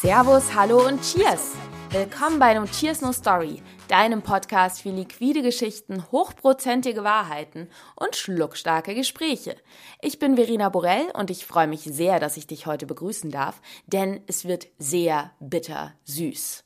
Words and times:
Servus, 0.00 0.54
hallo 0.54 0.86
und 0.86 1.02
Cheers! 1.02 1.52
Willkommen 1.90 2.38
bei 2.38 2.54
No 2.54 2.64
Cheers 2.64 3.02
No 3.02 3.12
Story, 3.12 3.62
deinem 3.86 4.22
Podcast 4.22 4.80
für 4.80 4.88
liquide 4.88 5.42
Geschichten, 5.42 6.10
hochprozentige 6.10 7.04
Wahrheiten 7.04 7.68
und 7.96 8.16
schluckstarke 8.16 8.94
Gespräche. 8.94 9.56
Ich 10.00 10.18
bin 10.18 10.36
Verena 10.36 10.70
Borell 10.70 11.10
und 11.12 11.30
ich 11.30 11.44
freue 11.44 11.66
mich 11.66 11.82
sehr, 11.82 12.18
dass 12.18 12.38
ich 12.38 12.46
dich 12.46 12.64
heute 12.64 12.86
begrüßen 12.86 13.30
darf, 13.30 13.60
denn 13.88 14.22
es 14.26 14.46
wird 14.46 14.68
sehr 14.78 15.32
bitter 15.38 15.92
süß. 16.04 16.64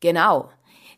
Genau. 0.00 0.50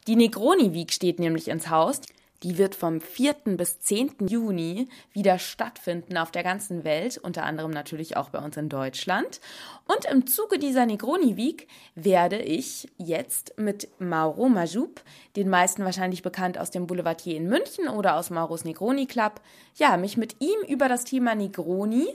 Die 0.08 0.16
Negroni 0.16 0.74
Week 0.74 0.92
steht 0.92 1.20
nämlich 1.20 1.46
ins 1.46 1.70
Haus. 1.70 2.00
Die 2.46 2.58
wird 2.58 2.76
vom 2.76 3.00
4. 3.00 3.34
bis 3.56 3.80
10. 3.80 4.28
Juni 4.28 4.86
wieder 5.12 5.36
stattfinden 5.40 6.16
auf 6.16 6.30
der 6.30 6.44
ganzen 6.44 6.84
Welt, 6.84 7.18
unter 7.18 7.42
anderem 7.42 7.72
natürlich 7.72 8.16
auch 8.16 8.30
bei 8.30 8.38
uns 8.38 8.56
in 8.56 8.68
Deutschland. 8.68 9.40
Und 9.88 10.04
im 10.04 10.28
Zuge 10.28 10.60
dieser 10.60 10.86
Negroni 10.86 11.36
Week 11.36 11.66
werde 11.96 12.38
ich 12.38 12.86
jetzt 12.98 13.54
mit 13.56 13.88
Mauro 13.98 14.48
Majoub, 14.48 15.00
den 15.34 15.48
meisten 15.48 15.84
wahrscheinlich 15.84 16.22
bekannt 16.22 16.56
aus 16.56 16.70
dem 16.70 16.86
Boulevardier 16.86 17.36
in 17.36 17.48
München 17.48 17.88
oder 17.88 18.14
aus 18.14 18.30
Mauros 18.30 18.64
Negroni 18.64 19.06
Club, 19.06 19.40
ja, 19.74 19.96
mich 19.96 20.16
mit 20.16 20.36
ihm 20.40 20.68
über 20.68 20.88
das 20.88 21.02
Thema 21.02 21.34
Negroni 21.34 22.06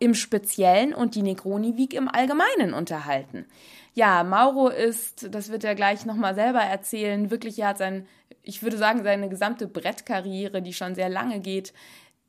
im 0.00 0.14
Speziellen 0.14 0.94
und 0.94 1.14
die 1.14 1.22
Negroni 1.22 1.76
Week 1.76 1.94
im 1.94 2.08
Allgemeinen 2.08 2.74
unterhalten. 2.74 3.44
Ja, 3.94 4.24
Mauro 4.24 4.68
ist, 4.68 5.32
das 5.32 5.50
wird 5.50 5.62
er 5.62 5.74
gleich 5.76 6.06
nochmal 6.06 6.34
selber 6.34 6.60
erzählen, 6.60 7.30
wirklich, 7.30 7.58
er 7.60 7.68
hat 7.68 7.78
sein, 7.78 8.08
ich 8.50 8.64
würde 8.64 8.76
sagen, 8.76 9.04
seine 9.04 9.28
gesamte 9.28 9.68
Brettkarriere, 9.68 10.60
die 10.60 10.72
schon 10.72 10.96
sehr 10.96 11.08
lange 11.08 11.38
geht, 11.38 11.72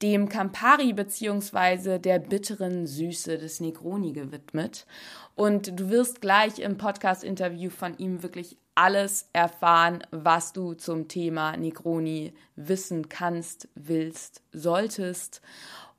dem 0.04 0.30
Campari 0.30 0.94
beziehungsweise 0.94 2.00
der 2.00 2.20
bitteren 2.20 2.86
Süße 2.86 3.40
des 3.40 3.60
Negroni 3.60 4.14
gewidmet. 4.14 4.86
Und 5.34 5.80
du 5.80 5.90
wirst 5.90 6.22
gleich 6.22 6.60
im 6.60 6.78
Podcast-Interview 6.78 7.72
von 7.72 7.98
ihm 7.98 8.22
wirklich 8.22 8.58
alles 8.76 9.30
erfahren, 9.34 10.04
was 10.12 10.54
du 10.54 10.76
zum 10.76 11.08
Thema 11.08 11.58
Negroni 11.58 12.34
wissen 12.56 13.10
kannst, 13.10 13.68
willst, 13.74 14.44
solltest. 14.52 15.42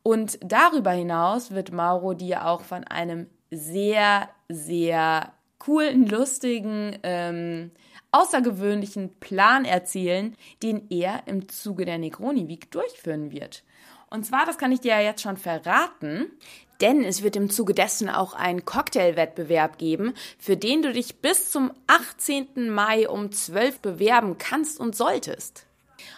Und 0.04 0.38
darüber 0.40 0.92
hinaus 0.92 1.50
wird 1.50 1.72
Mauro 1.72 2.14
dir 2.14 2.46
auch 2.46 2.60
von 2.60 2.84
einem 2.84 3.26
sehr, 3.50 4.28
sehr 4.48 5.32
coolen, 5.58 6.06
lustigen, 6.06 6.96
ähm, 7.02 7.72
außergewöhnlichen 8.12 9.18
Plan 9.18 9.64
erzählen, 9.64 10.36
den 10.62 10.86
er 10.90 11.22
im 11.26 11.48
Zuge 11.48 11.84
der 11.84 11.98
Negroni 11.98 12.46
Week 12.48 12.70
durchführen 12.70 13.32
wird. 13.32 13.64
Und 14.10 14.24
zwar, 14.26 14.44
das 14.44 14.58
kann 14.58 14.72
ich 14.72 14.80
dir 14.80 14.92
ja 14.92 15.00
jetzt 15.00 15.22
schon 15.22 15.38
verraten, 15.38 16.30
denn 16.82 17.02
es 17.04 17.22
wird 17.22 17.36
im 17.36 17.48
Zuge 17.48 17.74
dessen 17.74 18.10
auch 18.10 18.34
einen 18.34 18.64
Cocktailwettbewerb 18.64 19.78
geben, 19.78 20.12
für 20.38 20.56
den 20.56 20.82
du 20.82 20.92
dich 20.92 21.20
bis 21.20 21.50
zum 21.50 21.72
18. 21.86 22.70
Mai 22.70 23.08
um 23.08 23.32
12 23.32 23.80
bewerben 23.80 24.36
kannst 24.36 24.78
und 24.78 24.94
solltest. 24.94 25.66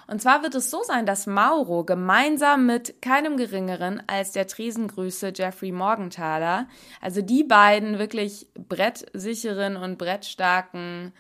Und 0.07 0.23
zwar 0.23 0.43
wird 0.43 0.55
es 0.55 0.71
so 0.71 0.83
sein, 0.83 1.07
dass 1.07 1.27
Mauro 1.27 1.85
gemeinsam 1.85 2.67
mit 2.67 3.01
keinem 3.03 3.37
geringeren 3.37 4.03
als 4.07 4.33
der 4.33 4.47
Tresengrüße 4.47 5.33
Jeffrey 5.35 5.73
Morgenthaler, 5.73 6.67
also 7.01 7.21
die 7.21 7.45
beiden 7.45 7.99
wirklich 7.99 8.49
brettsicheren 8.55 9.77
und 9.77 9.99
brettstarken 9.99 11.13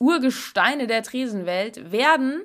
Urgesteine 0.00 0.86
der 0.86 1.02
Tresenwelt, 1.02 1.92
werden 1.92 2.42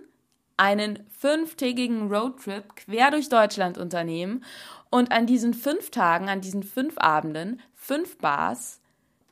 einen 0.58 1.06
fünftägigen 1.10 2.14
Roadtrip 2.14 2.76
quer 2.76 3.12
durch 3.12 3.30
Deutschland 3.30 3.78
unternehmen 3.78 4.44
und 4.90 5.12
an 5.12 5.26
diesen 5.26 5.54
fünf 5.54 5.90
Tagen, 5.90 6.28
an 6.28 6.42
diesen 6.42 6.64
fünf 6.64 6.98
Abenden, 6.98 7.62
fünf 7.74 8.18
Bars 8.18 8.82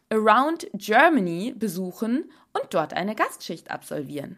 around 0.10 0.68
Germany 0.74 1.54
besuchen 1.56 2.32
und 2.54 2.74
dort 2.74 2.94
eine 2.94 3.14
Gastschicht 3.14 3.70
absolvieren. 3.72 4.38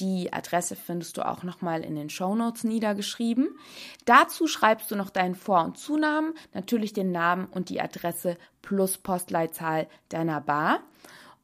Die 0.00 0.32
Adresse 0.32 0.76
findest 0.76 1.16
du 1.16 1.26
auch 1.26 1.42
nochmal 1.42 1.84
in 1.84 1.96
den 1.96 2.08
Shownotes 2.08 2.64
niedergeschrieben. 2.64 3.58
Dazu 4.04 4.46
schreibst 4.46 4.90
du 4.90 4.96
noch 4.96 5.10
deinen 5.10 5.34
Vor- 5.34 5.64
und 5.64 5.76
Zunamen, 5.76 6.34
natürlich 6.54 6.92
den 6.92 7.10
Namen 7.10 7.46
und 7.46 7.68
die 7.68 7.80
Adresse 7.80 8.36
plus 8.62 8.98
Postleitzahl 8.98 9.88
deiner 10.08 10.40
Bar. 10.40 10.80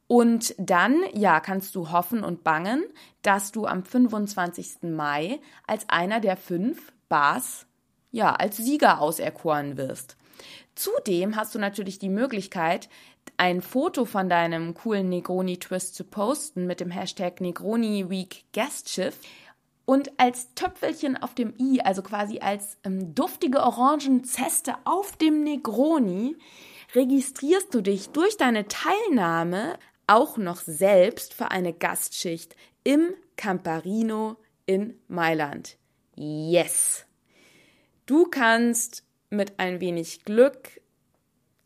Und 0.07 0.53
dann, 0.57 1.01
ja, 1.13 1.39
kannst 1.39 1.75
du 1.75 1.91
hoffen 1.91 2.23
und 2.23 2.43
bangen, 2.43 2.83
dass 3.23 3.51
du 3.51 3.65
am 3.65 3.83
25. 3.83 4.83
Mai 4.83 5.39
als 5.65 5.89
einer 5.89 6.19
der 6.19 6.37
fünf 6.37 6.93
Bars, 7.09 7.65
ja, 8.11 8.33
als 8.33 8.57
Sieger 8.57 9.01
auserkoren 9.01 9.77
wirst. 9.77 10.15
Zudem 10.75 11.35
hast 11.35 11.55
du 11.55 11.59
natürlich 11.59 11.97
die 11.99 12.09
Möglichkeit, 12.09 12.89
ein 13.37 13.61
Foto 13.61 14.05
von 14.05 14.29
deinem 14.29 14.73
coolen 14.75 15.09
Negroni-Twist 15.09 15.95
zu 15.95 16.03
posten 16.03 16.67
mit 16.67 16.79
dem 16.79 16.91
Hashtag 16.91 17.41
Negroni 17.41 18.09
Week 18.09 18.45
Guestschiff 18.53 19.19
und 19.85 20.19
als 20.19 20.53
Töpfelchen 20.55 21.15
auf 21.15 21.35
dem 21.35 21.53
i, 21.59 21.79
also 21.81 22.01
quasi 22.01 22.39
als 22.39 22.77
ähm, 22.83 23.13
duftige 23.13 23.61
Orangenzeste 23.61 24.75
auf 24.83 25.15
dem 25.15 25.43
Negroni, 25.43 26.35
registrierst 26.95 27.73
du 27.73 27.81
dich 27.81 28.09
durch 28.09 28.37
deine 28.37 28.67
Teilnahme 28.67 29.77
auch 30.07 30.37
noch 30.37 30.61
selbst 30.61 31.33
für 31.33 31.51
eine 31.51 31.73
Gastschicht 31.73 32.55
im 32.83 33.13
Camparino 33.35 34.37
in 34.65 34.99
Mailand. 35.07 35.77
Yes! 36.15 37.05
Du 38.05 38.25
kannst 38.25 39.03
mit 39.29 39.59
ein 39.59 39.79
wenig 39.79 40.23
Glück 40.23 40.81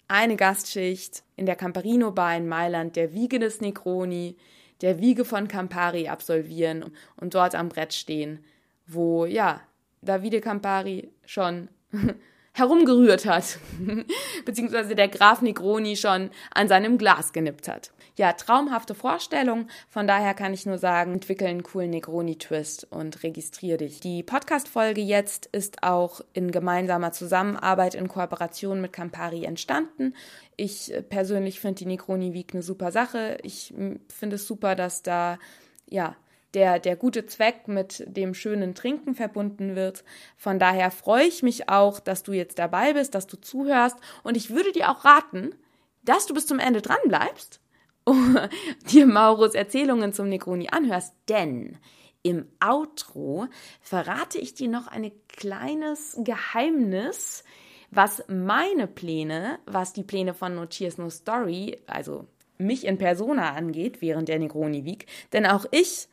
eine 0.07 0.35
Gastschicht 0.35 1.23
in 1.35 1.45
der 1.45 1.55
Camparino 1.55 2.11
Bar 2.11 2.35
in 2.35 2.47
Mailand, 2.47 2.95
der 2.95 3.13
Wiege 3.13 3.39
des 3.39 3.61
Negroni, 3.61 4.37
der 4.81 4.99
Wiege 4.99 5.25
von 5.25 5.47
Campari 5.47 6.07
absolvieren 6.07 6.91
und 7.17 7.35
dort 7.35 7.53
am 7.55 7.69
Brett 7.69 7.93
stehen, 7.93 8.43
wo, 8.87 9.25
ja, 9.25 9.61
Davide 10.01 10.39
Campari 10.41 11.11
schon 11.25 11.69
herumgerührt 12.53 13.25
hat, 13.25 13.59
beziehungsweise 14.45 14.95
der 14.95 15.07
Graf 15.07 15.41
Negroni 15.41 15.95
schon 15.95 16.29
an 16.53 16.67
seinem 16.67 16.97
Glas 16.97 17.33
genippt 17.33 17.67
hat. 17.67 17.91
Ja, 18.19 18.33
traumhafte 18.33 18.95
Vorstellung. 18.95 19.69
Von 19.87 20.05
daher 20.05 20.33
kann 20.33 20.53
ich 20.53 20.65
nur 20.65 20.77
sagen, 20.77 21.13
entwickel 21.13 21.47
einen 21.47 21.63
coolen 21.63 21.91
Negroni-Twist 21.91 22.87
und 22.89 23.23
registriere 23.23 23.77
dich. 23.77 24.01
Die 24.01 24.23
Podcast-Folge 24.23 24.99
jetzt 24.99 25.45
ist 25.45 25.83
auch 25.83 26.19
in 26.33 26.51
gemeinsamer 26.51 27.13
Zusammenarbeit 27.13 27.95
in 27.95 28.09
Kooperation 28.09 28.81
mit 28.81 28.91
Campari 28.91 29.45
entstanden. 29.45 30.15
Ich 30.57 30.93
persönlich 31.09 31.61
finde 31.61 31.75
die 31.75 31.85
Negroni 31.85 32.33
Week 32.33 32.53
eine 32.53 32.61
super 32.61 32.91
Sache. 32.91 33.37
Ich 33.43 33.73
finde 34.09 34.35
es 34.35 34.45
super, 34.45 34.75
dass 34.75 35.01
da, 35.01 35.39
ja, 35.87 36.17
der, 36.53 36.79
der 36.79 36.95
gute 36.95 37.25
Zweck 37.25 37.67
mit 37.67 38.03
dem 38.07 38.33
schönen 38.33 38.75
Trinken 38.75 39.15
verbunden 39.15 39.75
wird. 39.75 40.03
Von 40.35 40.59
daher 40.59 40.91
freue 40.91 41.25
ich 41.25 41.43
mich 41.43 41.69
auch, 41.69 41.99
dass 41.99 42.23
du 42.23 42.33
jetzt 42.33 42.59
dabei 42.59 42.93
bist, 42.93 43.15
dass 43.15 43.27
du 43.27 43.37
zuhörst. 43.37 43.97
Und 44.23 44.35
ich 44.37 44.49
würde 44.49 44.71
dir 44.71 44.89
auch 44.89 45.05
raten, 45.05 45.55
dass 46.03 46.25
du 46.25 46.33
bis 46.33 46.47
zum 46.47 46.59
Ende 46.59 46.81
dran 46.81 46.97
bleibst 47.05 47.61
und 48.03 48.37
dir 48.91 49.05
Maurus 49.05 49.53
Erzählungen 49.53 50.13
zum 50.13 50.29
Negroni 50.29 50.69
anhörst, 50.69 51.13
denn 51.27 51.77
im 52.21 52.47
Outro 52.59 53.47
verrate 53.81 54.39
ich 54.39 54.53
dir 54.53 54.67
noch 54.67 54.87
ein 54.87 55.11
kleines 55.29 56.17
Geheimnis, 56.19 57.43
was 57.91 58.23
meine 58.27 58.87
Pläne, 58.87 59.59
was 59.65 59.93
die 59.93 60.03
Pläne 60.03 60.33
von 60.33 60.55
No 60.55 60.65
Cheers 60.65 60.97
No 60.97 61.09
Story, 61.09 61.79
also 61.87 62.27
mich 62.57 62.85
in 62.85 62.97
Persona 62.97 63.53
angeht, 63.53 64.01
während 64.01 64.27
der 64.27 64.37
Negroni 64.37 64.83
Week. 64.83 65.05
Denn 65.31 65.45
auch 65.45 65.65
ich 65.71 66.09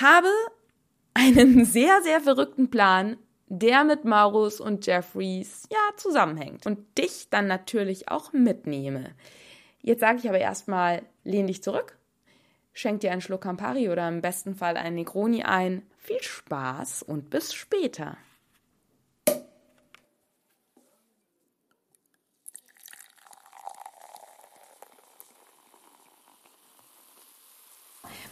habe 0.00 0.28
einen 1.14 1.64
sehr, 1.66 2.00
sehr 2.02 2.20
verrückten 2.20 2.70
Plan, 2.70 3.16
der 3.46 3.84
mit 3.84 4.04
Maurus 4.04 4.60
und 4.60 4.86
Jeffries 4.86 5.68
ja 5.70 5.96
zusammenhängt 5.96 6.66
und 6.66 6.96
dich 6.96 7.28
dann 7.28 7.46
natürlich 7.46 8.08
auch 8.08 8.32
mitnehme. 8.32 9.14
Jetzt 9.82 10.00
sage 10.00 10.18
ich 10.18 10.28
aber 10.28 10.38
erstmal, 10.38 11.02
lehn 11.24 11.46
dich 11.46 11.62
zurück, 11.62 11.98
schenk 12.72 13.00
dir 13.00 13.12
einen 13.12 13.20
Schluck 13.20 13.42
Campari 13.42 13.90
oder 13.90 14.08
im 14.08 14.22
besten 14.22 14.54
Fall 14.54 14.76
einen 14.76 14.96
Negroni 14.96 15.42
ein. 15.42 15.82
Viel 15.98 16.22
Spaß 16.22 17.02
und 17.02 17.30
bis 17.30 17.52
später. 17.52 18.16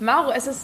Mauro, 0.01 0.31
es 0.31 0.47
ist 0.47 0.63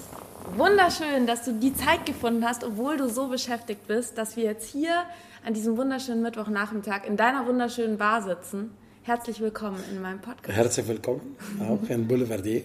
wunderschön, 0.56 1.26
dass 1.26 1.44
du 1.44 1.52
die 1.52 1.74
Zeit 1.74 2.06
gefunden 2.06 2.42
hast, 2.42 2.64
obwohl 2.64 2.96
du 2.96 3.06
so 3.10 3.28
beschäftigt 3.28 3.86
bist, 3.86 4.16
dass 4.16 4.34
wir 4.34 4.44
jetzt 4.44 4.70
hier 4.70 5.02
an 5.44 5.52
diesem 5.52 5.76
wunderschönen 5.76 6.22
Mittwochnachmittag 6.22 7.06
in 7.06 7.18
deiner 7.18 7.46
wunderschönen 7.46 7.98
Bar 7.98 8.22
sitzen. 8.22 8.70
Herzlich 9.02 9.38
willkommen 9.40 9.78
in 9.90 10.00
meinem 10.00 10.22
Podcast. 10.22 10.56
Herzlich 10.56 10.88
willkommen, 10.88 11.36
auch 11.60 11.86
in 11.90 12.08
Boulevardier. 12.08 12.62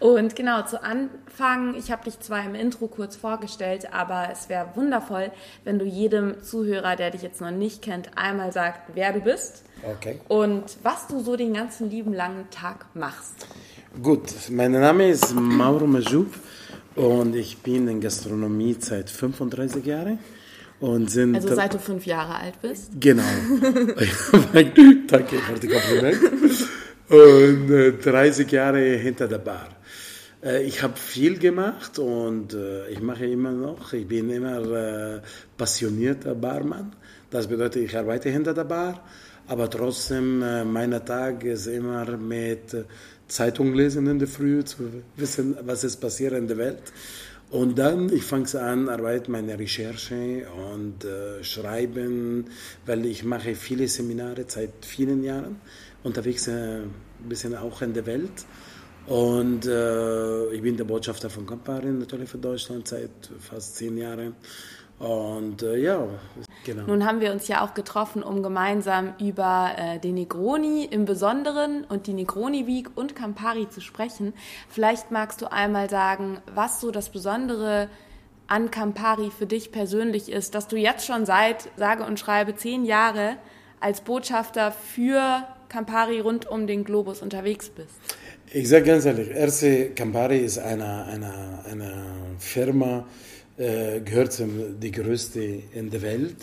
Und 0.00 0.36
genau, 0.36 0.62
zu 0.62 0.82
Anfang, 0.82 1.74
ich 1.76 1.90
habe 1.90 2.04
dich 2.04 2.20
zwar 2.20 2.44
im 2.44 2.54
Intro 2.54 2.86
kurz 2.86 3.16
vorgestellt, 3.16 3.92
aber 3.92 4.28
es 4.30 4.50
wäre 4.50 4.68
wundervoll, 4.74 5.30
wenn 5.64 5.78
du 5.78 5.86
jedem 5.86 6.42
Zuhörer, 6.42 6.96
der 6.96 7.10
dich 7.10 7.22
jetzt 7.22 7.40
noch 7.40 7.50
nicht 7.50 7.80
kennt, 7.80 8.10
einmal 8.16 8.52
sagst, 8.52 8.82
wer 8.92 9.14
du 9.14 9.20
bist 9.20 9.64
okay. 9.82 10.20
und 10.28 10.64
was 10.82 11.06
du 11.06 11.20
so 11.20 11.36
den 11.36 11.54
ganzen 11.54 11.88
lieben 11.88 12.12
langen 12.12 12.50
Tag 12.50 12.86
machst. 12.94 13.46
Gut, 14.02 14.50
mein 14.50 14.72
Name 14.72 15.08
ist 15.08 15.34
Mauro 15.34 15.86
Majoub 15.86 16.26
und 16.96 17.36
ich 17.36 17.58
bin 17.58 17.86
in 17.86 18.00
Gastronomie 18.00 18.76
seit 18.78 19.08
35 19.08 19.86
Jahren. 19.86 20.18
Und 20.80 21.10
sind 21.10 21.36
also 21.36 21.54
seit 21.54 21.74
du 21.74 21.78
fünf 21.78 22.04
Jahre 22.04 22.34
alt 22.34 22.60
bist? 22.60 22.90
Genau. 22.98 23.22
Danke 25.06 25.38
für 25.38 25.54
das 25.54 25.70
Kompliment. 25.70 26.18
Und 27.08 27.70
äh, 27.70 27.92
30 27.92 28.50
Jahre 28.50 28.80
hinter 28.96 29.28
der 29.28 29.38
Bar. 29.38 29.68
Äh, 30.42 30.64
ich 30.64 30.82
habe 30.82 30.96
viel 30.96 31.38
gemacht 31.38 31.98
und 32.00 32.52
äh, 32.52 32.88
ich 32.88 33.00
mache 33.00 33.26
immer 33.26 33.52
noch. 33.52 33.92
Ich 33.92 34.08
bin 34.08 34.28
immer 34.28 34.58
äh, 34.58 35.20
passionierter 35.56 36.34
Barmann. 36.34 36.96
Das 37.34 37.48
bedeutet, 37.48 37.82
ich 37.82 37.96
arbeite 37.96 38.30
hinter 38.30 38.54
der 38.54 38.62
Bar, 38.62 39.02
aber 39.48 39.68
trotzdem, 39.68 40.40
äh, 40.40 40.64
mein 40.64 40.92
Tag 41.04 41.42
ist 41.42 41.66
immer 41.66 42.16
mit 42.16 42.76
Zeitung 43.26 43.74
lesen 43.74 44.06
in 44.06 44.20
der 44.20 44.28
Früh, 44.28 44.62
zu 44.62 45.02
wissen, 45.16 45.56
was 45.62 45.82
ist 45.82 45.96
passiert 45.96 46.34
in 46.34 46.46
der 46.46 46.58
Welt. 46.58 46.92
Und 47.50 47.76
dann, 47.76 48.08
ich 48.12 48.22
fange 48.22 48.46
an, 48.60 48.88
arbeite 48.88 49.32
meine 49.32 49.58
Recherche 49.58 50.46
und 50.72 51.04
äh, 51.04 51.42
schreiben, 51.42 52.44
weil 52.86 53.04
ich 53.04 53.24
mache 53.24 53.56
viele 53.56 53.88
Seminare 53.88 54.44
seit 54.46 54.84
vielen 54.86 55.24
Jahren, 55.24 55.56
unterwegs 56.04 56.46
äh, 56.46 56.82
ein 56.82 57.28
bisschen 57.28 57.56
auch 57.56 57.82
in 57.82 57.94
der 57.94 58.06
Welt. 58.06 58.46
Und 59.08 59.66
äh, 59.66 60.52
ich 60.52 60.62
bin 60.62 60.76
der 60.76 60.84
Botschafter 60.84 61.28
von 61.28 61.44
Campari 61.44 61.88
natürlich 61.88 62.30
für 62.30 62.38
Deutschland 62.38 62.86
seit 62.86 63.28
fast 63.40 63.74
zehn 63.74 63.96
Jahren. 63.96 64.36
Und 65.00 65.62
äh, 65.64 65.76
ja, 65.78 66.08
genau. 66.64 66.84
Nun 66.86 67.06
haben 67.06 67.20
wir 67.20 67.32
uns 67.32 67.48
ja 67.48 67.64
auch 67.64 67.74
getroffen, 67.74 68.22
um 68.22 68.42
gemeinsam 68.42 69.14
über 69.20 69.72
äh, 69.76 69.98
den 69.98 70.14
Negroni 70.14 70.84
im 70.84 71.04
Besonderen 71.04 71.84
und 71.84 72.06
die 72.06 72.12
Negroni 72.12 72.66
Week 72.66 72.90
und 72.94 73.14
Campari 73.14 73.68
zu 73.68 73.80
sprechen. 73.80 74.34
Vielleicht 74.68 75.10
magst 75.10 75.40
du 75.42 75.50
einmal 75.50 75.88
sagen, 75.90 76.38
was 76.54 76.80
so 76.80 76.90
das 76.90 77.10
Besondere 77.10 77.88
an 78.46 78.70
Campari 78.70 79.30
für 79.30 79.46
dich 79.46 79.72
persönlich 79.72 80.30
ist, 80.30 80.54
dass 80.54 80.68
du 80.68 80.76
jetzt 80.76 81.06
schon 81.06 81.24
seit, 81.26 81.68
sage 81.76 82.04
und 82.04 82.18
schreibe, 82.18 82.54
zehn 82.56 82.84
Jahre 82.84 83.36
als 83.80 84.00
Botschafter 84.00 84.72
für 84.72 85.44
Campari 85.68 86.20
rund 86.20 86.46
um 86.46 86.66
den 86.66 86.84
Globus 86.84 87.22
unterwegs 87.22 87.68
bist. 87.70 87.94
Ich 88.52 88.68
sage 88.68 88.84
ganz 88.84 89.04
ehrlich, 89.04 89.30
erste 89.30 89.90
Campari 89.90 90.38
ist 90.38 90.58
eine, 90.58 91.04
eine, 91.06 91.64
eine 91.68 92.04
Firma, 92.38 92.98
äh, 92.98 93.02
gehört 93.56 94.32
zum 94.32 94.80
die 94.80 94.90
größte 94.90 95.40
in 95.72 95.90
der 95.90 96.02
Welt, 96.02 96.36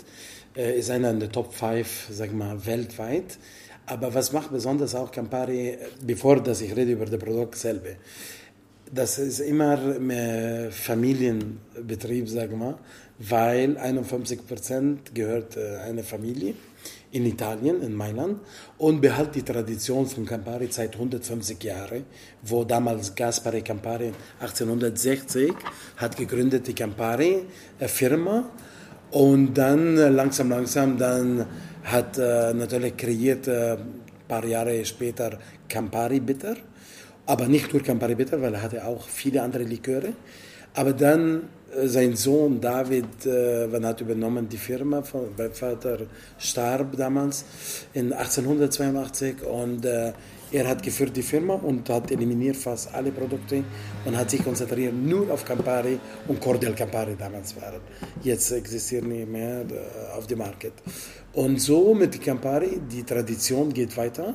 äh, 0.56 0.78
ist 0.78 0.90
einer 0.90 1.10
in 1.10 1.20
der 1.20 1.30
Top 1.30 1.52
5, 1.52 2.08
sag 2.10 2.32
mal, 2.32 2.64
weltweit. 2.64 3.38
Aber 3.86 4.14
was 4.14 4.32
macht 4.32 4.52
besonders 4.52 4.94
auch 4.94 5.10
Campari, 5.10 5.76
bevor 6.04 6.42
dass 6.42 6.60
ich 6.60 6.74
rede 6.74 6.92
über 6.92 7.06
das 7.06 7.18
Produkt 7.18 7.56
selber, 7.56 7.90
das 8.90 9.18
ist 9.18 9.40
immer 9.40 9.78
ein 9.78 10.70
Familienbetrieb, 10.70 12.28
sagen 12.28 12.58
wir, 12.58 12.78
weil 13.18 13.76
51 13.76 14.46
Prozent 14.46 15.14
gehört 15.14 15.56
äh, 15.56 15.78
einer 15.78 16.02
Familie 16.02 16.54
in 17.12 17.26
Italien, 17.26 17.82
in 17.82 17.94
Mailand, 17.94 18.40
und 18.78 19.00
behält 19.00 19.34
die 19.34 19.42
Tradition 19.42 20.06
von 20.06 20.24
Campari 20.24 20.68
seit 20.70 20.94
150 20.94 21.62
Jahren, 21.62 22.04
wo 22.42 22.64
damals 22.64 23.14
Gaspare 23.14 23.62
Campari 23.62 24.12
1860 24.40 25.52
hat 25.96 26.16
gegründet 26.16 26.66
die 26.66 26.74
Campari 26.74 27.44
äh, 27.78 27.88
Firma 27.88 28.50
und 29.10 29.54
dann 29.54 29.98
äh, 29.98 30.08
langsam, 30.08 30.48
langsam 30.50 30.96
dann 30.96 31.46
hat 31.84 32.16
äh, 32.18 32.54
natürlich 32.54 32.96
kreiert 32.96 33.48
ein 33.48 33.78
paar 34.26 34.44
Jahre 34.44 34.84
später 34.84 35.38
Campari 35.68 36.20
Bitter, 36.20 36.56
aber 37.26 37.46
nicht 37.46 37.72
nur 37.72 37.82
Campari 37.82 38.14
Bitter, 38.14 38.40
weil 38.40 38.54
er 38.54 38.62
hatte 38.62 38.86
auch 38.86 39.06
viele 39.06 39.42
andere 39.42 39.64
Liköre, 39.64 40.14
aber 40.74 40.94
dann 40.94 41.42
sein 41.74 42.16
Sohn 42.16 42.60
David 42.60 43.26
äh, 43.26 43.68
hat 43.82 44.00
übernommen 44.00 44.48
die 44.48 44.58
Firma, 44.58 45.02
von, 45.02 45.28
mein 45.36 45.52
Vater 45.52 45.98
starb 46.38 46.96
damals 46.96 47.44
in 47.94 48.12
1882 48.12 49.42
und 49.42 49.84
äh, 49.84 50.12
er 50.52 50.68
hat 50.68 50.82
geführt 50.82 51.16
die 51.16 51.22
Firma 51.22 51.54
und 51.54 51.88
hat 51.88 52.10
eliminiert 52.10 52.56
fast 52.56 52.94
alle 52.94 53.10
Produkte 53.10 53.64
und 54.04 54.16
hat 54.16 54.30
sich 54.30 54.44
konzentriert 54.44 54.92
nur 54.94 55.30
auf 55.30 55.44
Campari 55.44 55.98
und 56.28 56.40
Cordial 56.40 56.74
Campari 56.74 57.16
damals 57.18 57.56
waren. 57.56 57.80
Jetzt 58.22 58.52
existieren 58.52 59.08
nicht 59.08 59.30
mehr 59.30 59.62
äh, 59.62 60.16
auf 60.16 60.26
dem 60.26 60.38
Markt. 60.38 60.72
Und 61.32 61.58
so 61.58 61.94
mit 61.94 62.20
Campari, 62.20 62.80
die 62.90 63.02
Tradition 63.02 63.72
geht 63.72 63.96
weiter 63.96 64.34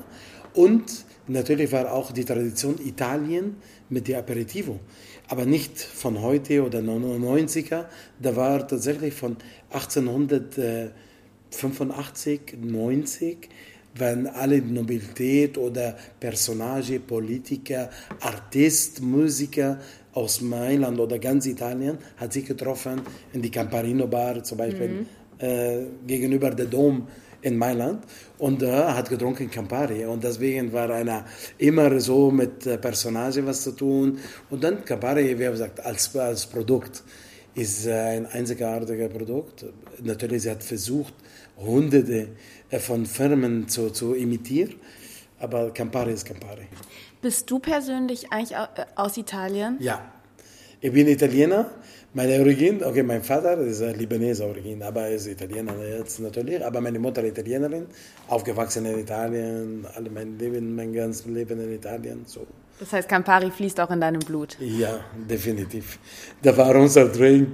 und 0.55 1.05
natürlich 1.27 1.71
war 1.71 1.91
auch 1.91 2.11
die 2.11 2.25
Tradition 2.25 2.79
Italien 2.83 3.57
mit 3.89 4.07
der 4.07 4.19
Aperitivo 4.19 4.79
aber 5.27 5.45
nicht 5.45 5.79
von 5.79 6.21
heute 6.21 6.63
oder 6.63 6.79
99er. 6.79 7.85
Da 8.19 8.35
war 8.35 8.67
tatsächlich 8.67 9.13
von 9.13 9.37
1885, 9.71 12.57
90, 12.61 13.49
wenn 13.95 14.27
alle 14.27 14.61
Nobilität 14.61 15.57
oder 15.57 15.97
Personage, 16.19 16.99
Politiker, 16.99 17.89
Artist, 18.19 19.01
Musiker 19.01 19.79
aus 20.13 20.41
Mailand 20.41 20.99
oder 20.99 21.17
ganz 21.19 21.45
Italien 21.45 21.97
hat 22.17 22.33
sich 22.33 22.45
getroffen 22.45 23.01
in 23.33 23.41
die 23.41 23.51
Camparino 23.51 24.07
Bar 24.07 24.43
zum 24.43 24.57
Beispiel 24.57 24.89
mhm. 24.89 25.05
äh, 25.39 25.85
gegenüber 26.05 26.49
der 26.51 26.65
Dom 26.65 27.07
in 27.47 27.57
Mailand 27.57 28.03
und 28.37 28.61
er 28.61 28.95
hat 28.95 29.09
getrunken 29.09 29.49
Campari 29.49 30.05
und 30.05 30.23
deswegen 30.23 30.71
war 30.73 30.89
einer 30.89 31.25
immer 31.57 31.99
so 31.99 32.31
mit 32.31 32.59
Personage 32.81 33.45
was 33.45 33.63
zu 33.63 33.71
tun 33.71 34.19
und 34.49 34.63
dann 34.63 34.83
Campari, 34.85 35.37
wie 35.39 35.43
gesagt, 35.43 35.79
als, 35.83 36.15
als 36.15 36.45
Produkt 36.45 37.03
ist 37.55 37.87
ein 37.87 38.27
einzigartiges 38.27 39.11
Produkt. 39.11 39.65
Natürlich, 40.03 40.43
sie 40.43 40.51
hat 40.51 40.63
versucht, 40.63 41.13
hunderte 41.57 42.29
von 42.79 43.05
Firmen 43.05 43.67
zu, 43.67 43.89
zu 43.89 44.13
imitieren, 44.13 44.75
aber 45.39 45.73
Campari 45.73 46.13
ist 46.13 46.25
Campari. 46.25 46.67
Bist 47.21 47.49
du 47.49 47.57
persönlich 47.59 48.31
eigentlich 48.31 48.55
aus 48.95 49.17
Italien? 49.17 49.77
Ja, 49.79 50.11
ich 50.79 50.91
bin 50.91 51.07
Italiener. 51.07 51.71
Meine 52.17 52.39
Origin, 52.39 52.83
okay, 52.83 53.03
mein 53.03 53.21
Vater 53.21 53.59
ist 53.59 53.83
ein 53.83 53.93
Libaneser 53.93 54.47
Origin, 54.47 54.81
aber 54.81 55.01
er 55.01 55.17
ist 55.17 55.27
Italiener 55.27 55.73
jetzt 55.99 56.19
natürlich. 56.19 56.65
Aber 56.65 56.81
meine 56.81 56.97
Mutter 56.97 57.21
ist 57.21 57.37
Italienerin, 57.37 57.85
aufgewachsen 58.27 58.87
in 58.87 58.97
Italien, 58.97 59.85
alle 59.95 60.09
mein 60.09 60.35
Leben, 60.39 60.75
mein 60.75 60.91
ganzes 60.93 61.27
Leben 61.27 61.61
in 61.61 61.73
Italien. 61.73 62.23
So. 62.25 62.47
Das 62.79 62.91
heißt, 62.91 63.07
Campari 63.07 63.51
fließt 63.51 63.79
auch 63.81 63.91
in 63.91 64.01
deinem 64.01 64.21
Blut? 64.21 64.57
Ja, 64.59 64.99
definitiv. 65.29 65.99
Da 66.41 66.57
war 66.57 66.75
unser 66.75 67.07
Drink. 67.07 67.49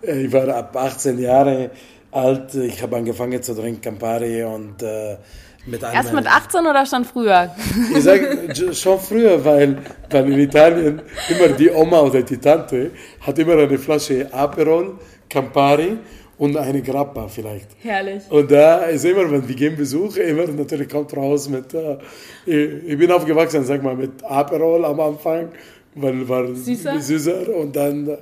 Ich 0.00 0.32
war 0.32 0.48
ab 0.48 0.74
18 0.74 1.18
Jahre 1.18 1.70
alt. 2.10 2.54
Ich 2.54 2.82
habe 2.82 2.96
angefangen 2.96 3.42
zu 3.42 3.54
trinken 3.54 3.82
Campari 3.82 4.42
und 4.44 4.82
äh, 4.82 5.18
mit 5.66 5.82
Erst 5.82 6.12
mit 6.12 6.26
18 6.26 6.60
oder 6.66 6.86
schon 6.86 7.04
früher? 7.04 7.54
Ich 7.94 8.04
sage 8.04 8.54
schon 8.74 8.98
früher, 8.98 9.44
weil, 9.44 9.78
weil 10.10 10.32
in 10.32 10.38
Italien 10.38 11.02
immer 11.28 11.48
die 11.48 11.70
Oma 11.70 12.00
oder 12.00 12.22
die 12.22 12.38
Tante 12.38 12.90
hat 13.20 13.38
immer 13.38 13.54
eine 13.54 13.78
Flasche 13.78 14.32
Aperol, 14.32 14.98
Campari 15.28 15.98
und 16.38 16.56
eine 16.56 16.82
Grappa 16.82 17.28
vielleicht. 17.28 17.68
Herrlich. 17.82 18.22
Und 18.30 18.50
da 18.50 18.84
ist 18.84 19.04
immer, 19.04 19.30
wenn 19.30 19.46
wir 19.48 19.54
gehen 19.54 19.76
Besuch, 19.76 20.16
immer 20.16 20.46
natürlich 20.46 20.88
kommt 20.88 21.16
raus 21.16 21.48
mit, 21.48 21.74
äh, 21.74 21.96
ich 22.86 22.98
bin 22.98 23.10
aufgewachsen, 23.10 23.64
sag 23.64 23.82
mal, 23.82 23.96
mit 23.96 24.22
Aperol 24.22 24.84
am 24.84 25.00
Anfang, 25.00 25.48
weil 25.94 26.28
war 26.28 26.54
süßer, 26.54 27.00
süßer 27.00 27.54
und 27.56 27.74
dann 27.74 28.18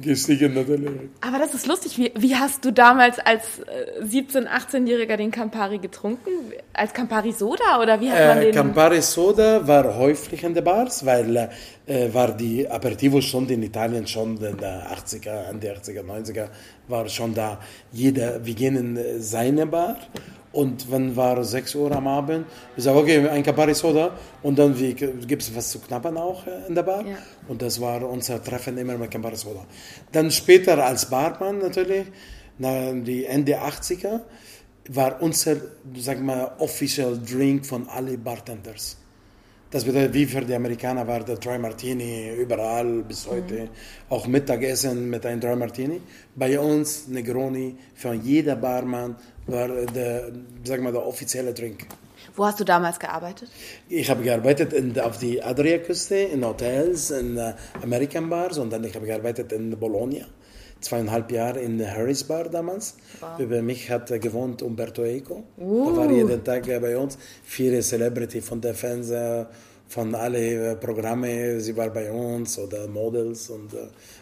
gestiegen 0.00 0.54
natürlich. 0.54 0.90
Aber 1.20 1.38
das 1.38 1.54
ist 1.54 1.66
lustig. 1.66 1.96
Wie, 1.98 2.12
wie 2.16 2.36
hast 2.36 2.64
du 2.64 2.72
damals 2.72 3.18
als 3.18 3.60
äh, 3.60 4.02
17-, 4.04 4.46
18-Jähriger 4.46 5.16
den 5.16 5.30
Campari 5.30 5.78
getrunken? 5.78 6.30
Als 6.72 6.92
Campari 6.92 7.32
Soda 7.32 7.80
oder 7.82 8.00
wie 8.00 8.10
hat 8.10 8.26
man 8.28 8.38
Äh, 8.38 8.44
den? 8.46 8.54
Campari 8.54 9.00
Soda 9.02 9.66
war 9.66 9.96
häufig 9.96 10.42
in 10.44 10.54
den 10.54 10.64
Bars, 10.64 11.04
weil 11.04 11.48
äh, 11.86 12.12
war 12.12 12.32
die 12.36 12.68
Aperitivo 12.68 13.20
schon 13.20 13.48
in 13.48 13.62
Italien 13.62 14.06
schon 14.06 14.36
in 14.36 14.56
der 14.56 14.86
80er, 14.92 15.50
Ende 15.50 15.72
80er, 15.74 16.02
90er 16.04 16.48
war 16.88 17.08
schon 17.08 17.34
da. 17.34 17.58
Jeder, 17.92 18.44
wir 18.44 18.54
gehen 18.54 18.76
in 18.76 18.96
äh, 18.96 19.18
seine 19.20 19.66
Bar 19.66 19.96
und 20.56 20.90
wenn 20.90 21.14
war 21.14 21.44
6 21.44 21.74
Uhr 21.74 21.92
am 21.92 22.08
Abend, 22.08 22.46
wir 22.74 22.82
sagen, 22.82 22.96
okay, 22.96 23.28
ein 23.28 23.42
Campari 23.42 23.74
Soda 23.74 24.16
und 24.42 24.58
dann 24.58 24.74
gibt 24.74 25.42
es 25.42 25.54
was 25.54 25.70
zu 25.70 25.80
knabbern 25.80 26.16
auch 26.16 26.46
äh, 26.46 26.66
in 26.66 26.74
der 26.74 26.82
Bar. 26.82 27.04
Ja. 27.06 27.18
Und 27.46 27.60
das 27.60 27.78
war 27.78 28.02
unser 28.08 28.42
Treffen 28.42 28.78
immer 28.78 28.96
mit 28.96 29.10
Campari 29.10 29.36
Soda. 29.36 29.66
Dann 30.12 30.30
später 30.30 30.82
als 30.82 31.10
Barmann 31.10 31.58
natürlich, 31.58 32.06
na, 32.58 32.92
die 32.92 33.26
Ende 33.26 33.60
80er, 33.60 34.20
war 34.88 35.20
unser, 35.20 35.56
sag 35.94 36.22
mal, 36.22 36.52
official 36.58 37.20
Drink 37.20 37.66
von 37.66 37.86
alle 37.90 38.16
Bartenders. 38.16 38.96
Das 39.70 39.84
bedeutet, 39.84 40.14
wie 40.14 40.24
für 40.24 40.40
die 40.42 40.54
Amerikaner 40.54 41.06
war 41.06 41.22
der 41.22 41.36
Dry 41.36 41.58
Martini 41.58 42.30
überall 42.34 43.02
bis 43.02 43.26
heute. 43.26 43.68
Auch 44.08 44.26
Mittagessen 44.26 45.10
mit 45.10 45.26
einem 45.26 45.40
Dry 45.40 45.56
Martini. 45.56 46.00
Bei 46.34 46.58
uns 46.58 47.08
Negroni 47.08 47.76
für 47.94 48.14
jeder 48.14 48.56
Barmann 48.56 49.16
war 49.46 49.68
der, 49.68 50.32
sag 50.64 50.80
mal, 50.82 50.92
der 50.92 51.06
offizielle 51.06 51.52
Drink. 51.52 51.86
Wo 52.34 52.44
hast 52.44 52.60
du 52.60 52.64
damals 52.64 52.98
gearbeitet? 52.98 53.48
Ich 53.88 54.10
habe 54.10 54.22
gearbeitet 54.22 54.72
in, 54.72 54.98
auf 55.00 55.18
die 55.18 55.42
Adriaküste, 55.42 56.16
in 56.16 56.44
Hotels, 56.44 57.10
in 57.10 57.36
äh, 57.36 57.54
American 57.82 58.28
Bars 58.28 58.58
und 58.58 58.72
dann 58.72 58.84
ich 58.84 58.94
habe 58.94 59.06
gearbeitet 59.06 59.52
in 59.52 59.78
Bologna. 59.78 60.26
Zweieinhalb 60.80 61.32
Jahre 61.32 61.60
in 61.60 61.80
Harris 61.80 62.24
Bar 62.24 62.50
damals. 62.50 62.96
Über 63.38 63.62
mich 63.62 63.90
hat 63.90 64.08
gewohnt 64.20 64.60
Umberto 64.60 65.02
Eco. 65.04 65.44
Der 65.56 65.96
war 65.96 66.10
jeden 66.10 66.44
Tag 66.44 66.68
äh, 66.68 66.78
bei 66.78 66.96
uns. 66.96 67.16
Viele 67.44 67.80
Celebrity 67.80 68.42
von 68.42 68.60
der 68.60 68.74
Fernseher, 68.74 69.48
von 69.88 70.14
alle 70.14 70.72
äh, 70.72 70.76
Programme. 70.76 71.60
Sie 71.60 71.74
war 71.76 71.88
bei 71.90 72.10
uns 72.10 72.58
oder 72.58 72.86
Models 72.88 73.48
und 73.48 73.72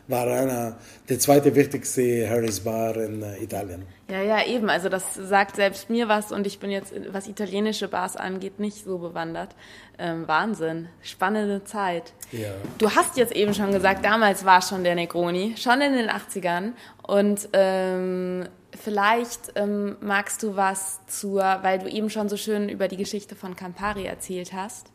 war 0.07 0.27
einer 0.27 0.77
der 1.09 1.19
zweite 1.19 1.55
wichtigste 1.55 2.29
Harris 2.29 2.61
Bar 2.61 2.97
in 2.97 3.23
äh, 3.23 3.43
Italien. 3.43 3.87
Ja, 4.11 4.21
ja, 4.23 4.45
eben. 4.45 4.69
Also 4.69 4.89
das 4.89 5.15
sagt 5.15 5.57
selbst 5.57 5.89
mir 5.89 6.09
was 6.09 6.31
und 6.31 6.47
ich 6.47 6.59
bin 6.59 6.71
jetzt, 6.71 6.93
was 7.11 7.27
italienische 7.27 7.89
Bars 7.89 8.17
angeht, 8.17 8.61
nicht 8.61 8.85
so 8.85 8.99
bewandert. 8.99 9.51
Ähm, 9.99 10.29
Wahnsinn. 10.29 10.89
Spannende 11.03 11.65
Zeit. 11.65 12.13
Ja. 12.33 12.51
Du 12.79 12.91
hast 12.91 13.17
jetzt 13.17 13.35
eben 13.35 13.55
schon 13.55 13.73
gesagt, 13.73 14.05
damals 14.05 14.45
war 14.45 14.61
schon 14.61 14.85
der 14.85 14.95
Negroni, 14.95 15.55
schon 15.57 15.81
in 15.81 15.95
den 15.95 16.11
80ern. 16.11 16.73
Und 17.03 17.49
ähm, 17.55 18.47
vielleicht 18.79 19.53
ähm, 19.55 19.97
magst 20.01 20.43
du 20.43 20.57
was 20.57 21.01
zur, 21.07 21.43
weil 21.63 21.79
du 21.79 21.89
eben 21.89 22.11
schon 22.11 22.29
so 22.29 22.37
schön 22.37 22.69
über 22.69 22.89
die 22.89 22.97
Geschichte 22.97 23.35
von 23.37 23.57
Campari 23.57 24.05
erzählt 24.05 24.53
hast. 24.53 24.89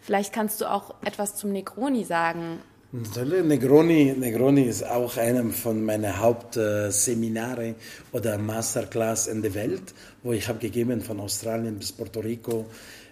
Vielleicht 0.00 0.32
kannst 0.32 0.60
du 0.60 0.70
auch 0.70 0.94
etwas 1.04 1.36
zum 1.36 1.52
Negroni 1.52 2.04
sagen. 2.04 2.60
Negroni, 2.96 4.14
Negroni 4.16 4.62
ist 4.62 4.82
auch 4.82 5.18
einer 5.18 5.44
von 5.50 5.84
meinen 5.84 6.18
Hauptseminare 6.18 7.74
oder 8.12 8.38
Masterclass 8.38 9.26
in 9.26 9.42
der 9.42 9.52
Welt, 9.54 9.92
wo 10.22 10.32
ich 10.32 10.48
habe 10.48 10.58
gegeben 10.58 11.02
von 11.02 11.20
Australien 11.20 11.76
bis 11.76 11.92
Puerto 11.92 12.20
Rico, 12.20 12.64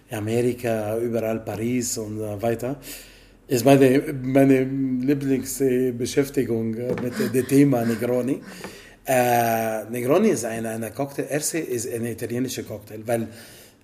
Amerika, 0.09 0.97
überall 0.97 1.41
Paris 1.41 1.99
und 1.99 2.19
äh, 2.19 2.41
weiter. 2.41 2.77
Ist 3.47 3.63
meine, 3.63 4.01
meine 4.23 4.63
Lieblingsbeschäftigung 4.63 6.73
äh, 6.73 6.95
mit 7.03 7.35
dem 7.35 7.47
Thema 7.47 7.85
Negroni. 7.85 8.41
Äh, 9.05 9.85
Negroni 9.85 10.29
ist 10.29 10.45
ein, 10.45 10.65
eine 10.65 10.89
Cocktail, 10.89 11.27
erste 11.29 11.59
ist 11.59 11.87
ein 11.93 12.05
italienischer 12.05 12.63
Cocktail, 12.63 13.01
weil 13.05 13.27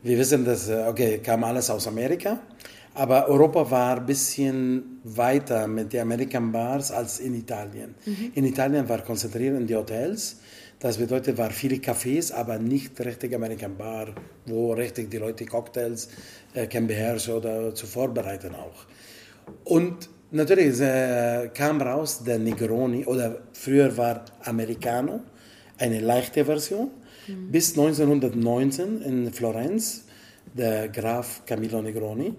wir 0.01 0.17
wissen, 0.17 0.45
dass, 0.45 0.67
äh, 0.67 0.83
okay, 0.89 1.19
kam 1.19 1.43
alles 1.43 1.69
aus 1.69 1.87
Amerika, 1.87 2.39
aber 2.93 3.27
Europa 3.29 3.71
war 3.71 3.97
ein 3.97 4.05
bisschen 4.05 4.99
weiter 5.03 5.67
mit 5.67 5.93
den 5.93 6.01
American 6.01 6.51
Bars 6.51 6.91
als 6.91 7.19
in 7.19 7.35
Italien. 7.35 7.95
In 8.35 8.45
Italien 8.45 8.87
war 8.89 9.01
konzentriert 9.01 9.57
in 9.57 9.67
die 9.67 9.75
Hotels. 9.75 10.37
Das 10.79 10.97
bedeutet, 10.97 11.37
war 11.37 11.51
viele 11.51 11.75
Cafés, 11.75 12.33
aber 12.33 12.57
nicht 12.57 12.99
richtig 12.99 13.35
American 13.35 13.77
Bar, 13.77 14.07
wo 14.47 14.73
richtig 14.73 15.11
die 15.11 15.17
Leute 15.17 15.45
Cocktails 15.45 16.09
äh, 16.53 16.65
können 16.67 16.87
beherrschen 16.87 17.35
oder 17.35 17.73
zu 17.75 17.85
vorbereiten 17.85 18.55
auch. 18.55 18.85
Und 19.63 20.09
natürlich 20.31 20.81
äh, 20.81 21.49
kam 21.53 21.81
raus 21.81 22.23
der 22.23 22.39
Negroni, 22.39 23.05
oder 23.05 23.43
früher 23.53 23.95
war 23.95 24.25
Americano, 24.43 25.21
eine 25.77 25.99
leichte 25.99 26.45
Version, 26.45 26.89
bis 27.27 27.77
1919 27.77 29.01
in 29.03 29.31
Florenz, 29.31 30.05
der 30.53 30.89
Graf 30.89 31.43
Camillo 31.45 31.81
Negroni. 31.81 32.33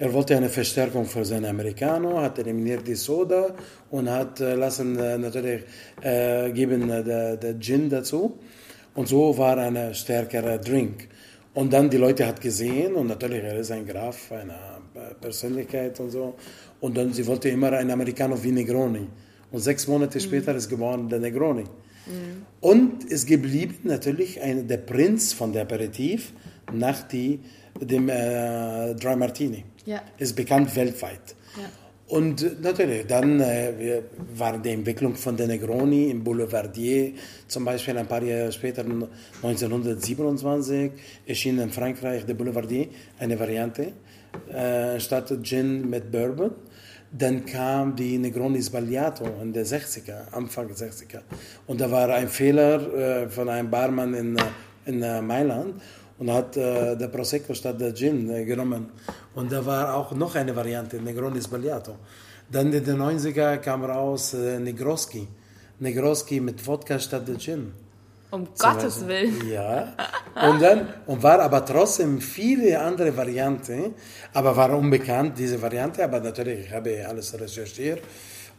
Er 0.00 0.12
wollte 0.12 0.36
eine 0.36 0.48
Verstärkung 0.48 1.06
für 1.06 1.24
seinen 1.24 1.46
Americano, 1.46 2.20
hat 2.20 2.38
eliminiert 2.38 2.86
die 2.86 2.94
Soda 2.94 3.52
und 3.90 4.08
hat 4.08 4.38
äh, 4.38 4.54
lassen 4.54 4.96
äh, 4.96 5.18
natürlich 5.18 5.62
äh, 6.00 6.52
geben 6.52 6.88
äh, 6.88 7.02
der, 7.02 7.36
der 7.36 7.58
Gin 7.58 7.90
dazu. 7.90 8.38
Und 8.94 9.08
so 9.08 9.36
war 9.36 9.58
ein 9.58 9.92
stärkerer 9.92 10.58
Drink. 10.58 11.08
Und 11.52 11.72
dann 11.72 11.90
die 11.90 11.96
Leute 11.96 12.28
hat 12.28 12.40
gesehen 12.40 12.94
und 12.94 13.08
natürlich 13.08 13.42
er 13.42 13.58
ist 13.58 13.72
ein 13.72 13.84
Graf, 13.84 14.30
eine 14.30 14.54
Persönlichkeit 15.20 15.98
und 15.98 16.10
so. 16.10 16.36
Und 16.78 16.96
dann 16.96 17.12
sie 17.12 17.26
wollte 17.26 17.48
immer 17.48 17.72
ein 17.72 17.90
Americano 17.90 18.40
wie 18.40 18.52
Negroni. 18.52 19.08
Und 19.50 19.60
sechs 19.60 19.88
Monate 19.88 20.20
später 20.20 20.54
ist 20.54 20.68
geboren 20.68 21.08
der 21.08 21.18
Negroni. 21.18 21.64
Und 22.60 23.04
ist 23.04 23.26
geblieben 23.26 23.80
natürlich 23.84 24.40
ein, 24.40 24.68
der 24.68 24.78
Prinz 24.78 25.32
von 25.32 25.52
der 25.52 25.62
Aperitif 25.62 26.32
nach 26.72 27.02
die, 27.02 27.40
dem 27.80 28.08
äh, 28.08 28.94
Dry 28.94 29.16
Martini. 29.16 29.64
Ja. 29.86 30.02
Ist 30.18 30.36
bekannt 30.36 30.74
weltweit. 30.76 31.34
Ja. 31.56 31.64
Und 32.08 32.62
natürlich, 32.62 33.06
dann 33.06 33.40
äh, 33.40 34.00
war 34.34 34.58
die 34.58 34.70
Entwicklung 34.70 35.14
von 35.14 35.36
der 35.36 35.46
Negroni 35.46 36.10
im 36.10 36.24
Boulevardier, 36.24 37.12
zum 37.46 37.66
Beispiel 37.66 37.98
ein 37.98 38.06
paar 38.06 38.22
Jahre 38.22 38.50
später, 38.50 38.82
1927, 38.82 40.92
erschien 41.26 41.58
in 41.58 41.70
Frankreich 41.70 42.24
der 42.24 42.32
Boulevardier, 42.32 42.86
eine 43.18 43.38
Variante, 43.38 43.92
äh, 44.50 44.98
statt 44.98 45.30
Gin 45.42 45.90
mit 45.90 46.10
Bourbon. 46.10 46.52
Dann 47.10 47.44
kam 47.44 47.94
die 47.94 48.16
Negroni 48.16 48.62
Sbagliato 48.62 49.26
in 49.42 49.52
der 49.52 49.66
60er, 49.66 50.32
Anfang 50.32 50.68
60er. 50.68 51.20
Und 51.66 51.80
da 51.80 51.90
war 51.90 52.08
ein 52.10 52.28
Fehler 52.28 53.24
äh, 53.24 53.28
von 53.28 53.50
einem 53.50 53.70
Barmann 53.70 54.14
in, 54.14 54.36
äh, 54.36 54.42
in 54.86 55.02
äh, 55.02 55.20
Mailand 55.20 55.74
und 56.18 56.32
hat 56.32 56.56
äh, 56.56 56.96
der 56.96 57.08
Prosecco 57.08 57.54
statt 57.54 57.80
der 57.80 57.94
Gin 57.94 58.28
äh, 58.30 58.44
genommen. 58.44 58.90
Und 59.34 59.52
da 59.52 59.64
war 59.64 59.94
auch 59.94 60.12
noch 60.12 60.34
eine 60.34 60.54
Variante, 60.54 61.00
Negroni 61.00 61.40
Sbagliato. 61.40 61.96
Dann 62.50 62.72
in 62.72 62.84
den 62.84 63.00
90er 63.00 63.58
kam 63.58 63.84
raus 63.84 64.34
äh, 64.34 64.58
Negroski. 64.58 65.28
Negroski 65.78 66.40
mit 66.40 66.66
Wodka 66.66 66.98
statt 66.98 67.28
der 67.28 67.38
Gin. 67.38 67.72
Um 68.30 68.46
Gottes 68.58 68.98
Beispiel. 68.98 69.08
Willen. 69.08 69.50
Ja. 69.50 69.94
Und 70.48 70.60
dann, 70.60 70.88
und 71.06 71.22
war 71.22 71.40
aber 71.40 71.64
trotzdem 71.64 72.20
viele 72.20 72.78
andere 72.78 73.16
Varianten, 73.16 73.94
aber 74.34 74.54
war 74.54 74.76
unbekannt, 74.76 75.38
diese 75.38 75.62
Variante, 75.62 76.04
aber 76.04 76.20
natürlich, 76.20 76.66
ich 76.66 76.72
habe 76.72 77.06
alles 77.08 77.40
recherchiert. 77.40 78.02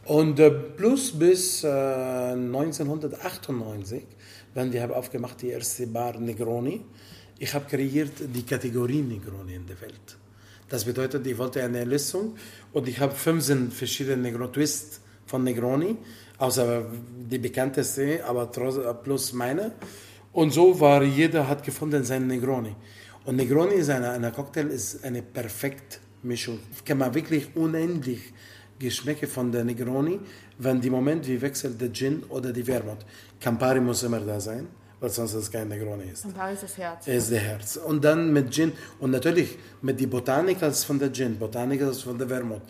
Und 0.05 0.39
äh, 0.39 0.49
plus 0.49 1.11
bis 1.11 1.63
äh, 1.63 1.67
1998, 1.67 4.07
wenn 4.55 4.73
wir 4.73 4.81
haben 4.81 4.93
aufgemacht 4.93 5.39
die 5.41 5.49
erste 5.49 5.85
Bar 5.85 6.19
Negroni, 6.19 6.83
ich 7.39 7.53
habe 7.53 7.65
kreiert 7.65 8.11
die 8.19 8.43
Kategorie 8.43 9.01
Negroni 9.01 9.55
in 9.55 9.65
der 9.65 9.79
Welt. 9.81 10.17
Das 10.67 10.85
bedeutet, 10.85 11.25
ich 11.25 11.37
wollte 11.37 11.63
eine 11.63 11.83
Listung 11.85 12.35
und 12.73 12.87
ich 12.87 12.99
habe 12.99 13.15
15 13.15 13.71
verschiedene 13.71 14.21
Negro-Twists 14.21 15.01
von 15.25 15.43
Negroni, 15.43 15.95
außer 16.37 16.85
die 17.31 17.39
bekannteste, 17.39 18.23
aber 18.25 18.47
plus 18.47 19.33
meine. 19.33 19.71
Und 20.33 20.51
so 20.51 20.79
war 20.79 21.01
jeder 21.01 21.47
hat 21.47 21.63
gefunden 21.63 22.03
seinen 22.03 22.27
Negroni. 22.27 22.75
Und 23.25 23.37
Negroni 23.37 23.75
ist 23.75 23.89
eine, 23.89 24.11
eine 24.11 24.31
Cocktail 24.31 24.67
ist 24.67 25.03
eine 25.03 25.21
perfekte 25.21 25.97
Mischung. 26.23 26.59
Kann 26.85 26.99
man 26.99 27.13
wirklich 27.13 27.55
unendlich 27.55 28.33
Geschmäcke 28.77 29.27
von 29.27 29.51
der 29.51 29.63
Negroni, 29.63 30.19
wenn 30.57 30.79
die 30.79 30.89
Moment 30.89 31.27
wie 31.27 31.41
wechselt 31.41 31.79
der 31.81 31.91
Gin 31.91 32.23
oder 32.29 32.53
die 32.53 32.63
Vermouth. 32.63 33.05
Campari 33.39 33.79
muss 33.79 34.03
immer 34.03 34.19
da 34.19 34.39
sein, 34.39 34.67
weil 34.99 35.09
sonst 35.09 35.33
ist 35.33 35.43
es 35.43 35.51
kein 35.51 35.67
Negroni 35.67 36.11
ist. 36.11 36.23
Campari 36.23 36.53
ist 36.53 36.63
das 36.63 36.77
Herz. 36.77 37.07
Er 37.07 37.17
ist 37.17 37.31
der 37.31 37.39
Herz. 37.39 37.77
Und 37.77 38.03
dann 38.03 38.33
mit 38.33 38.51
Gin 38.53 38.73
und 38.99 39.11
natürlich 39.11 39.57
mit 39.81 39.99
den 39.99 40.09
Botanicals 40.09 40.83
von 40.83 40.99
der 40.99 41.11
Gin, 41.11 41.37
Botanicals 41.37 42.01
von 42.01 42.17
der 42.17 42.27
Vermouth, 42.27 42.61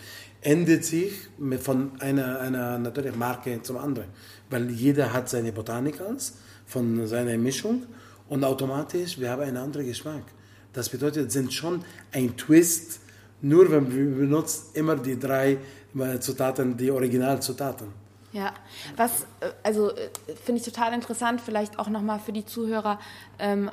endet 0.41 0.85
sich 0.85 1.13
von 1.59 1.91
einer, 1.99 2.39
einer 2.39 2.77
natürlich 2.77 3.15
Marke 3.15 3.61
zum 3.61 3.77
anderen. 3.77 4.07
Weil 4.49 4.69
jeder 4.69 5.11
hat 5.11 5.29
seine 5.29 5.51
Botanicals 5.51 6.33
von 6.65 7.07
seiner 7.07 7.37
Mischung 7.37 7.85
und 8.29 8.43
automatisch, 8.43 9.19
wir 9.19 9.31
haben 9.31 9.41
einen 9.41 9.57
anderen 9.57 9.85
Geschmack. 9.85 10.23
Das 10.71 10.89
bedeutet, 10.89 11.27
es 11.27 11.33
sind 11.33 11.51
schon 11.51 11.83
ein 12.11 12.37
Twist, 12.37 12.99
nur 13.41 13.69
wenn 13.71 13.91
wir 13.93 14.05
benutzen 14.17 14.65
immer 14.75 14.95
die 14.95 15.17
drei 15.17 15.57
äh, 15.97 16.19
Zutaten, 16.19 16.77
die 16.77 16.91
Originalzutaten. 16.91 17.87
Ja, 18.31 18.53
was, 18.95 19.23
äh, 19.39 19.49
also 19.63 19.91
äh, 19.91 20.09
finde 20.43 20.61
ich 20.61 20.65
total 20.65 20.93
interessant, 20.93 21.41
vielleicht 21.41 21.79
auch 21.79 21.89
nochmal 21.89 22.19
für 22.19 22.31
die 22.31 22.45
Zuhörer. 22.45 22.99
Ähm, 23.39 23.71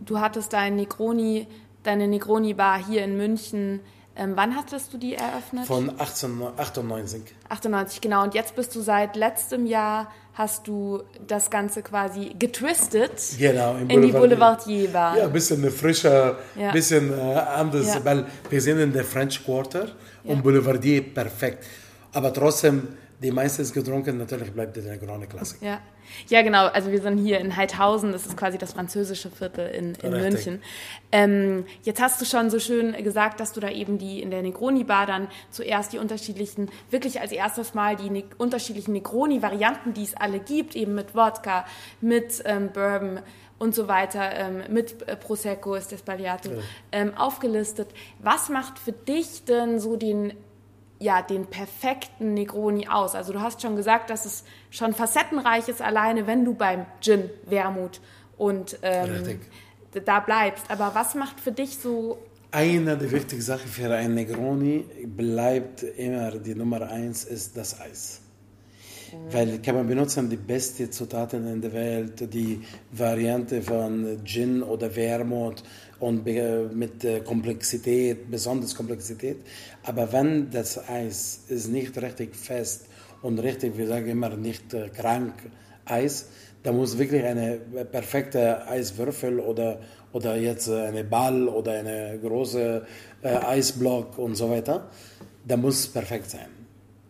du 0.00 0.20
hattest 0.20 0.52
dein 0.52 0.76
Negroni, 0.76 1.46
deine 1.82 2.08
Negroni-Bar 2.08 2.84
hier 2.86 3.04
in 3.04 3.16
München. 3.16 3.80
Ähm, 4.18 4.32
wann 4.34 4.56
hattest 4.56 4.94
du 4.94 4.98
die 4.98 5.14
eröffnet? 5.14 5.66
Von 5.66 5.90
1898. 5.90 7.22
98, 7.50 8.00
genau. 8.00 8.22
Und 8.22 8.34
jetzt 8.34 8.56
bist 8.56 8.74
du 8.74 8.80
seit 8.80 9.14
letztem 9.14 9.66
Jahr, 9.66 10.10
hast 10.32 10.68
du 10.68 11.02
das 11.26 11.50
Ganze 11.50 11.82
quasi 11.82 12.34
getwistet 12.38 13.12
genau, 13.38 13.76
in 13.76 14.02
die 14.02 14.12
Boulevardier 14.12 14.88
Bar. 14.88 15.18
Ja, 15.18 15.24
ein 15.24 15.32
bisschen 15.32 15.70
frischer, 15.70 16.38
ein 16.54 16.62
ja. 16.62 16.72
bisschen 16.72 17.10
äh, 17.10 17.34
anders, 17.34 17.94
ja. 17.94 18.04
weil 18.04 18.26
wir 18.48 18.60
sind 18.60 18.78
in 18.78 18.92
der 18.92 19.04
French 19.04 19.44
Quarter 19.44 19.86
ja. 20.24 20.32
und 20.32 20.42
Boulevardier 20.42 21.02
perfekt. 21.02 21.64
Aber 22.12 22.32
trotzdem 22.32 22.88
die 23.22 23.30
meiste 23.30 23.62
ist 23.62 23.72
getrunken, 23.72 24.18
natürlich 24.18 24.52
bleibt 24.52 24.76
es 24.76 24.86
eine 24.86 24.98
Grande 24.98 25.26
Klassik. 25.26 25.62
Ja. 25.62 25.80
ja, 26.28 26.42
genau. 26.42 26.66
Also 26.66 26.92
wir 26.92 27.00
sind 27.00 27.18
hier 27.18 27.40
in 27.40 27.56
Heidhausen, 27.56 28.12
das 28.12 28.26
ist 28.26 28.36
quasi 28.36 28.58
das 28.58 28.74
französische 28.74 29.30
Viertel 29.30 29.68
in, 29.68 29.94
in 29.94 30.10
München. 30.10 30.62
Ähm, 31.12 31.64
jetzt 31.82 32.02
hast 32.02 32.20
du 32.20 32.26
schon 32.26 32.50
so 32.50 32.58
schön 32.58 32.92
gesagt, 33.02 33.40
dass 33.40 33.52
du 33.52 33.60
da 33.60 33.70
eben 33.70 33.96
die 33.96 34.20
in 34.20 34.30
der 34.30 34.42
Negroni-Bar 34.42 35.06
dann 35.06 35.28
zuerst 35.50 35.92
die 35.92 35.98
unterschiedlichen, 35.98 36.70
wirklich 36.90 37.20
als 37.20 37.32
erstes 37.32 37.72
Mal 37.74 37.96
die 37.96 38.10
ne 38.10 38.24
unterschiedlichen 38.36 38.92
Negroni-Varianten, 38.92 39.94
die 39.94 40.04
es 40.04 40.14
alle 40.14 40.38
gibt, 40.38 40.76
eben 40.76 40.94
mit 40.94 41.14
Wodka, 41.14 41.64
mit 42.00 42.42
ähm, 42.44 42.70
Bourbon, 42.72 43.20
und 43.58 43.74
so 43.74 43.88
weiter, 43.88 44.34
ähm, 44.34 44.64
mit 44.68 45.08
äh, 45.08 45.16
Prosecco 45.16 45.74
ist 45.74 45.92
das 45.92 46.02
Bagliato, 46.02 46.50
ja. 46.50 46.58
ähm, 46.92 47.14
aufgelistet. 47.14 47.88
Was 48.18 48.48
macht 48.48 48.78
für 48.78 48.92
dich 48.92 49.44
denn 49.44 49.80
so 49.80 49.96
den 49.96 50.34
ja, 50.98 51.22
den 51.22 51.46
perfekten 51.46 52.34
Negroni 52.34 52.88
aus? 52.88 53.14
Also 53.14 53.32
du 53.32 53.40
hast 53.40 53.62
schon 53.62 53.76
gesagt, 53.76 54.10
dass 54.10 54.24
es 54.24 54.44
schon 54.70 54.94
facettenreich 54.94 55.68
ist, 55.68 55.82
alleine 55.82 56.26
wenn 56.26 56.44
du 56.44 56.54
beim 56.54 56.86
Gin, 57.00 57.30
Wermut 57.44 58.00
und 58.36 58.78
ähm, 58.82 59.40
da 60.04 60.20
bleibst. 60.20 60.70
Aber 60.70 60.92
was 60.94 61.14
macht 61.14 61.40
für 61.40 61.52
dich 61.52 61.78
so... 61.78 62.18
Eine 62.50 62.96
der 62.96 63.10
wichtigsten 63.10 63.42
Sachen 63.42 63.68
für 63.68 63.92
einen 63.92 64.14
Negroni 64.14 64.84
bleibt 65.04 65.82
immer 65.82 66.30
die 66.32 66.54
Nummer 66.54 66.88
eins, 66.88 67.24
ist 67.24 67.56
das 67.56 67.80
Eis. 67.80 68.20
Mhm. 69.12 69.32
Weil 69.32 69.58
kann 69.62 69.74
man 69.74 69.86
benutzen 69.86 70.30
die 70.30 70.36
besten 70.36 70.90
Zutaten 70.90 71.46
in 71.46 71.60
der 71.60 71.72
Welt, 71.72 72.32
die 72.32 72.62
Variante 72.92 73.60
von 73.62 74.24
Gin 74.24 74.62
oder 74.62 74.94
Wermut 74.94 75.62
und 75.98 76.24
mit 76.24 77.24
Komplexität, 77.24 78.30
besonders 78.30 78.74
Komplexität. 78.74 79.38
Aber 79.86 80.12
wenn 80.12 80.50
das 80.50 80.88
Eis 80.88 81.44
ist 81.48 81.68
nicht 81.68 81.96
richtig 82.02 82.34
fest 82.34 82.86
und 83.22 83.38
richtig, 83.38 83.78
wir 83.78 83.86
sagen 83.86 84.08
immer, 84.08 84.30
nicht 84.30 84.74
äh, 84.74 84.88
krank 84.88 85.34
Eis, 85.84 86.28
da 86.64 86.72
muss 86.72 86.98
wirklich 86.98 87.22
eine 87.22 87.58
perfekte 87.92 88.66
Eiswürfel 88.66 89.38
oder, 89.38 89.78
oder 90.12 90.36
jetzt 90.36 90.68
eine 90.68 91.04
Ball 91.04 91.46
oder 91.46 91.78
eine 91.78 92.18
große 92.20 92.84
äh, 93.22 93.28
Eisblock 93.28 94.18
und 94.18 94.34
so 94.34 94.50
weiter, 94.50 94.90
da 95.46 95.56
muss 95.56 95.86
perfekt 95.86 96.30
sein. 96.30 96.48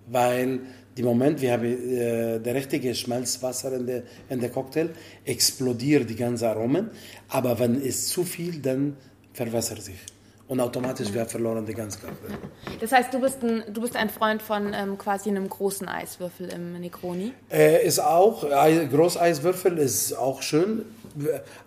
Weil 0.09 0.61
die 0.95 1.03
Moment, 1.03 1.41
wir 1.41 1.53
haben 1.53 1.65
äh, 1.65 2.39
der 2.41 2.55
richtige 2.55 2.95
Schmelzwasser 2.95 3.73
in 3.73 3.87
der, 3.87 4.03
in 4.29 4.41
der 4.41 4.51
Cocktail, 4.51 4.91
explodiert 5.25 6.11
die 6.11 6.17
ganzen 6.17 6.45
Aromen, 6.45 6.91
aber 7.29 7.59
wenn 7.59 7.81
es 7.81 8.09
zu 8.09 8.23
viel, 8.23 8.61
dann 8.61 8.99
verwässert 9.33 9.81
sich. 9.81 10.16
Und 10.49 10.61
automatisch 10.61 11.13
wäre 11.13 11.27
verloren 11.27 11.67
die 11.67 11.75
ganze 11.75 11.99
Cocktail. 11.99 12.39
Das 12.81 12.93
heißt, 12.93 13.13
du 13.13 13.21
bist 13.21 13.43
ein, 13.43 13.65
du 13.73 13.81
bist 13.81 13.97
ein 13.97 14.09
Freund 14.09 14.41
von 14.41 14.73
ähm, 14.75 14.97
quasi 14.97 15.29
einem 15.29 15.49
großen 15.49 15.89
Eiswürfel 15.89 16.49
im 16.53 16.81
Negroni? 16.81 17.33
Äh, 17.51 17.85
ist 17.85 17.99
auch, 17.99 18.43
Großeiswürfel 18.43 19.79
ist 19.79 20.13
auch 20.13 20.43
schön. 20.43 20.85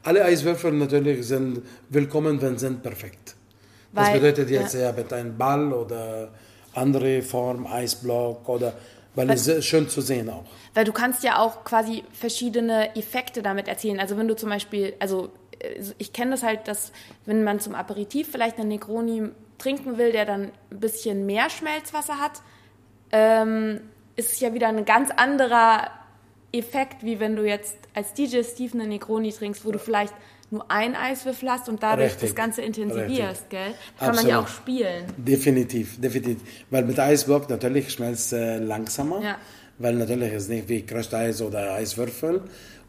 Alle 0.04 0.24
Eiswürfel 0.24 0.72
natürlich 0.72 1.28
sind 1.28 1.62
willkommen, 1.90 2.42
wenn 2.42 2.58
sie 2.58 2.68
sind 2.68 2.82
perfekt. 2.82 3.36
Weil, 3.92 4.06
das 4.06 4.14
bedeutet 4.14 4.50
jetzt 4.50 4.76
ja. 4.76 4.82
ja 4.82 4.92
mit 4.94 5.12
einem 5.12 5.38
Ball 5.38 5.74
oder 5.74 6.30
andere 6.74 7.22
Form, 7.22 7.68
Eisblock 7.68 8.48
oder 8.48 8.74
weil 9.16 9.30
es 9.32 9.66
schön 9.66 9.90
zu 9.90 10.02
sehen 10.02 10.30
auch. 10.30 10.46
Weil 10.74 10.86
du 10.86 10.94
kannst 10.94 11.24
ja 11.24 11.40
auch 11.40 11.64
quasi 11.64 12.04
verschiedene 12.14 12.96
Effekte 12.96 13.42
damit 13.42 13.68
erzielen. 13.68 14.00
Also 14.00 14.18
wenn 14.18 14.28
du 14.28 14.36
zum 14.36 14.50
Beispiel, 14.50 14.94
also 15.00 15.30
äh, 15.49 15.49
ich 15.98 16.14
kenne 16.14 16.32
das 16.32 16.44
halt, 16.44 16.68
dass 16.68 16.92
wenn 17.26 17.44
man 17.44 17.60
zum 17.60 17.76
Aperitif 17.76 18.30
vielleicht 18.32 18.58
einen 18.58 18.70
Negroni 18.70 19.30
trinken 19.58 19.98
will, 19.98 20.12
der 20.12 20.26
dann 20.26 20.52
ein 20.72 20.80
bisschen 20.80 21.26
mehr 21.26 21.50
Schmelzwasser 21.50 22.20
hat, 22.20 22.42
ähm, 23.12 23.82
ist 24.16 24.34
es 24.34 24.40
ja 24.40 24.54
wieder 24.54 24.68
ein 24.68 24.86
ganz 24.86 25.12
anderer 25.12 25.90
Effekt, 26.52 27.04
wie 27.04 27.20
wenn 27.20 27.36
du 27.36 27.44
jetzt 27.44 27.78
als 27.94 28.14
DJ 28.14 28.44
Steve 28.44 28.74
einen 28.74 28.90
Negroni 28.90 29.32
trinkst, 29.32 29.66
wo 29.66 29.72
du 29.72 29.80
vielleicht 29.80 30.14
nur 30.52 30.70
ein 30.72 30.96
Eiswürfel 30.96 31.50
hast 31.50 31.70
und 31.70 31.84
dadurch 31.84 32.08
Richtig. 32.08 32.30
das 32.30 32.36
Ganze 32.36 32.62
intensivierst, 32.62 33.44
Richtig. 33.44 33.50
gell? 33.50 33.74
Kann 34.00 34.10
Absolut. 34.10 34.16
man 34.16 34.28
ja 34.28 34.40
auch 34.40 34.48
spielen. 34.48 35.06
Definitiv, 35.18 36.02
definitiv. 36.02 36.40
Weil 36.72 36.86
mit 36.86 37.00
Eisblock 37.00 37.50
natürlich 37.50 37.92
schmelzt 37.92 38.34
äh, 38.34 38.58
langsamer, 38.58 39.22
ja. 39.22 39.38
weil 39.78 39.94
natürlich 39.94 40.34
ist 40.34 40.50
nicht 40.50 40.68
wie 40.68 40.86
Crushed 40.86 41.14
Eis 41.14 41.42
oder 41.42 41.74
Eiswürfel. 41.74 42.42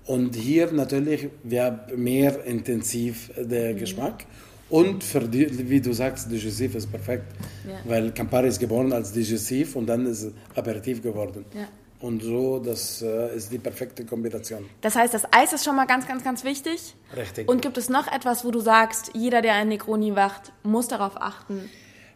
Und 0.07 0.35
hier 0.35 0.73
natürlich, 0.73 1.29
wir 1.43 1.65
haben 1.65 2.03
mehr 2.03 2.45
intensiv 2.45 3.31
der 3.37 3.75
mhm. 3.75 3.79
Geschmack. 3.79 4.27
Und 4.71 5.03
für 5.03 5.21
die, 5.21 5.69
wie 5.69 5.81
du 5.81 5.93
sagst, 5.93 6.31
Digestiv 6.31 6.77
ist 6.77 6.91
perfekt, 6.91 7.27
ja. 7.69 7.81
weil 7.85 8.13
Campari 8.13 8.49
ist 8.49 8.61
geboren 8.61 8.93
als 8.93 9.11
Digestiv 9.11 9.75
und 9.75 9.87
dann 9.87 10.07
ist 10.07 10.31
Aperitif 10.55 11.03
geworden. 11.03 11.45
Ja. 11.55 11.67
Und 12.01 12.23
so, 12.23 12.61
das 12.61 13.03
äh, 13.03 13.37
ist 13.37 13.53
die 13.53 13.59
perfekte 13.59 14.07
Kombination. 14.07 14.65
Das 14.81 14.97
heißt, 14.97 15.13
das 15.13 15.25
Eis 15.33 15.53
ist 15.53 15.65
schon 15.65 15.77
mal 15.77 15.87
ganz, 15.87 16.07
ganz, 16.09 16.25
ganz 16.25 16.45
wichtig. 16.45 16.95
Richtig. 17.15 17.47
Und 17.49 17.61
gibt 17.61 17.77
es 17.77 17.91
noch 17.91 18.11
etwas, 18.11 18.45
wo 18.45 18.51
du 18.51 18.61
sagst, 18.61 19.11
jeder, 19.15 19.43
der 19.43 19.55
ein 19.55 19.69
Negroni 19.69 20.17
wacht, 20.17 20.53
muss 20.63 20.89
darauf 20.89 21.21
achten? 21.21 21.69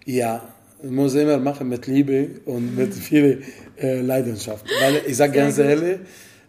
Ja, 0.07 0.49
muss 0.83 1.15
immer 1.15 1.39
machen 1.39 1.69
mit 1.69 1.87
Liebe 1.87 2.41
und 2.47 2.77
mit 2.77 2.95
viel 2.95 3.43
äh, 3.77 4.01
Leidenschaft. 4.01 4.65
Weil 4.81 5.03
ich 5.07 5.17
sage 5.17 5.33
ganz 5.33 5.57
gut. 5.57 5.65
ehrlich, 5.67 5.99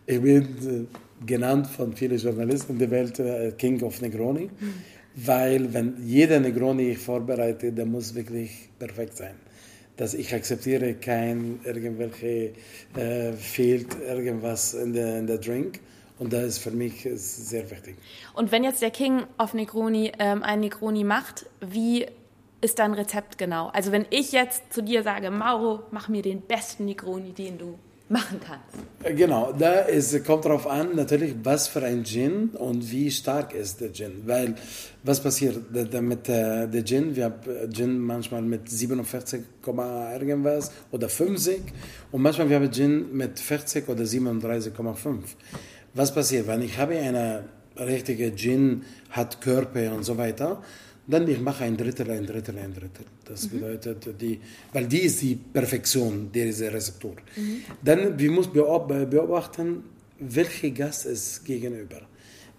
ich 0.05 0.21
bin 0.21 0.87
äh, 0.91 0.97
genannt 1.25 1.67
von 1.67 1.93
vielen 1.93 2.17
Journalisten 2.17 2.73
in 2.73 2.79
der 2.79 2.91
Welt 2.91 3.19
äh, 3.19 3.51
King 3.57 3.81
of 3.83 4.01
Negroni, 4.01 4.49
weil 5.15 5.73
wenn 5.73 5.95
jeder 6.05 6.39
Negroni 6.39 6.91
ich 6.91 6.97
vorbereite, 6.97 7.71
der 7.71 7.85
muss 7.85 8.15
wirklich 8.15 8.69
perfekt 8.79 9.17
sein 9.17 9.35
dass 9.97 10.13
ich 10.13 10.33
akzeptiere 10.33 10.95
kein 10.95 11.59
irgendwelche 11.63 12.53
äh, 12.95 13.33
fehlt 13.33 13.95
irgendwas 14.01 14.73
in 14.73 14.93
der, 14.93 15.19
in 15.19 15.27
der 15.27 15.37
Drink 15.37 15.79
und 16.17 16.31
das 16.31 16.43
ist 16.43 16.57
für 16.59 16.71
mich 16.71 17.07
sehr 17.13 17.69
wichtig. 17.71 17.95
Und 18.33 18.51
wenn 18.51 18.63
jetzt 18.63 18.81
der 18.81 18.91
King 18.91 19.23
of 19.37 19.53
Negroni 19.53 20.11
ähm, 20.19 20.43
ein 20.43 20.61
Negroni 20.61 21.03
macht, 21.03 21.45
wie 21.61 22.05
ist 22.61 22.79
dein 22.79 22.93
Rezept 22.93 23.37
genau? 23.37 23.67
Also 23.67 23.91
wenn 23.91 24.05
ich 24.09 24.31
jetzt 24.31 24.73
zu 24.73 24.81
dir 24.81 25.03
sage, 25.03 25.29
Mauro, 25.29 25.83
mach 25.91 26.07
mir 26.07 26.21
den 26.21 26.41
besten 26.41 26.85
Negroni, 26.85 27.33
den 27.33 27.57
du 27.57 27.77
machen 28.09 28.39
kannst. 28.39 28.85
Äh, 29.03 29.13
genau, 29.13 29.53
da 29.57 29.79
ist, 29.79 30.23
kommt 30.25 30.45
darauf 30.45 30.67
an, 30.67 30.95
natürlich, 30.95 31.35
was 31.43 31.67
für 31.67 31.83
ein 31.83 32.03
Gin 32.03 32.49
und 32.49 32.91
wie 32.91 33.09
stark 33.09 33.53
ist 33.53 33.81
der 33.81 33.91
Gin. 33.91 34.21
Weil, 34.25 34.55
was 35.03 35.21
passiert 35.21 35.71
mit 35.71 36.29
äh, 36.29 36.67
der 36.67 36.83
Gin? 36.85 37.15
Wir 37.15 37.25
haben 37.25 37.49
äh, 37.49 37.69
Gin 37.69 37.97
manchmal 37.99 38.41
mit 38.41 38.69
47, 38.69 39.43
irgendwas 39.65 40.71
oder 40.91 41.09
50 41.09 41.61
und 42.11 42.21
manchmal 42.21 42.49
wir 42.49 42.57
haben 42.57 42.71
Gin 42.71 43.15
mit 43.15 43.39
40 43.39 43.89
oder 43.89 44.03
37,5. 44.03 45.17
Was 45.93 46.13
passiert, 46.13 46.47
wenn 46.47 46.61
ich 46.61 46.77
habe 46.77 46.97
eine 46.97 47.45
richtige 47.77 48.35
Gin, 48.35 48.83
hat 49.09 49.41
Körper 49.41 49.93
und 49.93 50.03
so 50.03 50.17
weiter, 50.17 50.61
dann 51.07 51.27
ich 51.27 51.39
mache 51.39 51.63
ein 51.63 51.77
Drittel, 51.77 52.09
ein 52.09 52.25
Drittel, 52.25 52.57
ein 52.57 52.73
Drittel. 52.73 53.05
Das 53.25 53.51
mhm. 53.51 53.59
bedeutet, 53.59 54.21
die, 54.21 54.39
weil 54.73 54.87
die 54.87 55.01
ist 55.01 55.21
die 55.21 55.35
Perfektion 55.35 56.31
dieser 56.31 56.73
Rezeptur. 56.73 57.15
Mhm. 57.35 57.63
Dann 57.83 58.17
wir 58.17 58.31
müssen 58.31 58.53
beobachten, 58.53 59.83
welcher 60.19 60.69
Gast 60.71 61.05
ist 61.05 61.45
gegenüber. 61.45 62.01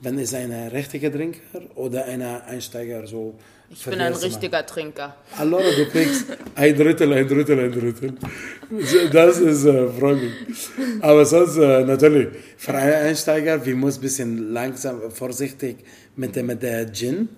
Wenn 0.00 0.18
es 0.18 0.34
ein 0.34 0.52
richtiger 0.68 1.10
Trinker 1.10 1.40
oder 1.74 2.04
ein 2.04 2.22
Einsteiger 2.22 3.06
so. 3.06 3.34
Ich 3.70 3.84
bin 3.84 3.98
ein 4.00 4.12
richtiger 4.12 4.58
Mal. 4.58 4.62
Trinker. 4.62 5.16
Allora, 5.38 5.64
du 5.74 5.86
kriegst 5.86 6.26
ein 6.54 6.76
Drittel, 6.80 7.12
ein 7.14 7.26
Drittel, 7.26 7.58
ein 7.58 7.72
Drittel. 7.72 8.12
Das 9.10 9.38
ist 9.38 9.64
äh, 9.64 9.88
freut 9.88 10.20
mich. 10.20 10.32
Aber 11.00 11.24
sonst 11.24 11.56
äh, 11.56 11.82
natürlich 11.84 12.28
für 12.58 12.74
einen 12.74 13.06
Einsteiger, 13.06 13.64
wir 13.64 13.74
müssen 13.74 13.98
ein 13.98 14.02
bisschen 14.02 14.52
langsam, 14.52 15.10
vorsichtig 15.10 15.78
mit, 16.14 16.36
mit 16.36 16.62
der 16.62 16.92
Gin 16.92 17.28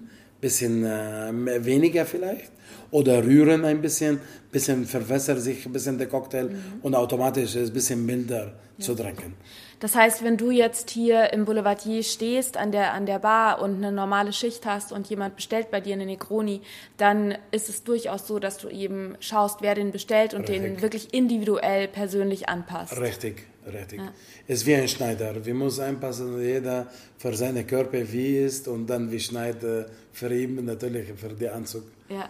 bisschen 0.40 0.84
äh, 0.84 1.64
weniger 1.64 2.06
vielleicht. 2.06 2.52
oder 2.90 3.24
rühren 3.24 3.64
ein 3.64 3.80
bisschen, 3.80 4.20
bisschen 4.50 4.86
verwässert 4.86 5.40
sich 5.40 5.66
ein 5.66 5.72
bisschen 5.72 5.98
der 5.98 6.08
Cocktail 6.08 6.44
mhm. 6.44 6.80
und 6.82 6.94
automatisch 6.94 7.44
ist 7.44 7.56
es 7.56 7.70
ein 7.70 7.74
bisschen 7.74 8.06
milder 8.06 8.54
ja. 8.78 8.84
zu 8.84 8.94
trinken. 8.94 9.34
Das 9.80 9.94
heißt, 9.94 10.24
wenn 10.24 10.36
du 10.36 10.50
jetzt 10.50 10.90
hier 10.90 11.32
im 11.32 11.44
Boulevardier 11.44 12.02
stehst 12.02 12.56
an 12.56 12.72
der, 12.72 12.94
an 12.94 13.06
der 13.06 13.20
Bar 13.20 13.62
und 13.62 13.76
eine 13.76 13.92
normale 13.92 14.32
Schicht 14.32 14.66
hast 14.66 14.90
und 14.90 15.08
jemand 15.08 15.36
bestellt 15.36 15.70
bei 15.70 15.80
dir 15.80 15.94
eine 15.94 16.04
Negroni, 16.04 16.62
dann 16.96 17.36
ist 17.52 17.68
es 17.68 17.84
durchaus 17.84 18.26
so, 18.26 18.40
dass 18.40 18.58
du 18.58 18.68
eben 18.68 19.14
schaust, 19.20 19.62
wer 19.62 19.76
den 19.76 19.92
bestellt 19.92 20.34
und 20.34 20.48
Richtig. 20.48 20.62
den 20.62 20.82
wirklich 20.82 21.14
individuell 21.14 21.86
persönlich 21.86 22.48
anpasst. 22.48 23.00
Richtig, 23.00 23.46
richtig. 23.72 24.00
Ja. 24.00 24.12
Es 24.48 24.60
ist 24.60 24.66
wie 24.66 24.74
ein 24.74 24.88
Schneider. 24.88 25.44
Wir 25.46 25.54
müssen 25.54 25.84
anpassen, 25.84 26.42
jeder 26.42 26.88
für 27.16 27.36
seine 27.36 27.62
Körper 27.62 28.12
wie 28.12 28.38
ist 28.38 28.66
und 28.66 28.88
dann 28.88 29.12
wie 29.12 29.20
Schneider 29.20 29.86
für 30.18 30.32
ihn 30.34 30.64
natürlich 30.64 31.08
für 31.16 31.28
den 31.28 31.50
Anzug. 31.50 31.84
Ja. 32.08 32.28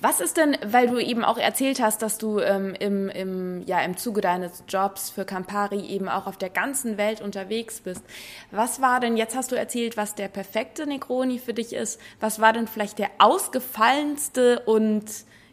Was 0.00 0.20
ist 0.20 0.36
denn, 0.36 0.56
weil 0.64 0.86
du 0.88 0.98
eben 0.98 1.22
auch 1.22 1.36
erzählt 1.36 1.82
hast, 1.82 2.00
dass 2.00 2.16
du 2.16 2.38
ähm, 2.40 2.74
im, 2.78 3.08
im, 3.10 3.62
ja, 3.66 3.80
im 3.82 3.96
Zuge 3.96 4.20
deines 4.20 4.64
Jobs 4.68 5.10
für 5.10 5.24
Campari 5.24 5.86
eben 5.86 6.08
auch 6.08 6.26
auf 6.26 6.38
der 6.38 6.48
ganzen 6.48 6.96
Welt 6.96 7.20
unterwegs 7.20 7.80
bist. 7.80 8.02
Was 8.50 8.80
war 8.80 9.00
denn, 9.00 9.16
jetzt 9.16 9.36
hast 9.36 9.52
du 9.52 9.56
erzählt, 9.56 9.96
was 9.96 10.14
der 10.14 10.28
perfekte 10.28 10.86
Negroni 10.86 11.38
für 11.38 11.52
dich 11.52 11.74
ist. 11.74 12.00
Was 12.20 12.40
war 12.40 12.52
denn 12.52 12.68
vielleicht 12.68 12.98
der 12.98 13.10
ausgefallenste 13.18 14.60
und 14.60 15.04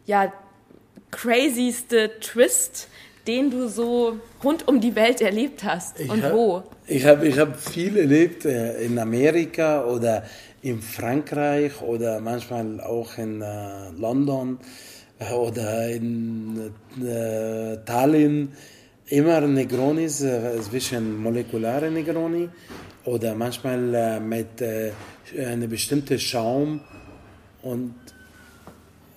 ja, 0.06 0.32
crazyste 1.10 2.18
Twist, 2.20 2.88
den 3.26 3.50
du 3.50 3.68
so 3.68 4.18
rund 4.42 4.66
um 4.68 4.80
die 4.80 4.94
Welt 4.94 5.20
erlebt 5.20 5.64
hast 5.64 6.00
ich 6.00 6.10
und 6.10 6.22
hab, 6.22 6.32
wo? 6.32 6.62
Ich 6.86 7.04
habe 7.04 7.28
ich 7.28 7.38
hab 7.38 7.60
viel 7.60 7.98
erlebt 7.98 8.46
äh, 8.46 8.80
in 8.82 8.98
Amerika 8.98 9.84
oder 9.84 10.24
in 10.62 10.80
Frankreich 10.80 11.80
oder 11.82 12.20
manchmal 12.20 12.80
auch 12.80 13.16
in 13.18 13.40
äh, 13.42 13.90
London 13.96 14.58
äh, 15.18 15.32
oder 15.32 15.88
in 15.88 16.72
äh, 17.00 17.76
Tallinn. 17.84 18.52
Immer 19.06 19.40
Negronis, 19.42 20.20
äh, 20.20 20.60
zwischen 20.60 21.16
molekulare 21.22 21.90
Negroni 21.90 22.48
oder 23.04 23.34
manchmal 23.34 23.94
äh, 23.94 24.20
mit 24.20 24.60
äh, 24.60 24.92
einem 25.38 25.70
bestimmten 25.70 26.18
Schaum. 26.18 26.80
Und 27.62 27.94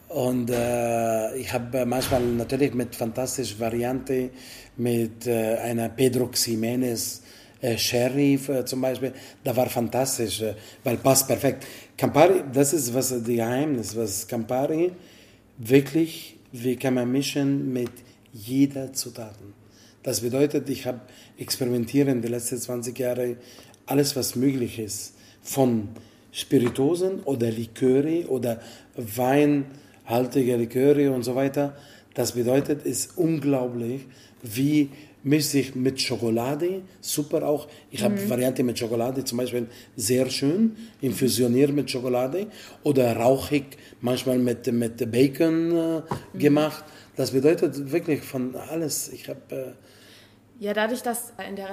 und 0.08 0.50
äh, 0.50 1.38
ich 1.38 1.54
habe 1.54 1.86
manchmal 1.86 2.22
natürlich 2.22 2.74
mit 2.74 2.94
fantastischen 2.94 3.62
Varianten 3.62 4.32
mit 4.76 5.26
äh, 5.26 5.56
einer 5.56 5.88
Pedro 5.88 6.28
Ximenez 6.28 7.21
äh, 7.62 7.78
Sheriff 7.78 8.50
äh, 8.50 8.66
zum 8.66 8.82
Beispiel, 8.82 9.14
da 9.44 9.56
war 9.56 9.70
fantastisch, 9.70 10.42
äh, 10.42 10.56
weil 10.84 10.98
passt 10.98 11.28
perfekt. 11.28 11.66
Campari, 11.96 12.44
das 12.52 12.74
ist 12.74 12.94
was 12.94 13.10
das 13.10 13.24
Geheimnis, 13.24 13.96
was 13.96 14.28
Campari 14.28 14.92
wirklich, 15.58 16.38
wie 16.52 16.76
kann 16.76 16.96
man 16.96 17.12
mischen 17.12 17.72
mit 17.72 17.92
jeder 18.34 18.92
Zutaten. 18.94 19.54
Das 20.04 20.22
bedeutet, 20.22 20.70
ich 20.70 20.88
habe 20.88 21.02
experimentiert 21.38 22.10
die 22.24 22.28
letzten 22.28 22.58
20 22.58 22.98
Jahre 22.98 23.38
alles, 23.86 24.16
was 24.16 24.36
möglich 24.36 24.80
ist, 24.80 25.14
von 25.44 25.90
Spiritosen 26.32 27.22
oder 27.24 27.52
Liköre 27.52 28.28
oder 28.28 28.60
weinhaltige 28.96 30.56
Liköre 30.56 31.12
und 31.12 31.24
so 31.24 31.36
weiter. 31.36 31.76
Das 32.14 32.32
bedeutet, 32.32 32.86
es 32.86 33.06
ist 33.06 33.18
unglaublich, 33.18 34.06
wie 34.42 34.90
sich 35.24 35.76
mit 35.76 36.02
Schokolade, 36.02 36.82
super 37.00 37.48
auch. 37.48 37.68
Ich 37.92 38.04
habe 38.04 38.16
mhm. 38.16 38.30
Variante 38.30 38.64
mit 38.64 38.80
Schokolade, 38.80 39.24
zum 39.24 39.38
Beispiel 39.38 39.68
sehr 39.96 40.30
schön, 40.30 40.76
infusioniert 41.02 41.74
mit 41.74 41.90
Schokolade 41.92 42.48
oder 42.84 43.16
rauchig, 43.16 43.78
manchmal 44.02 44.40
mit, 44.40 44.72
mit 44.72 45.12
Bacon 45.12 45.72
äh, 45.72 46.02
mhm. 46.34 46.40
gemacht. 46.40 46.84
Das 47.16 47.32
bedeutet 47.32 47.92
wirklich 47.92 48.22
von 48.22 48.56
alles. 48.56 49.10
Ich 49.10 49.28
habe... 49.30 49.76
Ja, 50.62 50.76
dadurch, 50.76 51.02
dass 51.02 51.34
in 51.50 51.56
der 51.56 51.70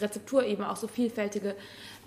Rezeptur 0.00 0.44
eben 0.44 0.64
auch 0.64 0.74
so 0.74 0.88
vielfältige 0.88 1.54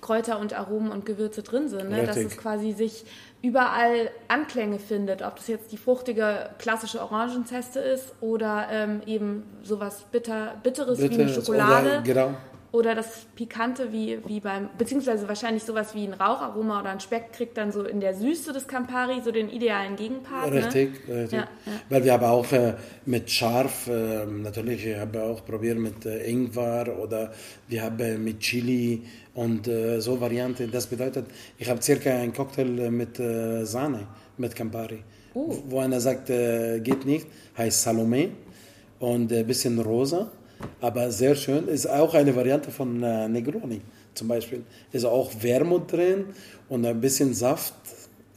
Kräuter 0.01 0.39
und 0.39 0.51
Aromen 0.51 0.91
und 0.91 1.05
Gewürze 1.05 1.41
drin 1.41 1.69
sind, 1.69 1.89
ne? 1.89 2.05
dass 2.05 2.17
es 2.17 2.37
quasi 2.37 2.73
sich 2.73 3.05
überall 3.41 4.11
Anklänge 4.27 4.77
findet, 4.77 5.21
ob 5.21 5.37
das 5.37 5.47
jetzt 5.47 5.71
die 5.71 5.77
fruchtige 5.77 6.49
klassische 6.59 7.01
Orangenzeste 7.01 7.79
ist 7.79 8.13
oder 8.19 8.67
ähm, 8.69 9.01
eben 9.05 9.43
sowas 9.63 10.03
bitter, 10.11 10.55
bitteres 10.63 10.99
Bitter 10.99 11.17
wie 11.17 11.21
eine 11.21 11.33
Schokolade. 11.33 11.87
Oder, 11.87 12.01
genau. 12.01 12.33
Oder 12.73 12.95
das 12.95 13.25
Pikante 13.35 13.93
wie, 13.93 14.19
wie 14.27 14.41
beim, 14.41 14.69
beziehungsweise 14.77 15.27
wahrscheinlich 15.29 15.63
sowas 15.63 15.95
wie 15.95 16.03
ein 16.03 16.13
Raucharoma 16.13 16.81
oder 16.81 16.89
ein 16.89 16.99
Speck 16.99 17.31
kriegt 17.31 17.57
dann 17.57 17.71
so 17.71 17.83
in 17.83 18.01
der 18.01 18.13
Süße 18.13 18.51
des 18.51 18.67
Campari 18.67 19.21
so 19.23 19.31
den 19.31 19.49
idealen 19.49 19.95
Gegenpart. 19.95 20.51
Richtig, 20.51 21.07
ne? 21.07 21.15
richtig. 21.15 21.39
Ja, 21.39 21.47
ja. 21.65 21.71
Weil 21.89 22.03
wir 22.03 22.13
haben 22.13 22.25
auch 22.25 22.51
äh, 22.51 22.73
mit 23.05 23.31
Scharf, 23.31 23.87
äh, 23.87 24.25
natürlich, 24.25 24.85
ich 24.85 24.97
habe 24.97 25.23
auch 25.23 25.45
probiert 25.45 25.77
mit 25.79 26.05
äh, 26.05 26.29
Ingwer 26.29 26.99
oder 26.99 27.31
wir 27.69 27.83
haben 27.83 28.23
mit 28.23 28.41
Chili 28.41 29.03
und 29.33 29.67
äh, 29.69 30.01
so 30.01 30.19
Varianten. 30.19 30.69
Das 30.69 30.87
bedeutet, 30.87 31.27
ich 31.57 31.69
habe 31.69 31.81
circa 31.81 32.09
einen 32.09 32.33
Cocktail 32.33 32.79
äh, 32.79 32.91
mit 32.91 33.17
äh, 33.17 33.63
Sahne, 33.63 34.07
mit 34.37 34.53
Campari. 34.53 35.03
Uh. 35.33 35.55
Wo 35.69 35.79
einer 35.79 36.01
sagt, 36.01 36.27
geht 36.27 37.05
nicht, 37.05 37.27
heißt 37.57 37.83
Salome 37.83 38.29
und 38.99 39.31
ein 39.31 39.45
bisschen 39.45 39.79
rosa 39.79 40.31
aber 40.81 41.11
sehr 41.11 41.35
schön. 41.35 41.67
Ist 41.67 41.89
auch 41.89 42.13
eine 42.13 42.35
Variante 42.35 42.71
von 42.71 43.01
äh, 43.03 43.27
Negroni 43.27 43.81
zum 44.13 44.27
Beispiel. 44.27 44.63
Ist 44.91 45.05
auch 45.05 45.31
Wermut 45.41 45.91
drin 45.91 46.25
und 46.69 46.85
ein 46.85 46.99
bisschen 46.99 47.33
Saft 47.33 47.73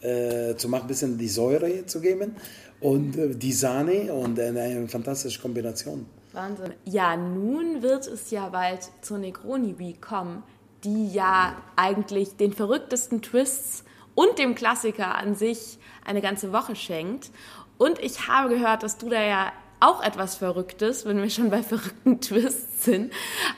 äh, 0.03 0.55
zu 0.57 0.69
machen, 0.69 0.83
ein 0.83 0.89
bisschen 0.89 1.19
die 1.19 1.29
Säure 1.29 1.87
zu 1.87 2.01
geben 2.01 2.37
und 2.81 3.17
äh, 3.17 3.35
die 3.35 3.53
Sahne 3.53 4.13
und 4.13 4.39
eine, 4.39 4.61
eine 4.61 4.89
fantastische 4.89 5.41
Kombination. 5.41 6.07
Wahnsinn. 6.33 6.75
Ja, 6.85 7.17
nun 7.17 7.83
wird 7.83 8.07
es 8.07 8.31
ja 8.31 8.49
bald 8.49 8.89
zur 9.01 9.19
Negroni 9.19 9.79
Week 9.79 10.01
kommen, 10.01 10.43
die 10.85 11.09
ja 11.09 11.57
eigentlich 11.77 12.37
den 12.37 12.53
verrücktesten 12.53 13.21
Twists 13.21 13.85
und 14.15 14.39
dem 14.39 14.55
Klassiker 14.55 15.17
an 15.17 15.35
sich 15.35 15.79
eine 16.05 16.21
ganze 16.21 16.53
Woche 16.53 16.77
schenkt. 16.77 17.31
Und 17.79 17.99
ich 17.99 18.29
habe 18.29 18.51
gehört, 18.51 18.83
dass 18.83 18.99
du 18.99 19.09
da 19.09 19.23
ja 19.23 19.53
auch 19.81 20.05
etwas 20.05 20.37
Verrücktes, 20.37 21.07
wenn 21.07 21.21
wir 21.21 21.31
schon 21.31 21.51
bei 21.51 21.63
verrückten 21.63 22.21
Twists 22.21 22.85
sind, 22.85 23.13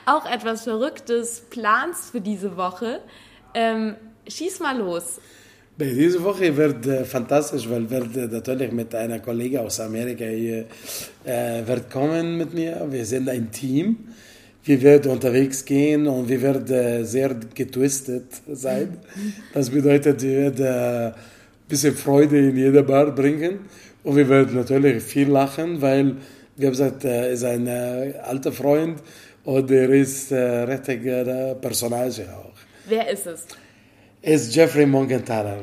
auch 0.05 0.25
etwas 0.25 0.63
Verrücktes 0.63 1.43
planst 1.49 2.11
für 2.11 2.21
diese 2.21 2.57
Woche. 2.57 3.01
Ähm, 3.53 3.95
schieß 4.27 4.59
mal 4.61 4.77
los. 4.77 5.19
Diese 5.75 6.23
Woche 6.23 6.55
wird 6.55 6.85
äh, 6.85 7.03
fantastisch, 7.03 7.67
weil 7.67 7.89
wird 7.89 8.15
äh, 8.15 8.27
natürlich 8.27 8.71
mit 8.71 8.93
einer 8.93 9.19
Kollegin 9.19 9.59
aus 9.59 9.79
Amerika 9.79 10.23
hier 10.23 10.65
äh, 11.25 11.65
wird 11.65 11.89
kommen 11.89 12.37
mit 12.37 12.53
mir. 12.53 12.85
Wir 12.89 13.05
sind 13.05 13.27
ein 13.27 13.51
Team. 13.51 13.97
Wir 14.65 14.81
werden 14.81 15.11
unterwegs 15.11 15.65
gehen 15.65 16.07
und 16.07 16.29
wir 16.29 16.41
werden 16.41 16.71
äh, 16.71 17.03
sehr 17.03 17.33
getwistet 17.33 18.27
sein. 18.51 18.97
Das 19.53 19.69
bedeutet, 19.69 20.21
wir 20.21 20.55
werden 20.55 20.65
ein 20.65 21.11
äh, 21.11 21.15
bisschen 21.67 21.95
Freude 21.95 22.37
in 22.37 22.55
jeder 22.55 22.83
Bar 22.83 23.11
bringen. 23.11 23.59
Und 24.03 24.15
wir 24.15 24.27
werden 24.27 24.55
natürlich 24.55 25.01
viel 25.03 25.29
lachen, 25.29 25.81
weil, 25.81 26.17
wie 26.57 26.67
gesagt, 26.67 27.05
er 27.05 27.29
ist 27.29 27.43
ein 27.43 27.67
äh, 27.67 28.13
alter 28.23 28.51
Freund 28.51 29.01
und 29.43 29.71
er 29.71 29.89
ist 29.89 30.31
äh, 30.31 30.63
richtiger 30.63 31.55
Personage 31.55 32.23
auch. 32.23 32.53
Wer 32.87 33.09
ist 33.09 33.27
es? 33.27 33.45
Ist 34.21 34.55
Jeffrey 34.55 34.85
Morgenthaler. 34.85 35.57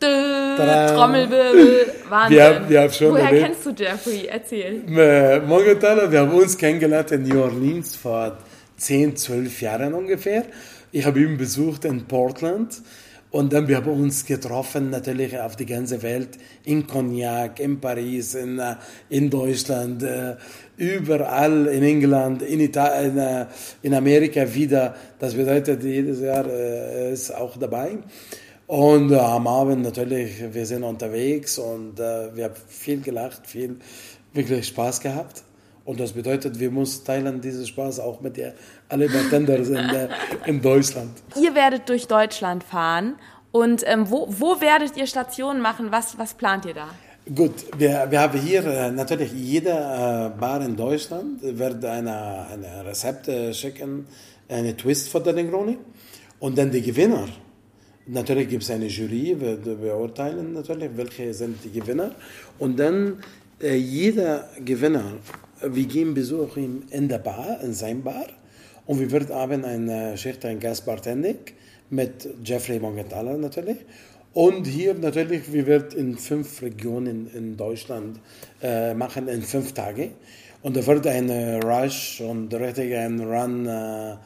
Trommelwirbel, 0.00 1.86
Wahnsinn. 2.08 2.36
Wir 2.36 2.44
haben, 2.44 2.68
wir 2.68 2.80
haben 2.82 2.92
schon 2.92 3.12
Woher 3.12 3.24
erlebt. 3.24 3.46
kennst 3.46 3.66
du 3.66 3.70
Jeffrey? 3.84 4.26
Erzähl. 4.26 4.82
Äh, 4.98 5.40
Morgenthaler, 5.40 6.10
wir 6.10 6.20
haben 6.20 6.32
uns 6.32 6.56
kennengelernt 6.56 7.10
in 7.12 7.22
New 7.22 7.40
Orleans 7.40 7.96
vor 7.96 8.36
10, 8.76 9.16
12 9.16 9.60
Jahren 9.62 9.94
ungefähr. 9.94 10.44
Ich 10.92 11.04
habe 11.04 11.20
ihn 11.20 11.36
besucht 11.36 11.84
in 11.84 12.04
Portland 12.06 12.80
und 13.30 13.52
dann 13.52 13.68
wir 13.68 13.76
haben 13.76 13.90
uns 13.90 14.24
getroffen, 14.24 14.88
natürlich 14.88 15.38
auf 15.38 15.54
die 15.54 15.66
ganze 15.66 16.02
Welt, 16.02 16.38
in 16.64 16.86
Cognac, 16.86 17.60
in 17.60 17.78
Paris, 17.78 18.34
in, 18.34 18.58
äh, 18.58 18.76
in 19.10 19.28
Deutschland, 19.28 20.02
äh, 20.02 20.36
überall 20.78 21.66
in 21.66 21.82
England, 21.82 22.40
in, 22.40 22.60
Italien, 22.60 23.18
äh, 23.18 23.46
in 23.82 23.92
Amerika 23.92 24.54
wieder. 24.54 24.94
Das 25.18 25.34
bedeutet, 25.34 25.84
jedes 25.84 26.20
Jahr 26.20 26.46
ist 26.46 27.30
auch 27.34 27.58
dabei. 27.58 27.98
Und 28.66 29.12
am 29.12 29.46
Abend 29.46 29.82
natürlich, 29.82 30.42
wir 30.52 30.64
sind 30.66 30.82
unterwegs 30.82 31.58
und 31.58 31.98
wir 31.98 32.44
haben 32.44 32.54
viel 32.68 33.00
gelacht, 33.00 33.46
viel 33.46 33.76
wirklich 34.34 34.66
Spaß 34.66 35.00
gehabt. 35.00 35.42
Und 35.86 36.00
das 36.00 36.12
bedeutet, 36.12 36.60
wir 36.60 36.70
müssen 36.70 37.02
teilen 37.06 37.40
diesen 37.40 37.66
Spaß 37.66 38.00
auch 38.00 38.20
mit 38.20 38.36
ihr, 38.36 38.52
alle 38.88 39.08
Bartenders 39.08 39.68
in, 39.68 39.76
äh, 39.76 40.08
in 40.46 40.60
Deutschland. 40.60 41.10
Ihr 41.40 41.54
werdet 41.54 41.88
durch 41.88 42.06
Deutschland 42.06 42.64
fahren 42.64 43.16
und 43.52 43.82
ähm, 43.86 44.10
wo, 44.10 44.26
wo 44.28 44.60
werdet 44.60 44.96
ihr 44.96 45.06
Stationen 45.06 45.60
machen? 45.60 45.88
Was, 45.90 46.18
was 46.18 46.34
plant 46.34 46.64
ihr 46.66 46.74
da? 46.74 46.88
Gut, 47.34 47.52
wir, 47.76 48.06
wir 48.08 48.20
haben 48.20 48.38
hier 48.38 48.64
äh, 48.64 48.90
natürlich 48.90 49.32
jede 49.32 49.70
äh, 49.70 50.38
Bar 50.40 50.62
in 50.62 50.76
Deutschland 50.76 51.42
wird 51.42 51.84
eine, 51.84 52.46
eine 52.52 52.86
Rezept 52.86 53.30
schicken, 53.54 54.06
eine 54.48 54.76
Twist 54.76 55.10
von 55.10 55.22
der 55.22 55.34
Negroni 55.34 55.78
und 56.38 56.56
dann 56.56 56.70
die 56.70 56.82
Gewinner 56.82 57.26
Natürlich 58.10 58.48
gibt 58.48 58.62
es 58.62 58.70
eine 58.70 58.86
Jury, 58.86 59.36
wir 59.38 59.56
beurteilen 59.58 60.54
natürlich, 60.54 60.88
welche 60.96 61.34
sind 61.34 61.62
die 61.62 61.70
Gewinner. 61.70 62.12
Und 62.58 62.78
dann 62.78 63.22
äh, 63.60 63.76
jeder 63.76 64.48
Gewinner, 64.64 65.12
wir 65.60 65.84
gehen 65.84 66.14
Besuch 66.14 66.56
in 66.56 67.06
der 67.06 67.18
Bar, 67.18 67.60
in 67.62 67.74
sein 67.74 68.02
Bar. 68.02 68.28
Und 68.88 69.00
wir 69.00 69.12
werden 69.12 69.32
abends 69.32 69.66
eine 69.66 70.16
Schicht, 70.16 70.46
ein 70.46 70.60
Gastbartender 70.60 71.34
mit 71.90 72.26
Jeffrey 72.42 72.80
Morgenthaler 72.80 73.36
natürlich. 73.36 73.76
Und 74.32 74.66
hier 74.66 74.94
natürlich, 74.94 75.52
wir 75.52 75.66
werden 75.66 75.98
in 75.98 76.16
fünf 76.16 76.62
Regionen 76.62 77.30
in 77.34 77.54
Deutschland 77.54 78.18
äh, 78.62 78.94
machen, 78.94 79.28
in 79.28 79.42
fünf 79.42 79.74
Tagen. 79.74 80.12
Und 80.62 80.74
da 80.74 80.86
wird 80.86 81.06
ein 81.06 81.30
Rush 81.62 82.22
und 82.22 82.54
richtig 82.54 82.96
ein 82.96 83.20
Run, 83.20 83.66
uh, 83.66 84.16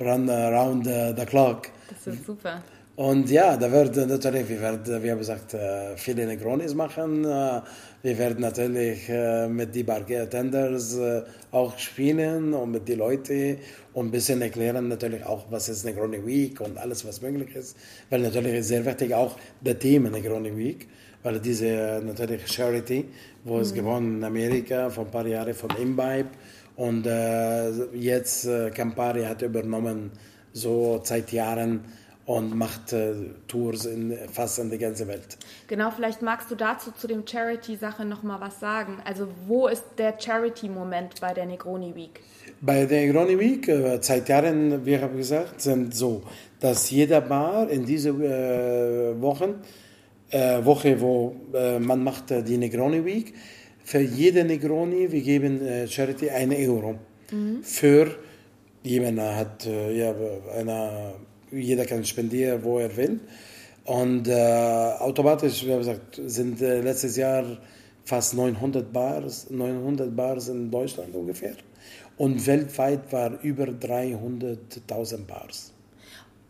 run 0.00 0.28
around 0.28 0.84
the, 0.84 1.14
the 1.16 1.24
clock. 1.24 1.68
Das 1.88 2.12
ist 2.12 2.26
super. 2.26 2.60
Und 2.96 3.30
ja, 3.30 3.56
da 3.56 3.70
wird 3.70 3.94
natürlich, 3.94 4.48
wir 4.48 4.60
werden, 4.60 5.00
wie 5.00 5.16
gesagt, 5.16 5.54
äh, 5.54 5.96
viele 5.96 6.26
Negronis 6.26 6.74
machen. 6.74 7.24
Äh, 8.02 8.08
wir 8.08 8.18
werden 8.18 8.40
natürlich 8.40 9.08
mit 9.48 9.74
den 9.74 9.86
Bartenders 9.86 10.96
auch 11.50 11.78
spielen 11.78 12.54
und 12.54 12.70
mit 12.70 12.88
den 12.88 12.98
Leuten 12.98 13.58
und 13.92 14.06
ein 14.06 14.10
bisschen 14.10 14.40
erklären 14.42 14.88
natürlich 14.88 15.24
auch, 15.24 15.46
was 15.50 15.68
ist 15.68 15.84
Negroni 15.84 16.24
Week 16.24 16.60
und 16.60 16.78
alles, 16.78 17.04
was 17.04 17.20
möglich 17.22 17.54
ist. 17.56 17.76
Weil 18.10 18.20
natürlich 18.20 18.54
ist 18.54 18.68
sehr 18.68 18.84
wichtig 18.84 19.14
auch 19.14 19.36
der 19.60 19.78
Thema 19.78 20.10
Negroni 20.10 20.56
Week, 20.56 20.88
weil 21.22 21.40
diese 21.40 22.00
natürlich 22.04 22.46
Charity, 22.46 23.06
wo 23.44 23.56
mhm. 23.56 23.62
es 23.62 23.74
gewonnen 23.74 24.18
in 24.18 24.24
Amerika 24.24 24.90
vor 24.90 25.06
ein 25.06 25.10
paar 25.10 25.26
Jahren 25.26 25.54
von 25.54 25.70
Imbibe 25.70 26.28
und 26.78 27.06
äh, 27.06 27.70
jetzt 27.96 28.44
äh, 28.44 28.70
Campari 28.70 29.24
hat 29.24 29.42
übernommen 29.42 30.12
so 30.52 31.00
seit 31.02 31.32
Jahren 31.32 31.80
und 32.28 32.54
macht 32.54 32.92
äh, 32.92 33.14
Tours 33.46 33.86
in 33.86 34.14
fast 34.30 34.58
in 34.58 34.68
die 34.68 34.76
ganze 34.76 35.08
Welt. 35.08 35.38
Genau, 35.66 35.90
vielleicht 35.90 36.20
magst 36.20 36.50
du 36.50 36.56
dazu 36.56 36.90
zu 36.90 37.06
dem 37.06 37.26
Charity-Sache 37.26 38.04
noch 38.04 38.22
mal 38.22 38.38
was 38.38 38.60
sagen. 38.60 38.98
Also 39.06 39.28
wo 39.46 39.66
ist 39.66 39.84
der 39.96 40.14
Charity-Moment 40.20 41.22
bei 41.22 41.32
der 41.32 41.46
Negroni 41.46 41.94
Week? 41.94 42.20
Bei 42.60 42.84
der 42.84 43.06
Negroni 43.06 43.38
Week 43.38 43.66
äh, 43.68 43.98
seit 44.02 44.28
Jahren, 44.28 44.84
wie 44.84 44.94
ich 44.96 45.00
habe 45.00 45.16
gesagt, 45.16 45.62
sind 45.62 45.94
so, 45.94 46.22
dass 46.60 46.90
jeder 46.90 47.22
Bar 47.22 47.70
in 47.70 47.86
diese 47.86 48.10
äh, 48.10 49.18
Wochen, 49.22 49.54
äh, 50.28 50.62
Woche, 50.62 51.00
wo 51.00 51.34
äh, 51.54 51.78
man 51.78 52.04
macht 52.04 52.30
äh, 52.30 52.42
die 52.42 52.58
Negroni 52.58 53.06
Week, 53.06 53.32
für 53.84 54.00
jede 54.00 54.44
Negroni, 54.44 55.10
wir 55.10 55.22
geben 55.22 55.66
äh, 55.66 55.88
Charity 55.88 56.28
eine 56.28 56.56
Euro. 56.58 56.98
Mhm. 57.32 57.62
Für 57.62 58.16
jemand 58.82 59.18
hat 59.18 59.66
ja, 59.66 60.14
eine 60.54 61.14
jeder 61.50 61.84
kann 61.84 62.04
spendieren, 62.04 62.62
wo 62.62 62.78
er 62.78 62.96
will. 62.96 63.20
Und 63.84 64.28
äh, 64.28 64.92
automatisch, 64.98 65.64
wie 65.64 65.76
gesagt, 65.76 66.20
sind 66.26 66.60
äh, 66.60 66.80
letztes 66.82 67.16
Jahr 67.16 67.44
fast 68.04 68.34
900 68.34 68.92
Bars, 68.92 69.48
900 69.50 70.14
Bars 70.14 70.48
in 70.48 70.70
Deutschland 70.70 71.14
ungefähr. 71.14 71.54
Und 72.18 72.46
weltweit 72.46 73.12
war 73.12 73.40
über 73.42 73.64
300.000 73.64 75.24
Bars. 75.26 75.72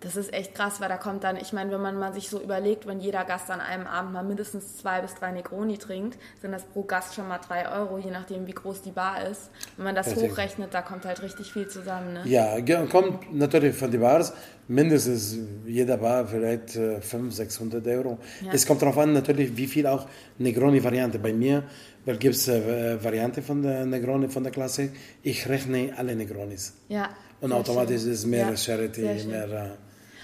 Das 0.00 0.14
ist 0.14 0.32
echt 0.32 0.54
krass, 0.54 0.80
weil 0.80 0.88
da 0.88 0.96
kommt 0.96 1.24
dann, 1.24 1.36
ich 1.36 1.52
meine, 1.52 1.72
wenn 1.72 1.80
man 1.80 1.98
mal 1.98 2.12
sich 2.14 2.28
so 2.28 2.40
überlegt, 2.40 2.86
wenn 2.86 3.00
jeder 3.00 3.24
Gast 3.24 3.50
an 3.50 3.60
einem 3.60 3.86
Abend 3.88 4.12
mal 4.12 4.22
mindestens 4.22 4.76
zwei 4.76 5.00
bis 5.00 5.16
drei 5.16 5.32
Negroni 5.32 5.76
trinkt, 5.76 6.18
sind 6.40 6.52
das 6.52 6.62
pro 6.62 6.82
Gast 6.84 7.16
schon 7.16 7.26
mal 7.26 7.38
drei 7.38 7.68
Euro, 7.68 7.98
je 7.98 8.12
nachdem, 8.12 8.46
wie 8.46 8.52
groß 8.52 8.82
die 8.82 8.92
Bar 8.92 9.26
ist. 9.28 9.50
Wenn 9.76 9.86
man 9.86 9.96
das 9.96 10.06
richtig. 10.06 10.30
hochrechnet, 10.30 10.72
da 10.72 10.82
kommt 10.82 11.04
halt 11.04 11.20
richtig 11.20 11.52
viel 11.52 11.66
zusammen. 11.66 12.12
Ne? 12.12 12.22
Ja, 12.26 12.60
kommt 12.86 13.34
natürlich 13.34 13.74
von 13.74 13.90
den 13.90 14.00
Bars, 14.00 14.32
mindestens 14.68 15.36
jeder 15.66 15.96
Bar 15.96 16.28
vielleicht 16.28 16.70
500, 16.70 17.32
äh, 17.32 17.34
600 17.34 17.86
Euro. 17.88 18.18
Ja. 18.40 18.52
Es 18.52 18.66
kommt 18.66 18.82
darauf 18.82 18.98
an, 18.98 19.12
natürlich, 19.12 19.56
wie 19.56 19.66
viel 19.66 19.86
auch 19.88 20.06
Negroni-Variante. 20.38 21.18
Bei 21.18 21.32
mir 21.32 21.64
gibt 22.06 22.36
es 22.36 22.46
äh, 22.46 23.02
Variante 23.02 23.42
von 23.42 23.62
der 23.62 23.84
Negroni, 23.84 24.28
von 24.28 24.44
der 24.44 24.52
Klasse. 24.52 24.90
Ich 25.24 25.48
rechne 25.48 25.92
alle 25.96 26.14
Negronis. 26.14 26.74
Ja. 26.88 27.10
Und 27.40 27.52
automatisch 27.52 28.02
schön. 28.02 28.12
ist 28.12 28.26
mehr 28.26 28.50
ja, 28.50 28.56
Charity, 28.56 29.02
mehr. 29.26 29.76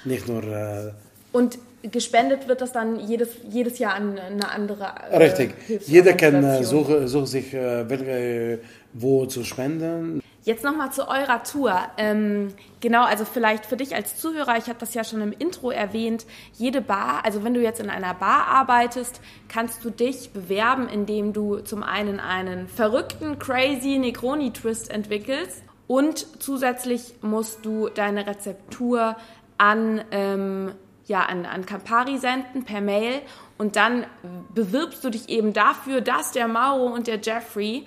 Nicht 0.05 0.29
nur. 0.29 0.43
Äh, 0.43 0.93
und 1.33 1.59
gespendet 1.83 2.49
wird 2.49 2.61
das 2.61 2.73
dann 2.73 2.99
jedes, 2.99 3.31
jedes 3.49 3.79
Jahr 3.79 3.95
an 3.95 4.19
eine 4.19 4.51
andere. 4.51 4.95
Äh, 5.11 5.17
Richtig. 5.17 5.55
Jeder 5.87 6.15
kann 6.15 6.43
äh, 6.43 6.65
suchen 6.65 7.09
such 7.09 7.27
sich, 7.27 7.53
äh, 7.53 8.59
wo 8.93 9.27
zu 9.27 9.45
spenden. 9.45 10.23
Jetzt 10.45 10.63
nochmal 10.63 10.93
zu 10.93 11.09
eurer 11.09 11.43
Tour. 11.43 11.75
Ähm, 11.97 12.53
genau, 12.81 13.05
also 13.05 13.25
vielleicht 13.25 13.65
für 13.65 13.79
dich 13.79 13.95
als 13.95 14.21
Zuhörer, 14.21 14.59
ich 14.59 14.67
habe 14.67 14.79
das 14.79 14.93
ja 14.93 15.03
schon 15.03 15.23
im 15.23 15.33
Intro 15.33 15.71
erwähnt, 15.71 16.27
jede 16.53 16.83
Bar, 16.83 17.25
also 17.25 17.45
wenn 17.45 17.55
du 17.55 17.63
jetzt 17.63 17.81
in 17.81 17.89
einer 17.89 18.13
Bar 18.13 18.47
arbeitest, 18.49 19.23
kannst 19.49 19.83
du 19.85 19.91
dich 19.91 20.33
bewerben, 20.33 20.89
indem 20.91 21.33
du 21.33 21.61
zum 21.61 21.83
einen 21.83 22.21
einen 22.21 22.69
verrückten, 22.69 23.39
crazy 23.39 23.99
Negroni-Twist 23.99 24.91
entwickelst 24.91 25.63
und 25.87 26.27
zusätzlich 26.43 27.15
musst 27.23 27.65
du 27.65 27.89
deine 27.89 28.27
Rezeptur 28.27 29.17
an, 29.59 30.05
ähm, 30.11 30.73
ja, 31.07 31.21
an, 31.21 31.47
an 31.47 31.67
Campari 31.67 32.19
senden 32.19 32.65
per 32.65 32.81
Mail 32.81 33.23
und 33.59 33.77
dann 33.77 34.07
bewirbst 34.55 35.05
du 35.05 35.11
dich 35.11 35.29
eben 35.29 35.53
dafür, 35.53 36.01
dass 36.01 36.33
der 36.33 36.49
Mauro 36.49 36.87
und 36.87 37.07
der 37.07 37.21
Jeffrey 37.21 37.87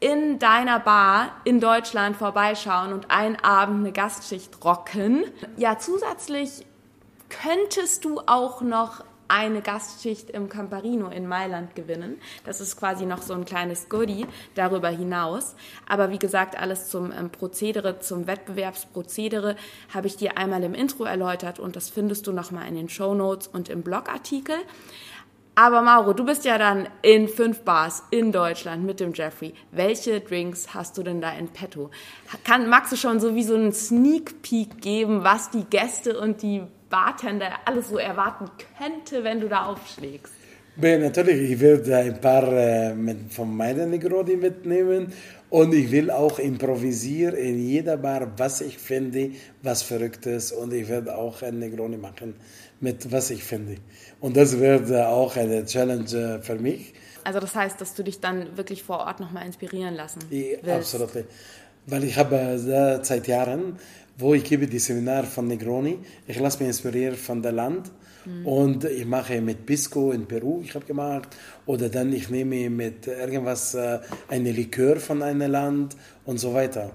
in 0.00 0.38
deiner 0.38 0.80
Bar 0.80 1.30
in 1.44 1.60
Deutschland 1.60 2.16
vorbeischauen 2.16 2.92
und 2.92 3.10
einen 3.10 3.36
Abend 3.36 3.80
eine 3.80 3.92
Gastschicht 3.92 4.64
rocken. 4.64 5.24
Ja, 5.56 5.78
zusätzlich 5.78 6.66
könntest 7.28 8.04
du 8.04 8.20
auch 8.26 8.62
noch 8.62 9.04
eine 9.32 9.62
Gastschicht 9.62 10.28
im 10.28 10.50
Camparino 10.50 11.08
in 11.08 11.26
Mailand 11.26 11.74
gewinnen. 11.74 12.20
Das 12.44 12.60
ist 12.60 12.76
quasi 12.76 13.06
noch 13.06 13.22
so 13.22 13.32
ein 13.32 13.46
kleines 13.46 13.88
Goodie 13.88 14.26
darüber 14.54 14.90
hinaus. 14.90 15.56
Aber 15.88 16.10
wie 16.10 16.18
gesagt, 16.18 16.58
alles 16.58 16.88
zum 16.88 17.12
ähm, 17.12 17.30
Prozedere, 17.30 17.98
zum 17.98 18.26
Wettbewerbsprozedere 18.26 19.56
habe 19.92 20.06
ich 20.06 20.16
dir 20.16 20.36
einmal 20.36 20.62
im 20.62 20.74
Intro 20.74 21.04
erläutert 21.04 21.58
und 21.58 21.76
das 21.76 21.88
findest 21.88 22.26
du 22.26 22.32
nochmal 22.32 22.68
in 22.68 22.74
den 22.74 22.90
Show 22.90 23.14
Notes 23.14 23.48
und 23.48 23.70
im 23.70 23.82
Blogartikel. 23.82 24.56
Aber 25.54 25.82
Mauro, 25.82 26.12
du 26.12 26.24
bist 26.24 26.44
ja 26.44 26.58
dann 26.58 26.88
in 27.00 27.28
fünf 27.28 27.60
Bars 27.60 28.04
in 28.10 28.32
Deutschland 28.32 28.84
mit 28.84 29.00
dem 29.00 29.14
Jeffrey. 29.14 29.54
Welche 29.70 30.20
Drinks 30.20 30.74
hast 30.74 30.96
du 30.98 31.02
denn 31.02 31.20
da 31.22 31.30
in 31.32 31.48
petto? 31.48 31.90
Kann, 32.44 32.68
magst 32.68 32.92
du 32.92 32.96
schon 32.96 33.20
so 33.20 33.34
wie 33.34 33.44
so 33.44 33.54
einen 33.54 33.72
Sneak 33.72 34.42
Peek 34.42 34.80
geben, 34.80 35.24
was 35.24 35.50
die 35.50 35.64
Gäste 35.64 36.18
und 36.18 36.42
die 36.42 36.62
Bartender 36.92 37.50
alles 37.64 37.88
so 37.88 37.96
erwarten 37.96 38.50
könnte, 38.76 39.24
wenn 39.24 39.40
du 39.40 39.48
da 39.48 39.64
aufschlägst? 39.64 40.34
Ja, 40.76 40.98
natürlich, 40.98 41.50
ich 41.52 41.60
werde 41.60 41.96
ein 41.96 42.20
paar 42.20 42.46
äh, 42.52 42.94
mit, 42.94 43.32
von 43.32 43.56
meinen 43.56 43.90
Negroni 43.90 44.36
mitnehmen 44.36 45.12
und 45.48 45.74
ich 45.74 45.90
will 45.90 46.10
auch 46.10 46.38
improvisieren 46.38 47.34
in 47.34 47.58
jeder 47.66 47.96
Bar, 47.96 48.32
was 48.36 48.60
ich 48.60 48.78
finde, 48.78 49.32
was 49.62 49.82
verrückt 49.82 50.26
ist 50.26 50.52
und 50.52 50.72
ich 50.72 50.88
werde 50.88 51.16
auch 51.16 51.42
ein 51.42 51.58
Negroni 51.58 51.96
machen 51.96 52.34
mit 52.80 53.10
was 53.10 53.30
ich 53.30 53.42
finde. 53.44 53.76
Und 54.20 54.36
das 54.36 54.58
wird 54.58 54.90
äh, 54.90 55.02
auch 55.02 55.36
eine 55.36 55.64
Challenge 55.64 56.40
für 56.42 56.56
mich. 56.56 56.92
Also 57.24 57.40
das 57.40 57.54
heißt, 57.54 57.80
dass 57.80 57.94
du 57.94 58.02
dich 58.02 58.20
dann 58.20 58.56
wirklich 58.56 58.82
vor 58.82 58.98
Ort 58.98 59.20
nochmal 59.20 59.46
inspirieren 59.46 59.94
lassen 59.94 60.20
ja, 60.30 60.76
Absolut. 60.76 61.10
Weil 61.86 62.04
ich 62.04 62.16
habe 62.16 62.36
äh, 62.36 63.04
seit 63.04 63.26
Jahren 63.26 63.78
wo 64.22 64.34
ich 64.34 64.44
gebe 64.44 64.66
die 64.66 64.78
Seminar 64.78 65.24
von 65.24 65.48
Negroni. 65.48 65.98
Ich 66.26 66.38
lasse 66.38 66.58
mich 66.60 66.68
inspirieren 66.68 67.16
von 67.16 67.42
der 67.42 67.52
Land 67.52 67.90
mhm. 68.24 68.46
und 68.46 68.84
ich 68.84 69.04
mache 69.04 69.40
mit 69.40 69.66
Pisco 69.66 70.12
in 70.12 70.26
Peru, 70.26 70.62
ich 70.62 70.74
habe 70.74 70.86
gemacht, 70.86 71.28
oder 71.66 71.88
dann 71.88 72.12
ich 72.12 72.30
nehme 72.30 72.70
mit 72.70 73.06
irgendwas 73.06 73.74
äh, 73.74 73.98
eine 74.28 74.52
Likör 74.52 74.96
von 74.96 75.22
einem 75.22 75.50
Land 75.50 75.96
und 76.24 76.38
so 76.38 76.54
weiter. 76.54 76.92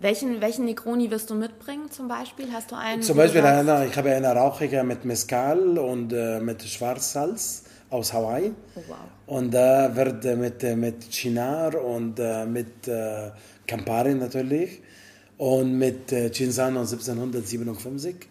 Welchen, 0.00 0.40
welchen 0.40 0.66
Negroni 0.66 1.10
wirst 1.10 1.30
du 1.30 1.34
mitbringen 1.34 1.90
zum 1.90 2.08
Beispiel? 2.08 2.52
Hast 2.52 2.70
du 2.70 2.76
einen? 2.76 3.00
Zum 3.00 3.16
Beispiel 3.16 3.40
eine, 3.40 3.86
ich 3.86 3.96
habe 3.96 4.10
eine 4.10 4.28
rauchige 4.28 4.84
mit 4.84 5.04
Mezcal 5.04 5.78
und 5.78 6.12
äh, 6.12 6.40
mit 6.40 6.62
Schwarzsalz 6.62 7.64
aus 7.90 8.12
Hawaii. 8.12 8.52
Oh, 8.74 8.80
wow. 8.88 8.96
Und 9.26 9.54
da 9.54 9.86
äh, 9.86 9.96
wird 9.96 10.24
mit, 10.36 10.62
mit 10.76 11.10
Chinar 11.10 11.82
und 11.82 12.18
äh, 12.18 12.44
mit 12.44 12.86
äh, 12.86 13.30
Campari 13.66 14.14
natürlich 14.14 14.82
und 15.38 15.78
mit 15.78 16.12
äh, 16.12 16.30
Cinzano 16.30 16.80
1757 16.80 18.28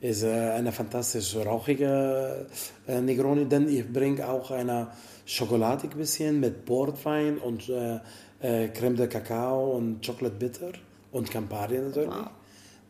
ist 0.00 0.22
äh, 0.22 0.50
eine 0.50 0.72
fantastisch 0.72 1.34
rauchige 1.36 2.46
äh, 2.86 3.00
Negroni. 3.00 3.48
Dann 3.48 3.68
ich 3.68 3.90
bringe 3.90 4.28
auch 4.28 4.50
eine 4.50 4.88
schokoladig 5.24 5.96
bisschen 5.96 6.40
mit 6.40 6.64
Portwein 6.66 7.38
und 7.38 7.68
äh, 7.68 8.00
äh, 8.40 8.68
Creme 8.68 8.96
de 8.96 9.06
Kakao 9.08 9.76
und 9.76 10.04
Chocolate 10.04 10.36
Bitter 10.36 10.72
und 11.12 11.30
Campari 11.30 11.78
natürlich. 11.78 12.10
Wow. 12.10 12.28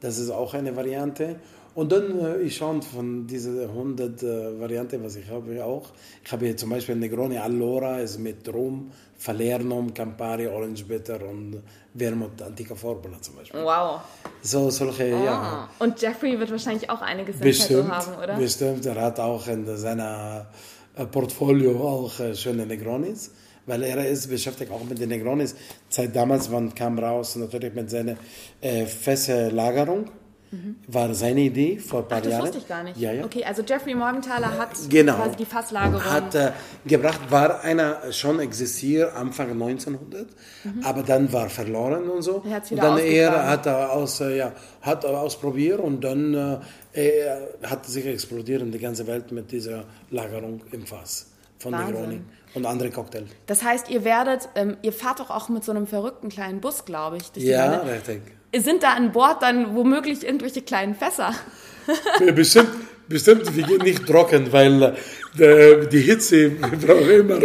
Das 0.01 0.19
ist 0.19 0.31
auch 0.31 0.55
eine 0.55 0.75
Variante. 0.75 1.37
Und 1.75 1.91
dann, 1.91 2.21
äh, 2.21 2.39
ich 2.43 2.57
schaue 2.57 2.81
von 2.83 3.27
dieser 3.27 3.63
100 3.69 4.23
äh, 4.23 4.61
Variante, 4.61 5.03
was 5.03 5.17
ich 5.17 5.29
habe, 5.29 5.65
auch. 5.65 5.91
Ich 6.25 6.31
habe 6.31 6.47
hier 6.47 6.57
zum 6.57 6.71
Beispiel 6.71 6.95
Negroni 6.95 7.37
Allora, 7.39 7.99
ist 7.99 8.19
mit 8.19 8.49
Rum, 8.53 8.93
Falernum, 9.19 9.93
Campari, 9.93 10.47
Orange 10.47 10.85
Bitter 10.85 11.21
und 11.29 11.63
Vermouth 11.97 12.41
Antica 12.43 12.75
Formula 12.77 13.21
zum 13.21 13.37
Beispiel. 13.37 13.61
Wow. 13.63 14.01
So, 14.43 14.71
solche, 14.71 15.17
Ah. 15.17 15.25
ja. 15.25 15.69
Und 15.81 16.01
Jeffrey 16.01 16.39
wird 16.39 16.51
wahrscheinlich 16.51 16.89
auch 16.91 17.03
einiges 17.03 17.39
Bestimmt, 17.39 17.91
haben, 17.91 18.23
oder? 18.23 18.37
bestimmt. 18.37 18.87
Er 18.87 19.01
hat 19.01 19.19
auch 19.19 19.47
in 19.49 19.77
seiner 19.77 20.47
äh, 20.97 21.07
Portfolio 21.07 21.77
auch 21.81 22.21
äh, 22.21 22.35
schöne 22.37 22.67
Negronis, 22.67 23.33
weil 23.67 23.83
er 23.83 24.07
ist 24.09 24.29
beschäftigt 24.29 24.71
auch 24.71 24.85
mit 24.85 25.01
den 25.01 25.09
Negronis. 25.09 25.57
Seit 25.89 26.15
damals, 26.15 26.53
wann 26.53 26.73
kam 26.73 26.99
raus, 27.01 27.35
natürlich 27.35 27.75
mit 27.75 27.91
seiner 27.91 28.17
äh, 28.61 28.87
Fässerlagerung, 28.87 30.05
war 30.89 31.15
seine 31.15 31.41
Idee 31.41 31.79
vor 31.79 32.01
ein 32.01 32.09
paar 32.09 32.19
Mhm. 32.19 32.23
Ach, 32.23 32.23
das 32.25 32.33
Jahren. 32.33 32.43
wusste 32.45 32.59
ich 32.59 32.69
gar 32.69 32.83
nicht. 32.83 32.97
Ja, 32.99 33.13
ja. 33.13 33.25
Okay, 33.25 33.45
also 33.45 33.63
Jeffrey 33.63 33.95
Morgenthaler 33.95 34.59
hat 34.59 34.71
Genau. 34.89 35.15
quasi 35.17 35.37
die 35.37 35.45
Fasslagerung. 35.45 36.05
Hat 36.05 36.35
äh, 36.35 36.53
gebracht, 36.87 37.21
war 37.31 37.61
einer 37.63 38.13
schon 38.13 38.41
existiert 38.41 39.15
Anfang 39.15 39.51
1900, 39.53 40.27
aber 40.83 41.03
dann 41.03 41.33
war 41.33 41.49
verloren 41.49 42.09
und 42.09 42.23
so. 42.23 42.41
Mhm. 42.45 42.51
Er 42.53 42.63
und 42.71 42.77
dann 42.79 42.99
er 42.99 43.47
hat 43.49 43.67
er 43.67 43.93
aus, 43.93 44.21
äh, 44.21 44.37
ja, 44.37 44.53
hat 44.83 45.05
er 45.05 45.21
ausprobiert 45.21 45.81
und 45.81 46.03
dann 46.03 46.61
äh, 46.93 47.25
hat 47.63 47.87
sich 47.87 48.07
explodiert 48.07 48.63
in 48.63 48.71
die 48.73 48.79
ganze 48.79 49.07
Welt 49.07 49.33
mit 49.33 49.51
dieser 49.53 49.85
Lagerung 50.11 50.61
im 50.73 50.87
Fass 50.87 51.31
von 51.59 51.73
Wahnsinn. 51.73 51.95
Negroni 51.95 52.21
und 52.55 52.67
anderen 52.67 52.93
Cocktails. 52.93 53.31
Das 53.47 53.65
heißt, 53.65 53.91
ihr 53.91 54.05
werdet, 54.05 54.49
ähm, 54.55 54.77
ihr 54.83 54.93
fahrt 54.93 55.19
doch 55.19 55.31
auch 55.31 55.49
mit 55.49 55.65
so 55.65 55.73
einem 55.73 55.87
verrückten 55.89 56.29
kleinen 56.29 56.61
Bus, 56.61 56.85
glaube 56.85 57.17
ich. 57.17 57.43
Ja, 57.43 57.79
richtig. 57.79 58.23
Sind 58.59 58.83
da 58.83 58.95
an 58.95 59.13
Bord 59.13 59.43
dann 59.43 59.75
womöglich 59.75 60.25
irgendwelche 60.25 60.63
kleinen 60.63 60.95
Fässer? 60.95 61.35
bestimmt, 62.35 62.71
bestimmt, 63.09 63.55
wir 63.57 63.65
gehen 63.65 63.83
nicht 63.83 64.07
trocken, 64.07 64.53
weil 64.53 64.97
äh, 65.39 65.87
die 65.87 66.01
Hitze, 66.01 66.53
wir 66.61 66.79
brauchen 66.79 67.11
immer 67.11 67.41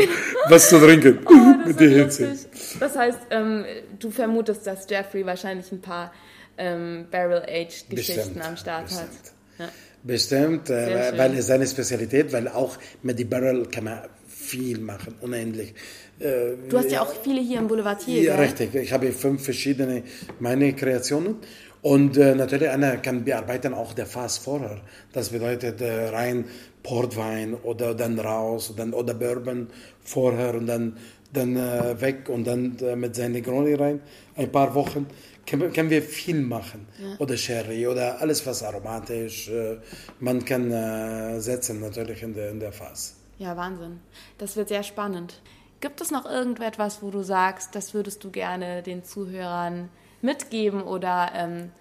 was 0.49 0.69
zu 0.69 0.79
trinken 0.79 1.19
Oh, 1.25 1.33
Das 1.59 1.67
mit 1.67 1.79
der 1.79 1.89
Hitze. 1.89 2.29
lustig. 2.29 2.49
Das 2.79 2.95
heißt, 2.95 3.19
ähm, 3.31 3.65
du 3.99 4.11
vermutest, 4.11 4.65
dass 4.65 4.89
Jeffrey 4.89 5.25
wahrscheinlich 5.25 5.71
ein 5.71 5.81
paar 5.81 6.13
ähm, 6.57 7.05
Barrel-Aged-Geschichten 7.11 7.95
Bestimmt, 7.95 8.45
am 8.45 8.57
Start 8.57 8.85
bestimmt. 8.85 9.09
hat. 9.09 9.59
Ja. 9.59 9.69
Bestimmt, 10.03 10.69
äh, 10.69 11.17
weil 11.17 11.33
es 11.37 11.47
seine 11.47 11.67
Spezialität, 11.67 12.31
weil 12.31 12.47
auch 12.47 12.77
mit 13.01 13.19
die 13.19 13.25
Barrel 13.25 13.65
kann 13.65 13.83
man 13.85 13.99
viel 14.27 14.79
machen, 14.79 15.15
unendlich. 15.21 15.73
Äh, 16.19 16.69
Du 16.69 16.77
hast 16.77 16.91
ja 16.91 17.01
auch 17.01 17.13
viele 17.23 17.41
hier 17.41 17.59
im 17.59 17.67
Boulevardier, 17.67 18.21
ja, 18.21 18.35
gell? 18.35 18.45
richtig. 18.45 18.75
Ich 18.75 18.91
habe 18.91 19.11
fünf 19.11 19.43
verschiedene 19.43 20.03
meine 20.39 20.73
Kreationen 20.73 21.37
und 21.81 22.17
äh, 22.17 22.35
natürlich 22.35 22.69
einer 22.69 22.97
kann 22.97 23.23
bearbeiten 23.23 23.73
auch 23.73 23.93
der 23.93 24.05
Fass 24.05 24.37
vorher. 24.37 24.81
Das 25.13 25.29
bedeutet 25.29 25.81
äh, 25.81 26.09
rein 26.09 26.45
Portwein 26.83 27.53
oder 27.55 27.95
dann 27.95 28.19
raus 28.19 28.73
dann, 28.75 28.93
oder 28.93 29.13
Bourbon 29.13 29.67
vorher 30.03 30.55
und 30.55 30.67
dann 30.67 30.97
dann 31.31 31.55
äh, 31.55 32.01
weg 32.01 32.27
und 32.27 32.45
dann 32.47 32.77
äh, 32.79 32.95
mit 32.95 33.15
seinen 33.15 33.33
Negroni 33.33 33.75
rein. 33.75 34.01
Ein 34.35 34.51
paar 34.51 34.73
Wochen 34.73 35.05
können, 35.45 35.71
können 35.71 35.89
wir 35.89 36.01
viel 36.01 36.41
machen. 36.41 36.87
Oder 37.19 37.37
Sherry 37.37 37.87
oder 37.87 38.19
alles 38.19 38.45
was 38.45 38.63
aromatisch. 38.63 39.47
Äh, 39.49 39.77
man 40.19 40.43
kann 40.43 41.39
setzen 41.39 41.81
natürlich 41.81 42.23
in 42.23 42.33
der, 42.33 42.49
in 42.49 42.59
der 42.59 42.71
Fass. 42.71 43.15
Ja, 43.37 43.55
Wahnsinn. 43.55 43.99
Das 44.37 44.55
wird 44.55 44.69
sehr 44.69 44.83
spannend. 44.83 45.39
Gibt 45.81 46.01
es 46.01 46.11
noch 46.11 46.25
irgendetwas, 46.25 47.01
wo 47.01 47.09
du 47.09 47.23
sagst, 47.23 47.73
das 47.73 47.93
würdest 47.93 48.23
du 48.23 48.31
gerne 48.31 48.83
den 48.83 49.03
Zuhörern 49.03 49.89
mitgeben 50.21 50.81
oder 50.81 51.31
ähm, 51.33 51.71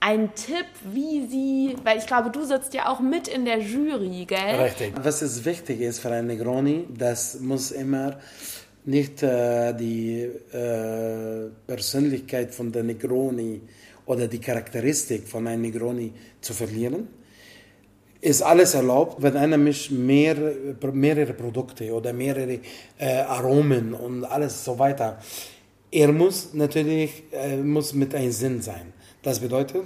ein 0.00 0.34
Tipp, 0.34 0.66
wie 0.84 1.26
sie, 1.26 1.76
weil 1.82 1.98
ich 1.98 2.06
glaube, 2.06 2.30
du 2.30 2.44
sitzt 2.44 2.74
ja 2.74 2.88
auch 2.88 3.00
mit 3.00 3.26
in 3.26 3.44
der 3.44 3.58
Jury, 3.58 4.26
gell? 4.26 4.60
Richtig. 4.60 4.92
Was 5.02 5.22
ist 5.22 5.44
wichtig 5.44 5.80
ist 5.80 6.00
für 6.00 6.10
einen 6.10 6.28
Negroni, 6.28 6.86
das 6.96 7.40
muss 7.40 7.70
immer 7.70 8.18
nicht 8.84 9.22
äh, 9.22 9.74
die 9.74 10.20
äh, 10.52 11.50
Persönlichkeit 11.66 12.54
von 12.54 12.70
der 12.70 12.84
Negroni 12.84 13.60
oder 14.06 14.28
die 14.28 14.40
Charakteristik 14.40 15.26
von 15.26 15.46
einem 15.46 15.62
Negroni 15.62 16.12
zu 16.40 16.54
verlieren. 16.54 17.08
Ist 18.20 18.42
alles 18.42 18.74
erlaubt, 18.74 19.22
wenn 19.22 19.36
einer 19.36 19.58
mischt 19.58 19.92
mehr, 19.92 20.36
mehrere 20.92 21.32
Produkte 21.32 21.92
oder 21.92 22.12
mehrere 22.12 22.58
äh, 22.98 23.20
Aromen 23.20 23.94
und 23.94 24.24
alles 24.24 24.64
so 24.64 24.76
weiter. 24.78 25.18
Er 25.90 26.12
muss 26.12 26.52
natürlich 26.52 27.22
äh, 27.32 27.56
muss 27.56 27.94
mit 27.94 28.14
einem 28.14 28.32
Sinn 28.32 28.60
sein. 28.60 28.92
Das 29.22 29.38
bedeutet, 29.38 29.84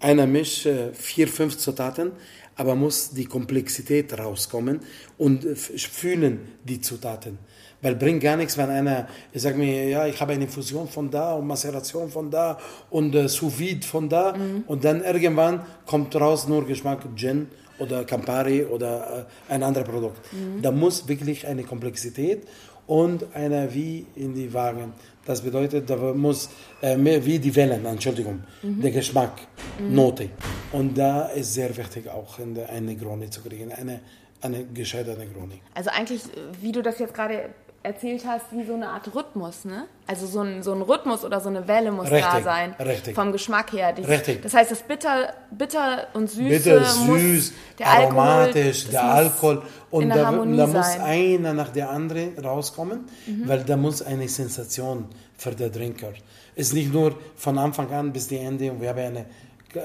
einer 0.00 0.26
mischt 0.26 0.66
äh, 0.66 0.92
vier, 0.94 1.28
fünf 1.28 1.58
Zutaten, 1.58 2.12
aber 2.56 2.74
muss 2.74 3.10
die 3.10 3.26
Komplexität 3.26 4.18
rauskommen 4.18 4.80
und 5.18 5.44
fühlen 5.44 6.48
die 6.64 6.80
Zutaten. 6.80 7.38
Weil 7.82 7.94
bringt 7.94 8.22
gar 8.22 8.36
nichts, 8.36 8.56
wenn 8.56 8.70
einer 8.70 9.06
sagt 9.34 9.58
mir, 9.58 9.88
ja, 9.88 10.06
ich 10.06 10.18
habe 10.18 10.32
eine 10.32 10.44
Infusion 10.44 10.88
von 10.88 11.10
da 11.10 11.34
und 11.34 11.46
Maceration 11.46 12.10
von 12.10 12.30
da 12.30 12.58
und 12.88 13.14
äh, 13.14 13.28
Sous 13.28 13.58
Vide 13.58 13.86
von 13.86 14.08
da 14.08 14.34
und 14.66 14.82
dann 14.84 15.04
irgendwann 15.04 15.60
kommt 15.84 16.16
raus 16.16 16.48
nur 16.48 16.66
Geschmack 16.66 17.00
Gin 17.14 17.48
oder 17.78 18.04
Campari 18.04 18.64
oder 18.64 19.26
äh, 19.48 19.52
ein 19.52 19.62
anderes 19.62 19.88
Produkt. 19.88 20.18
Da 20.62 20.70
muss 20.70 21.06
wirklich 21.08 21.46
eine 21.46 21.62
Komplexität 21.64 22.46
und 22.86 23.34
einer 23.34 23.72
wie 23.74 24.06
in 24.14 24.34
die 24.34 24.52
Wagen. 24.52 24.92
Das 25.24 25.40
bedeutet, 25.40 25.90
da 25.90 25.96
muss 25.96 26.48
äh, 26.80 26.96
mehr 26.96 27.24
wie 27.24 27.38
die 27.38 27.54
Wellen, 27.54 27.84
Entschuldigung, 27.84 28.44
der 28.62 28.92
Geschmack, 28.92 29.32
Note. 29.80 30.30
Und 30.72 30.96
da 30.96 31.26
ist 31.26 31.54
sehr 31.54 31.76
wichtig 31.76 32.08
auch 32.08 32.38
eine 32.38 32.80
Negroni 32.80 33.28
zu 33.28 33.40
kriegen, 33.40 33.72
eine, 33.72 34.00
eine 34.40 34.64
gescheite 34.66 35.16
Negroni. 35.16 35.60
Also 35.74 35.90
eigentlich, 35.90 36.22
wie 36.60 36.70
du 36.70 36.80
das 36.80 36.98
jetzt 37.00 37.12
gerade 37.12 37.50
erzählt 37.86 38.24
hast, 38.26 38.46
wie 38.50 38.64
so 38.64 38.74
eine 38.74 38.88
Art 38.88 39.14
Rhythmus, 39.14 39.64
ne? 39.64 39.84
Also 40.06 40.26
so 40.26 40.40
ein, 40.40 40.62
so 40.62 40.72
ein 40.72 40.82
Rhythmus 40.82 41.24
oder 41.24 41.40
so 41.40 41.48
eine 41.48 41.66
Welle 41.68 41.92
muss 41.92 42.10
da 42.10 42.16
Richtig, 42.16 42.44
sein. 42.44 42.74
richtig. 42.80 43.14
Vom 43.14 43.32
Geschmack 43.32 43.72
her. 43.72 43.92
Die, 43.92 44.02
Richtig. 44.02 44.42
Das 44.42 44.54
heißt, 44.54 44.70
das 44.72 44.82
bitter, 44.82 45.32
bitter 45.52 46.08
und 46.12 46.28
süße 46.28 46.48
Bitter, 46.48 46.80
muss 46.80 47.20
süß, 47.20 47.52
der 47.78 47.88
Alkohol, 47.88 48.18
aromatisch, 48.18 48.82
das 48.84 48.90
der 48.90 49.04
Alkohol. 49.04 49.62
Und 49.90 50.08
da, 50.10 50.16
da 50.16 50.32
muss 50.32 50.72
sein. 50.72 50.98
Mhm. 50.98 51.04
einer 51.04 51.54
nach 51.54 51.70
der 51.70 51.90
anderen 51.90 52.38
rauskommen, 52.38 53.04
weil 53.44 53.62
da 53.62 53.76
muss 53.76 54.02
eine 54.02 54.28
Sensation 54.28 55.06
für 55.36 55.52
den 55.52 55.72
Trinker. 55.72 56.12
Es 56.56 56.68
ist 56.68 56.72
nicht 56.74 56.92
nur 56.92 57.14
von 57.36 57.56
Anfang 57.56 57.90
an 57.92 58.12
bis 58.12 58.26
die 58.28 58.38
Ende 58.38 58.72
und 58.72 58.80
wir 58.80 58.88
haben 58.90 58.98
eine, 58.98 59.26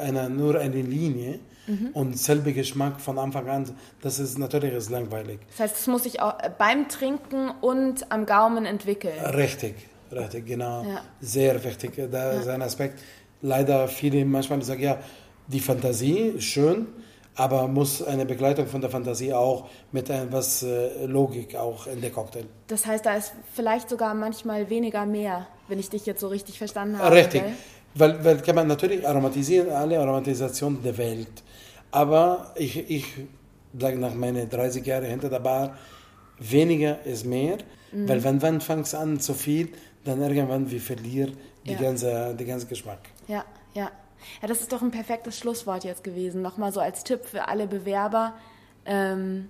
eine, 0.01 0.29
nur 0.29 0.59
eine 0.59 0.81
Linie 0.81 1.39
Mhm. 1.67 1.89
und 1.93 2.17
selbe 2.17 2.53
Geschmack 2.53 2.99
von 2.99 3.19
Anfang 3.19 3.47
an. 3.47 3.75
Das 4.01 4.19
ist 4.19 4.37
natürlich 4.37 4.73
ist 4.73 4.89
langweilig. 4.89 5.39
Das 5.51 5.59
heißt, 5.59 5.77
es 5.77 5.87
muss 5.87 6.03
sich 6.03 6.19
auch 6.21 6.39
äh, 6.39 6.49
beim 6.57 6.87
Trinken 6.89 7.51
und 7.61 8.11
am 8.11 8.25
Gaumen 8.25 8.65
entwickeln. 8.65 9.19
Richtig, 9.19 9.75
richtig, 10.11 10.45
genau. 10.45 10.83
Ja. 10.83 11.01
Sehr 11.19 11.63
wichtig. 11.63 11.93
Da 12.11 12.31
ist 12.31 12.47
ein 12.47 12.61
Aspekt. 12.61 12.99
Leider 13.41 13.87
viele 13.87 14.25
manchmal 14.25 14.61
sagen, 14.63 14.81
ja, 14.81 14.99
die 15.47 15.59
Fantasie 15.59 16.33
ist 16.37 16.45
schön, 16.45 16.87
aber 17.35 17.67
muss 17.67 18.03
eine 18.03 18.25
Begleitung 18.25 18.67
von 18.67 18.81
der 18.81 18.89
Fantasie 18.89 19.33
auch 19.33 19.69
mit 19.91 20.09
etwas 20.09 20.63
äh, 20.63 21.05
Logik 21.05 21.55
auch 21.55 21.87
in 21.87 22.01
der 22.01 22.11
Cocktail. 22.11 22.45
Das 22.67 22.85
heißt, 22.85 23.05
da 23.05 23.15
ist 23.15 23.33
vielleicht 23.53 23.89
sogar 23.89 24.13
manchmal 24.13 24.69
weniger 24.69 25.05
mehr, 25.05 25.47
wenn 25.67 25.79
ich 25.79 25.89
dich 25.89 26.05
jetzt 26.05 26.21
so 26.21 26.27
richtig 26.27 26.57
verstanden 26.57 26.97
habe. 26.97 27.15
Richtig. 27.15 27.43
Weil, 27.93 28.23
weil 28.23 28.37
kann 28.37 28.55
man 28.55 28.67
natürlich 28.67 29.07
aromatisieren, 29.07 29.69
alle 29.69 29.99
Aromatisationen 29.99 30.81
der 30.81 30.97
Welt. 30.97 31.43
Aber 31.91 32.51
ich, 32.55 32.89
ich 32.89 33.05
sage 33.77 33.97
nach 33.97 34.13
meinen 34.13 34.49
30 34.49 34.85
Jahren 34.85 35.05
hinter 35.05 35.29
der 35.29 35.39
Bar, 35.39 35.75
weniger 36.39 37.03
ist 37.05 37.25
mehr. 37.25 37.57
Mhm. 37.91 38.07
Weil 38.09 38.23
wenn 38.23 38.37
man 38.37 38.61
fängt 38.61 38.93
an 38.95 39.19
zu 39.19 39.33
viel, 39.33 39.69
dann 40.05 40.21
irgendwann 40.21 40.71
wir 40.71 40.81
verlieren 40.81 41.37
die 41.65 41.73
Ja. 41.73 41.79
ganze, 41.79 42.35
die 42.39 42.45
ganze 42.45 42.65
Geschmack. 42.67 42.99
Ja, 43.27 43.43
ja. 43.73 43.91
Ja, 44.41 44.47
das 44.47 44.61
ist 44.61 44.71
doch 44.71 44.81
ein 44.83 44.91
perfektes 44.91 45.37
Schlusswort 45.37 45.83
jetzt 45.83 46.03
gewesen. 46.03 46.41
Nochmal 46.43 46.71
so 46.71 46.79
als 46.79 47.03
Tipp 47.03 47.25
für 47.25 47.47
alle 47.47 47.65
Bewerber, 47.67 48.33
ähm, 48.85 49.49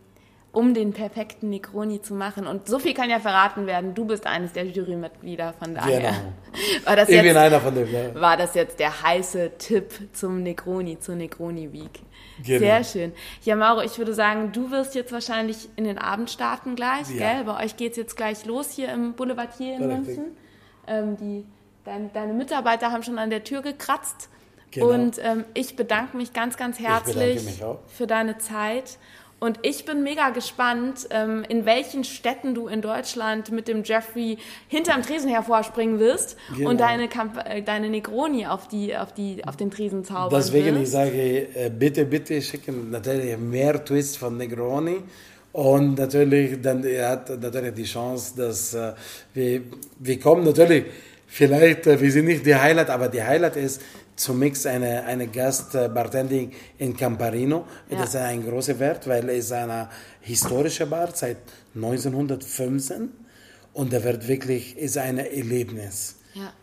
um 0.53 0.73
den 0.73 0.93
perfekten 0.93 1.49
Negroni 1.49 2.01
zu 2.01 2.13
machen. 2.13 2.47
Und 2.47 2.67
so 2.69 2.79
viel 2.79 2.93
kann 2.93 3.09
ja 3.09 3.19
verraten 3.19 3.67
werden. 3.67 3.93
Du 3.95 4.05
bist 4.05 4.25
eines 4.25 4.53
der 4.53 4.65
Jurymitglieder, 4.65 5.53
von 5.59 5.75
daher 5.75 5.99
Genau. 5.99 6.13
war, 6.85 6.95
das 6.95 7.09
Ich 7.09 7.17
bin 7.17 7.25
jetzt, 7.25 7.37
einer 7.37 7.59
von 7.61 7.75
dem. 7.75 7.91
Ja. 7.91 8.15
war 8.19 8.37
das 8.37 8.53
jetzt 8.55 8.79
der 8.79 9.01
heiße 9.03 9.51
Tipp 9.57 9.91
zum 10.13 10.41
Negroni, 10.41 10.99
zur 10.99 11.15
Negroni 11.15 11.71
Week. 11.73 11.99
Genau. 12.43 12.59
Sehr 12.59 12.83
schön. 12.83 13.13
Ja, 13.43 13.55
Mauro, 13.55 13.81
ich 13.81 13.97
würde 13.97 14.13
sagen, 14.13 14.51
du 14.51 14.71
wirst 14.71 14.95
jetzt 14.95 15.11
wahrscheinlich 15.11 15.69
in 15.75 15.83
den 15.83 15.97
Abend 15.97 16.29
starten 16.29 16.75
gleich, 16.75 17.09
Ja. 17.09 17.33
gell? 17.33 17.43
Bei 17.45 17.63
euch 17.63 17.77
geht 17.77 17.91
es 17.91 17.97
jetzt 17.97 18.15
gleich 18.17 18.45
los 18.45 18.71
hier 18.71 18.91
im 18.91 19.13
Boulevardier 19.13 19.75
in 19.75 19.83
Richtig. 19.83 20.17
München. 20.17 20.37
Ähm, 20.87 21.17
die, 21.17 21.45
dein, 21.83 22.11
deine 22.13 22.33
Mitarbeiter 22.33 22.91
haben 22.91 23.03
schon 23.03 23.17
an 23.17 23.29
der 23.29 23.43
Tür 23.43 23.61
gekratzt. 23.61 24.29
Genau. 24.71 24.89
Und 24.89 25.19
ähm, 25.21 25.43
ich 25.53 25.75
bedanke 25.75 26.15
mich 26.15 26.31
ganz, 26.33 26.55
ganz 26.55 26.79
herzlich 26.79 27.61
für 27.87 28.07
deine 28.07 28.37
Zeit 28.37 28.97
Und 29.43 29.57
ich 29.63 29.85
bin 29.85 30.03
mega 30.03 30.29
gespannt, 30.29 31.07
ähm, 31.09 31.43
in 31.49 31.65
welchen 31.65 32.03
Städten 32.03 32.53
du 32.53 32.67
in 32.67 32.83
Deutschland 32.83 33.51
mit 33.51 33.67
dem 33.67 33.83
Jeffrey 33.83 34.37
hinterm 34.67 35.01
Tresen 35.01 35.31
hervorspringen 35.31 35.97
wirst 35.97 36.37
genau. 36.55 36.69
und 36.69 36.79
deine, 36.79 37.07
Kamp 37.07 37.43
äh, 37.43 37.63
deine 37.63 37.89
Negroni 37.89 38.45
auf, 38.45 38.67
die, 38.67 38.95
auf, 38.95 39.15
die, 39.15 39.43
auf 39.43 39.57
den 39.57 39.71
Tresen 39.71 40.05
zaubern 40.05 40.39
Deswegen 40.39 40.75
wirst. 40.75 40.83
ich 40.83 40.89
sage, 40.91 41.47
äh, 41.55 41.71
bitte, 41.71 42.05
bitte 42.05 42.39
schicken 42.39 42.91
natürlich 42.91 43.35
mehr 43.39 43.83
Twists 43.83 44.15
von 44.15 44.37
Negroni. 44.37 44.97
Und 45.53 45.97
natürlich, 45.97 46.61
dann 46.61 46.83
er 46.83 47.09
hat 47.09 47.41
natürlich 47.41 47.73
die 47.73 47.85
Chance, 47.85 48.35
dass 48.37 48.75
äh, 48.75 48.93
wir, 49.33 49.61
wir 49.97 50.19
kommen 50.19 50.43
natürlich, 50.43 50.85
vielleicht, 51.25 51.87
wir 51.87 52.11
sind 52.11 52.25
nicht 52.25 52.45
die 52.45 52.55
Highlight, 52.55 52.91
aber 52.91 53.07
die 53.07 53.23
Highlight 53.23 53.55
ist, 53.55 53.81
zum 54.21 54.37
Mix 54.39 54.65
eine, 54.65 55.03
eine 55.05 55.27
Gast-Bartending 55.27 56.51
in 56.77 56.95
Camparino. 56.95 57.65
Ja. 57.89 57.97
Das 57.97 58.09
ist 58.09 58.17
ein 58.17 58.45
großer 58.47 58.77
Wert, 58.79 59.07
weil 59.07 59.29
es 59.29 59.51
eine 59.51 59.89
historische 60.21 60.85
Bar 60.85 61.09
seit 61.13 61.37
1915 61.75 63.09
und 63.73 63.91
der 63.91 64.03
wird 64.03 64.27
wirklich, 64.27 64.77
ist 64.77 64.97
ein 64.97 65.17
Erlebnis. 65.17 66.17
Ja. 66.33 66.53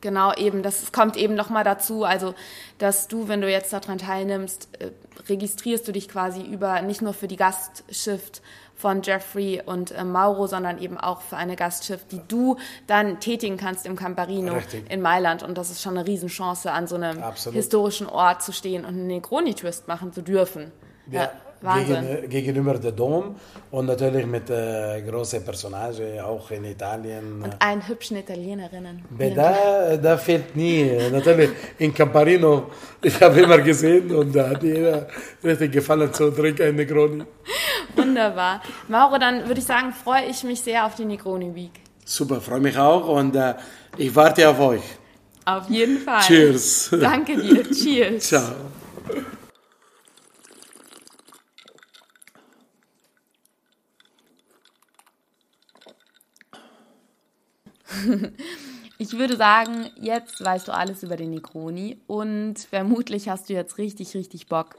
Genau, 0.00 0.32
eben, 0.34 0.62
das 0.62 0.92
kommt 0.92 1.16
eben 1.16 1.34
nochmal 1.34 1.64
dazu, 1.64 2.04
also, 2.04 2.34
dass 2.78 3.08
du, 3.08 3.26
wenn 3.26 3.40
du 3.40 3.50
jetzt 3.50 3.72
daran 3.72 3.98
teilnimmst, 3.98 4.68
äh, 4.78 4.90
registrierst 5.28 5.88
du 5.88 5.92
dich 5.92 6.08
quasi 6.08 6.42
über, 6.42 6.82
nicht 6.82 7.02
nur 7.02 7.14
für 7.14 7.26
die 7.26 7.36
Gastschiff 7.36 8.30
von 8.76 9.02
Jeffrey 9.02 9.60
und 9.64 9.90
äh, 9.90 10.04
Mauro, 10.04 10.46
sondern 10.46 10.80
eben 10.80 10.96
auch 10.98 11.20
für 11.20 11.36
eine 11.36 11.56
Gastschiff, 11.56 12.04
die 12.04 12.20
du 12.28 12.56
dann 12.86 13.18
tätigen 13.18 13.56
kannst 13.56 13.86
im 13.86 13.96
Camparino 13.96 14.54
Richtig. 14.54 14.88
in 14.88 15.02
Mailand. 15.02 15.42
Und 15.42 15.58
das 15.58 15.70
ist 15.70 15.82
schon 15.82 15.98
eine 15.98 16.06
Riesenchance, 16.06 16.70
an 16.70 16.86
so 16.86 16.94
einem 16.94 17.20
Absolut. 17.20 17.56
historischen 17.56 18.06
Ort 18.06 18.42
zu 18.44 18.52
stehen 18.52 18.84
und 18.84 18.90
einen 18.90 19.08
Negroni-Twist 19.08 19.88
machen 19.88 20.12
zu 20.12 20.22
dürfen. 20.22 20.70
Ja. 21.10 21.22
ja. 21.22 21.32
Gegen, 21.60 22.30
gegenüber 22.30 22.74
der 22.74 22.92
Dom 22.92 23.34
und 23.72 23.86
natürlich 23.86 24.24
mit 24.26 24.48
äh, 24.48 25.02
großen 25.02 25.44
Personagen, 25.44 26.20
auch 26.20 26.50
in 26.52 26.64
Italien. 26.64 27.42
Und 27.42 27.56
allen 27.58 27.86
hübschen 27.86 28.16
Italienerinnen. 28.16 29.02
Da, 29.34 29.96
da 29.96 30.16
fehlt 30.16 30.54
nie. 30.54 30.88
natürlich 31.10 31.50
in 31.78 31.92
Camparino, 31.92 32.70
ich 33.02 33.20
habe 33.20 33.40
immer 33.40 33.58
gesehen 33.58 34.14
und 34.14 34.34
da 34.34 34.50
hat 34.50 34.62
jeder 34.62 35.08
richtig 35.42 35.72
gefallen 35.72 36.12
zu 36.12 36.30
trinken 36.30 36.62
ein 36.62 36.76
Negroni. 36.76 37.24
Wunderbar. 37.96 38.62
Mauro, 38.86 39.18
dann 39.18 39.46
würde 39.48 39.60
ich 39.60 39.66
sagen, 39.66 39.92
freue 39.92 40.26
ich 40.26 40.44
mich 40.44 40.60
sehr 40.60 40.86
auf 40.86 40.94
die 40.94 41.04
Negroni 41.04 41.54
Week. 41.54 41.72
Super, 42.04 42.40
freue 42.40 42.60
mich 42.60 42.78
auch 42.78 43.08
und 43.08 43.34
äh, 43.34 43.54
ich 43.96 44.14
warte 44.14 44.48
auf 44.48 44.60
euch. 44.60 44.82
Auf 45.44 45.68
jeden 45.68 45.98
Fall. 45.98 46.22
Cheers. 46.22 46.90
Danke 47.00 47.36
dir. 47.36 47.70
Cheers. 47.72 48.28
Ciao. 48.28 48.54
Ich 59.00 59.16
würde 59.16 59.36
sagen, 59.36 59.88
jetzt 60.00 60.44
weißt 60.44 60.66
du 60.66 60.74
alles 60.74 61.04
über 61.04 61.16
den 61.16 61.30
Negroni 61.30 62.00
und 62.08 62.58
vermutlich 62.58 63.28
hast 63.28 63.48
du 63.48 63.52
jetzt 63.52 63.78
richtig, 63.78 64.16
richtig 64.16 64.48
Bock, 64.48 64.74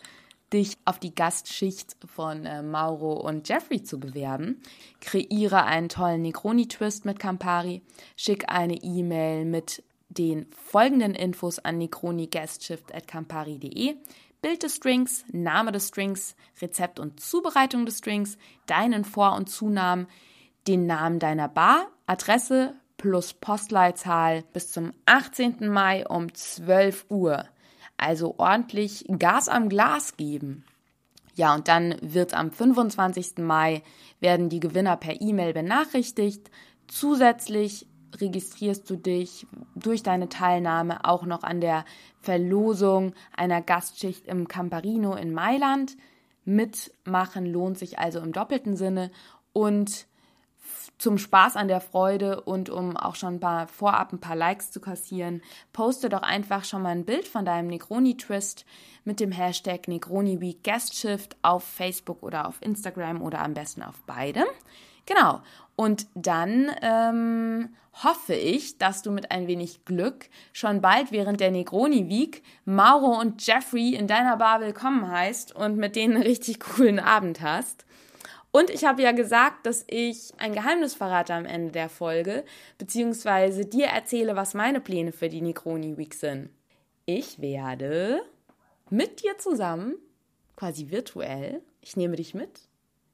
dich 0.52 0.74
auf 0.84 1.00
die 1.00 1.16
Gastschicht 1.16 1.96
von 2.06 2.46
äh, 2.46 2.62
Mauro 2.62 3.14
und 3.14 3.48
Jeffrey 3.48 3.82
zu 3.82 3.98
bewerben. 3.98 4.62
Kreiere 5.00 5.64
einen 5.64 5.88
tollen 5.88 6.22
Negroni-Twist 6.24 7.06
mit 7.06 7.18
Campari, 7.18 7.82
schick 8.18 8.50
eine 8.50 8.76
E-Mail 8.76 9.46
mit 9.46 9.84
den 10.10 10.48
folgenden 10.52 11.16
Infos 11.16 11.60
an 11.60 11.78
negroni-guestshift.campari.de. 11.78 13.96
Bild 14.42 14.64
des 14.64 14.76
Strings, 14.76 15.24
Name 15.32 15.72
des 15.72 15.88
Strings, 15.90 16.36
Rezept 16.62 17.00
und 17.00 17.22
Zubereitung 17.22 17.86
des 17.86 18.00
Strings, 18.00 18.38
deinen 18.66 19.06
Vor- 19.06 19.38
und 19.38 19.50
Zunamen, 19.50 20.08
den 20.68 20.88
Namen 20.88 21.20
deiner 21.20 21.48
Bar, 21.48 21.88
Adresse, 22.06 22.76
plus 23.00 23.34
Postleitzahl 23.34 24.44
bis 24.54 24.72
zum 24.72 24.94
18. 25.08 25.68
Mai 25.70 26.06
um 26.06 26.32
12 26.32 27.08
Uhr. 27.10 27.46
Also 27.98 28.36
ordentlich 28.38 29.06
Gas 29.18 29.50
am 29.50 29.70
Glas 29.70 30.16
geben. 30.18 30.64
Ja, 31.34 31.56
und 31.56 31.68
dann 31.68 31.96
wird 32.02 32.34
am 32.34 32.52
25. 32.52 33.38
Mai 33.40 33.82
werden 34.20 34.50
die 34.50 34.60
Gewinner 34.60 34.98
per 34.98 35.20
E-Mail 35.22 35.54
benachrichtigt. 35.54 36.52
Zusätzlich 36.88 37.88
registrierst 38.20 38.90
du 38.90 38.98
dich 38.98 39.48
durch 39.76 40.04
deine 40.04 40.28
Teilnahme 40.28 41.06
auch 41.06 41.26
noch 41.26 41.44
an 41.44 41.62
der 41.62 41.86
Verlosung 42.20 43.14
einer 43.36 43.62
Gastschicht 43.62 44.28
im 44.28 44.48
Camparino 44.50 45.16
in 45.16 45.34
Mailand. 45.34 45.96
Mitmachen 46.44 47.46
lohnt 47.46 47.78
sich 47.78 48.00
also 48.00 48.20
im 48.20 48.34
doppelten 48.34 48.76
Sinne 48.76 49.10
und 49.54 50.09
zum 51.00 51.18
Spaß 51.18 51.56
an 51.56 51.68
der 51.68 51.82
Freude 51.82 52.42
und 52.42 52.70
um 52.70 52.96
auch 52.96 53.16
schon 53.16 53.36
ein 53.36 53.40
paar, 53.40 53.68
vorab 53.68 54.14
ein 54.14 54.20
paar 54.20 54.36
Likes 54.36 54.70
zu 54.70 54.80
kassieren, 54.80 55.42
poste 55.74 56.10
doch 56.10 56.22
einfach 56.22 56.66
schon 56.66 56.84
mal 56.84 56.90
ein 56.90 57.06
Bild 57.06 57.28
von 57.28 57.46
deinem 57.46 57.68
Negroni-Twist 57.68 58.66
mit 59.06 59.20
dem 59.20 59.32
Hashtag 59.32 59.88
Negroni 59.88 60.42
Week 60.42 60.64
Guestshift 60.64 61.38
auf 61.42 61.64
Facebook 61.64 62.22
oder 62.22 62.48
auf 62.48 62.62
Instagram 62.62 63.22
oder 63.22 63.40
am 63.40 63.54
besten 63.54 63.82
auf 63.82 63.96
beide. 64.06 64.46
Genau. 65.06 65.42
Und 65.76 66.08
dann 66.14 66.70
ähm, 66.82 67.70
hoffe 68.04 68.34
ich, 68.36 68.78
dass 68.78 69.02
du 69.02 69.12
mit 69.12 69.32
ein 69.32 69.48
wenig 69.48 69.86
Glück 69.86 70.30
schon 70.52 70.82
bald 70.82 71.14
während 71.14 71.40
der 71.40 71.52
Negroni 71.52 72.10
Week 72.10 72.44
Mauro 72.66 73.18
und 73.20 73.46
Jeffrey 73.48 73.96
in 73.96 74.08
deiner 74.08 74.36
Bar 74.36 74.60
willkommen 74.60 75.10
heißt 75.10 75.56
und 75.56 75.78
mit 75.78 75.96
denen 75.96 76.16
einen 76.16 76.24
richtig 76.24 76.60
coolen 76.60 77.00
Abend 77.00 77.42
hast. 77.42 77.86
Und 78.52 78.70
ich 78.70 78.84
habe 78.84 79.04
ja 79.04 79.12
gesagt, 79.12 79.66
dass 79.66 79.86
ich 79.88 80.32
ein 80.38 80.54
Geheimnis 80.54 80.96
verrate 80.96 81.34
am 81.34 81.46
Ende 81.46 81.72
der 81.72 81.90
Folge, 81.90 82.44
beziehungsweise 82.78 83.66
dir 83.66 83.88
erzähle, 83.88 84.36
was 84.36 84.56
meine 84.56 84.82
Pläne 84.82 85.12
für 85.12 85.30
die 85.30 85.42
Negroni 85.42 85.98
Week 85.98 86.14
sind. 86.14 86.50
Ich 87.06 87.40
werde 87.40 88.22
mit 88.90 89.24
dir 89.24 89.38
zusammen, 89.38 89.96
quasi 90.56 90.90
virtuell, 90.90 91.62
ich 91.82 91.96
nehme 91.96 92.16
dich 92.16 92.34
mit, 92.34 92.62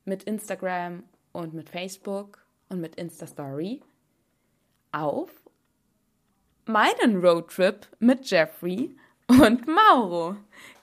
mit 0.06 0.24
Instagram 0.24 1.04
und 1.34 1.54
mit 1.54 1.70
Facebook 1.70 2.46
und 2.70 2.80
mit 2.80 2.96
Insta 2.96 3.28
Story, 3.28 3.82
auf 4.92 5.30
meinen 6.66 7.24
Roadtrip 7.24 7.88
mit 8.00 8.30
Jeffrey 8.30 8.96
und 9.28 9.68
Mauro. 9.68 10.38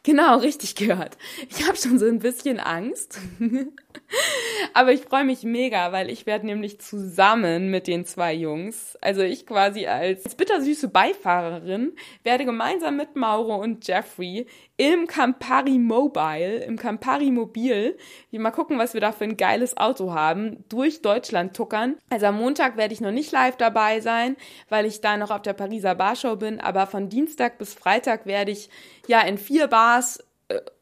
Genau, 0.05 0.39
richtig 0.39 0.75
gehört. 0.75 1.17
Ich 1.49 1.67
habe 1.67 1.77
schon 1.77 1.97
so 1.97 2.07
ein 2.07 2.19
bisschen 2.19 2.59
Angst. 2.59 3.21
Aber 4.75 4.93
ich 4.93 5.03
freue 5.03 5.25
mich 5.25 5.45
mega, 5.45 5.93
weil 5.93 6.11
ich 6.11 6.27
werde 6.27 6.47
nämlich 6.47 6.81
zusammen 6.81 7.71
mit 7.71 7.87
den 7.87 8.05
zwei 8.05 8.35
Jungs, 8.35 8.97
also 9.01 9.23
ich 9.23 9.47
quasi 9.47 9.87
als 9.87 10.35
bittersüße 10.35 10.89
Beifahrerin, 10.89 11.93
werde 12.25 12.45
gemeinsam 12.45 12.97
mit 12.97 13.15
Mauro 13.15 13.55
und 13.57 13.87
Jeffrey 13.87 14.47
im 14.83 15.07
Campari 15.07 15.79
Mobile, 15.79 16.57
im 16.65 16.77
Campari 16.77 17.31
Mobil, 17.31 17.97
mal 18.33 18.51
gucken, 18.51 18.81
was 18.81 18.95
wir 18.95 19.01
da 19.01 19.13
für 19.13 19.23
ein 19.23 19.37
geiles 19.37 19.77
Auto 19.77 20.13
haben, 20.13 20.65
durch 20.69 21.03
Deutschland 21.03 21.55
tuckern. 21.55 21.95
Also 22.11 22.27
am 22.27 22.39
Montag 22.39 22.77
werde 22.77 22.93
ich 22.93 23.01
noch 23.01 23.13
nicht 23.13 23.31
live 23.31 23.57
dabei 23.57 24.01
sein, 24.01 24.37
weil 24.71 24.85
ich 24.85 25.01
da 25.01 25.17
noch 25.17 25.31
auf 25.31 25.43
der 25.43 25.53
Pariser 25.53 25.95
Barshow 25.95 26.35
bin, 26.35 26.59
aber 26.59 26.89
von 26.89 27.09
Dienstag 27.09 27.59
bis 27.59 27.75
Freitag 27.75 28.27
werde 28.27 28.51
ich 28.51 28.71
ja 29.07 29.21
in 29.21 29.39
vier 29.39 29.69
Bars 29.69 30.19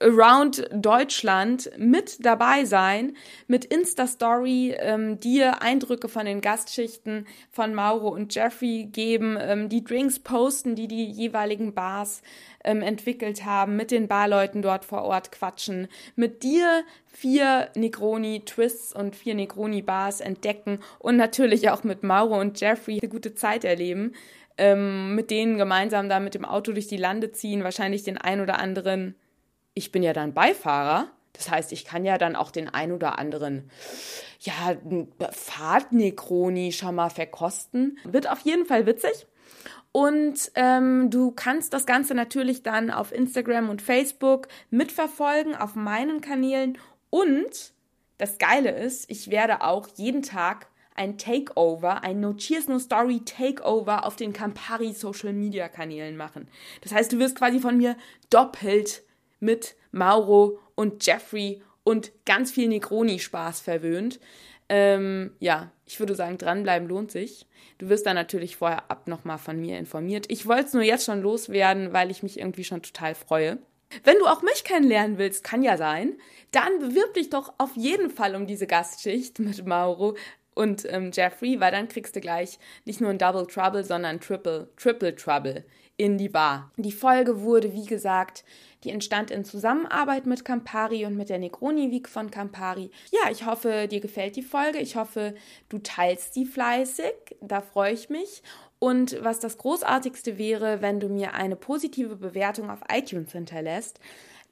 around 0.01 0.69
Deutschland 0.73 1.71
mit 1.77 2.25
dabei 2.25 2.65
sein, 2.65 3.17
mit 3.47 3.65
Insta-Story, 3.65 4.77
ähm, 4.79 5.21
dir 5.21 5.63
Eindrücke 5.63 6.09
von 6.09 6.27
den 6.27 6.41
Gastschichten 6.41 7.27
von 7.51 7.75
Mauro 7.75 8.09
und 8.09 8.35
Jeffrey 8.35 8.89
geben, 8.91 9.37
ähm, 9.41 9.69
die 9.69 9.85
Drinks 9.85 10.19
posten, 10.19 10.75
die 10.75 10.89
die 10.89 11.05
jeweiligen 11.05 11.75
Bars 11.75 12.23
ähm, 12.65 12.83
entwickelt 12.83 13.45
haben, 13.45 13.77
mit 13.77 13.91
den 13.91 14.09
Barleuten 14.09 14.63
dort 14.63 14.85
vor 14.85 15.03
Ort 15.03 15.33
quatschen, 15.33 15.89
mit 16.17 16.43
dir 16.43 16.83
vier 17.07 17.69
Negroni-Twists 17.75 18.95
und 18.95 19.17
vier 19.17 19.35
Negroni-Bars 19.35 20.21
entdecken 20.21 20.81
und 20.99 21.17
natürlich 21.17 21.71
auch 21.71 21.85
mit 21.85 22.03
Mauro 22.03 22.41
und 22.41 22.61
Jeffrey 22.61 22.99
eine 23.01 23.11
gute 23.11 23.35
Zeit 23.35 23.65
erleben 23.65 24.13
ähm, 24.61 25.15
mit 25.15 25.31
denen 25.31 25.57
gemeinsam 25.57 26.09
da 26.11 26.21
mit 26.21 26.35
dem 26.35 26.45
Auto 26.45 26.73
durch 26.73 26.87
die 26.87 26.99
Lande 26.99 27.33
ziehen, 27.33 27.65
wahrscheinlich 27.65 28.05
den 28.05 28.19
ein 28.19 28.41
oder 28.43 28.59
anderen. 28.59 29.15
Ich 29.81 29.93
bin 29.93 30.03
ja 30.03 30.13
dann 30.13 30.35
Beifahrer. 30.35 31.09
Das 31.33 31.51
heißt, 31.51 31.73
ich 31.73 31.87
kann 31.87 32.05
ja 32.05 32.19
dann 32.19 32.37
auch 32.37 32.51
den 32.51 32.69
ein 32.69 32.93
oder 32.93 33.19
anderen, 33.19 33.71
ja, 34.41 34.77
Fahrtnekroni 35.33 36.71
schon 36.73 36.95
mal 36.95 37.09
verkosten. 37.09 37.99
Wird 38.05 38.31
auf 38.31 38.41
jeden 38.41 38.67
Fall 38.67 38.85
witzig. 38.85 39.27
Und 39.91 40.53
ähm, 40.55 41.09
du 41.09 41.31
kannst 41.31 41.73
das 41.73 41.87
Ganze 41.87 42.15
natürlich 42.15 42.63
dann 42.63 42.91
auf 42.91 43.11
Instagram 43.11 43.71
und 43.71 43.81
Facebook 43.81 44.49
mitverfolgen, 44.69 45.57
auf 45.57 45.75
meinen 45.77 46.21
Kanälen. 46.21 46.77
Und 47.09 47.73
das 48.19 48.37
Geile 48.37 48.73
ist, 48.73 49.11
ich 49.11 49.31
werde 49.31 49.63
auch 49.63 49.89
jeden 49.97 50.23
Tag 50.23 50.67
ein 50.95 51.17
Takeover, 51.17 52.05
ein 52.05 52.21
No 52.21 52.35
Cheers 52.35 52.69
No 52.69 52.79
Story 52.79 53.23
Takeover 53.25 54.05
auf 54.05 54.17
den 54.17 54.35
Campari 54.35 54.93
Social 54.93 55.33
Media 55.33 55.71
Kanälen 55.71 56.19
machen. 56.19 56.49
Das 56.83 56.93
heißt, 56.93 57.13
du 57.13 57.19
wirst 57.19 57.37
quasi 57.37 57.61
von 57.61 57.79
mir 57.79 57.97
doppelt 58.29 59.03
mit 59.41 59.77
Mauro 59.93 60.59
und 60.75 61.05
Jeffrey 61.05 61.63
und 61.83 62.13
ganz 62.25 62.53
viel 62.53 62.69
Negroni-Spaß 62.69 63.61
verwöhnt. 63.61 64.21
Ähm, 64.69 65.33
ja, 65.41 65.73
ich 65.85 65.99
würde 65.99 66.15
sagen, 66.15 66.39
dranbleiben 66.39 66.89
lohnt 66.89 67.11
sich. 67.11 67.47
Du 67.79 67.89
wirst 67.89 68.07
dann 68.07 68.15
natürlich 68.15 68.57
vorher 68.57 68.91
ab 68.91 69.09
nochmal 69.09 69.39
von 69.39 69.61
mir 69.61 69.79
informiert. 69.79 70.27
Ich 70.29 70.47
wollte 70.47 70.67
es 70.67 70.75
nur 70.75 70.85
jetzt 70.85 71.07
schon 71.07 71.23
loswerden, 71.23 71.93
weil 71.93 72.11
ich 72.11 72.23
mich 72.23 72.39
irgendwie 72.39 72.65
schon 72.65 72.83
total 72.83 73.15
freue. 73.17 73.59
Wenn 74.05 74.19
du 74.19 74.27
auch 74.27 74.43
mich 74.43 74.63
kennenlernen 74.63 75.19
willst, 75.19 75.43
kann 75.43 75.65
ja 75.65 75.77
sein, 75.77 76.17
dann 76.53 76.79
bewirb 76.79 77.15
dich 77.15 77.31
doch 77.31 77.53
auf 77.59 77.75
jeden 77.75 78.11
Fall 78.11 78.37
um 78.37 78.47
diese 78.47 78.69
Gastschicht 78.69 79.41
mit 79.41 79.67
Mauro 79.67 80.17
und 80.55 80.85
ähm, 80.93 81.11
Jeffrey, 81.13 81.59
weil 81.59 81.73
dann 81.73 81.89
kriegst 81.89 82.15
du 82.15 82.21
gleich 82.21 82.59
nicht 82.85 83.01
nur 83.01 83.11
ein 83.11 83.19
Double 83.19 83.47
Trouble, 83.47 83.83
sondern 83.83 84.21
Triple, 84.21 84.69
Triple 84.77 85.17
Trouble 85.17 85.65
in 86.01 86.17
die 86.17 86.31
Bar. 86.31 86.71
Die 86.79 86.93
Folge 86.93 87.43
wurde, 87.43 87.75
wie 87.75 87.85
gesagt, 87.85 88.43
die 88.85 88.91
entstand 88.91 89.31
in 89.31 89.45
Zusammenarbeit 89.45 90.25
mit 90.25 90.47
Campari 90.47 91.05
und 91.05 91.15
mit 91.15 91.29
der 91.29 91.39
Negroni 91.39 91.91
Week 91.91 92.09
von 92.09 92.31
Campari. 92.31 92.91
Ja, 93.11 93.31
ich 93.31 93.45
hoffe, 93.45 93.87
dir 93.87 94.01
gefällt 94.01 94.37
die 94.37 94.43
Folge. 94.43 94.79
Ich 94.79 94.97
hoffe, 94.97 95.35
du 95.69 95.77
teilst 95.77 96.37
die 96.37 96.47
fleißig. 96.47 97.13
Da 97.43 97.61
freue 97.61 97.93
ich 97.93 98.09
mich. 98.09 98.43
Und 98.79 99.23
was 99.23 99.41
das 99.41 99.59
Großartigste 99.59 100.39
wäre, 100.39 100.81
wenn 100.81 101.01
du 101.01 101.11
mir 101.11 101.35
eine 101.35 101.55
positive 101.55 102.17
Bewertung 102.17 102.71
auf 102.71 102.81
iTunes 102.91 103.33
hinterlässt. 103.33 104.01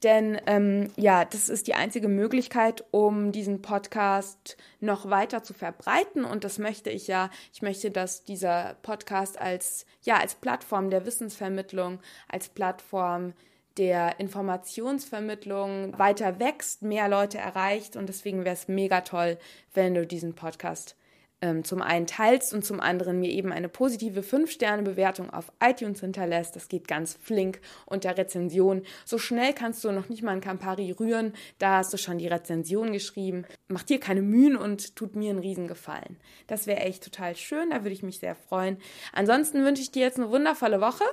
Denn 0.03 0.39
ähm, 0.45 0.91
ja, 0.95 1.25
das 1.25 1.49
ist 1.49 1.67
die 1.67 1.73
einzige 1.73 2.07
Möglichkeit, 2.07 2.85
um 2.91 3.31
diesen 3.31 3.61
Podcast 3.61 4.55
noch 4.79 5.09
weiter 5.09 5.43
zu 5.43 5.53
verbreiten. 5.53 6.23
Und 6.23 6.43
das 6.43 6.57
möchte 6.57 6.89
ich 6.89 7.07
ja. 7.07 7.29
Ich 7.53 7.61
möchte, 7.61 7.91
dass 7.91 8.23
dieser 8.23 8.75
Podcast 8.81 9.39
als 9.39 9.85
ja 10.01 10.17
als 10.17 10.35
Plattform 10.35 10.89
der 10.89 11.05
Wissensvermittlung, 11.05 11.99
als 12.29 12.49
Plattform 12.49 13.33
der 13.77 14.19
Informationsvermittlung 14.19 15.97
weiter 15.97 16.39
wächst, 16.39 16.81
mehr 16.81 17.09
Leute 17.09 17.37
erreicht. 17.37 17.95
Und 17.95 18.07
deswegen 18.07 18.45
wäre 18.45 18.55
es 18.55 18.67
mega 18.67 19.01
toll, 19.01 19.37
wenn 19.73 19.95
du 19.95 20.07
diesen 20.07 20.33
Podcast 20.33 20.95
ähm, 21.41 21.63
zum 21.63 21.81
einen 21.81 22.07
teilst 22.07 22.53
und 22.53 22.65
zum 22.65 22.79
anderen 22.79 23.19
mir 23.19 23.29
eben 23.29 23.51
eine 23.51 23.69
positive 23.69 24.21
5-Sterne-Bewertung 24.21 25.29
auf 25.29 25.51
iTunes 25.63 26.01
hinterlässt. 26.01 26.55
Das 26.55 26.67
geht 26.67 26.87
ganz 26.87 27.17
flink 27.21 27.61
unter 27.85 28.17
Rezension. 28.17 28.83
So 29.05 29.17
schnell 29.17 29.53
kannst 29.53 29.83
du 29.83 29.91
noch 29.91 30.09
nicht 30.09 30.23
mal 30.23 30.31
ein 30.31 30.41
Campari 30.41 30.91
rühren. 30.91 31.33
Da 31.57 31.77
hast 31.77 31.93
du 31.93 31.97
schon 31.97 32.17
die 32.17 32.27
Rezension 32.27 32.91
geschrieben. 32.91 33.45
Mach 33.67 33.83
dir 33.83 33.99
keine 33.99 34.21
Mühen 34.21 34.57
und 34.57 34.95
tut 34.95 35.15
mir 35.15 35.29
einen 35.29 35.39
Riesengefallen. 35.39 36.17
Das 36.47 36.67
wäre 36.67 36.81
echt 36.81 37.03
total 37.03 37.35
schön. 37.35 37.69
Da 37.69 37.83
würde 37.83 37.93
ich 37.93 38.03
mich 38.03 38.19
sehr 38.19 38.35
freuen. 38.35 38.77
Ansonsten 39.13 39.63
wünsche 39.63 39.81
ich 39.81 39.91
dir 39.91 40.03
jetzt 40.03 40.17
eine 40.17 40.29
wundervolle 40.29 40.81
Woche. 40.81 41.05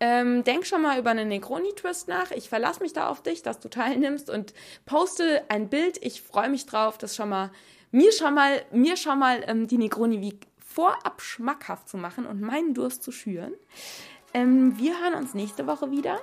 Ähm, 0.00 0.42
denk 0.42 0.66
schon 0.66 0.82
mal 0.82 0.98
über 0.98 1.10
einen 1.10 1.28
Negroni-Twist 1.28 2.08
nach. 2.08 2.32
Ich 2.32 2.48
verlasse 2.48 2.80
mich 2.80 2.92
da 2.92 3.08
auf 3.08 3.22
dich, 3.22 3.42
dass 3.42 3.60
du 3.60 3.68
teilnimmst 3.68 4.28
und 4.30 4.52
poste 4.84 5.44
ein 5.48 5.68
Bild. 5.68 5.98
Ich 6.02 6.22
freue 6.22 6.48
mich 6.48 6.66
drauf, 6.66 6.98
das 6.98 7.14
schon 7.14 7.28
mal 7.28 7.52
mir 7.92 8.10
schon 8.12 8.34
mal, 8.34 8.64
mir 8.72 8.96
schon 8.96 9.18
mal 9.18 9.44
ähm, 9.46 9.68
die 9.68 9.78
Negroni 9.78 10.20
wie 10.20 10.38
vorab 10.58 11.20
schmackhaft 11.20 11.88
zu 11.88 11.96
machen 11.96 12.26
und 12.26 12.40
meinen 12.40 12.74
Durst 12.74 13.02
zu 13.02 13.12
schüren. 13.12 13.52
Ähm, 14.34 14.78
wir 14.78 15.00
hören 15.00 15.14
uns 15.14 15.34
nächste 15.34 15.66
Woche 15.66 15.90
wieder. 15.90 16.20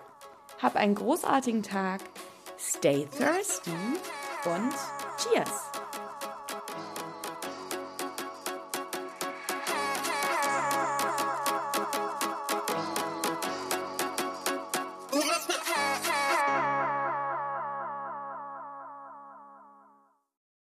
Hab 0.62 0.76
einen 0.76 0.96
großartigen 0.96 1.64
Tag. 1.64 2.02
Stay 2.58 3.08
thirsty 3.18 3.72
und 4.46 4.74
cheers! 5.18 5.89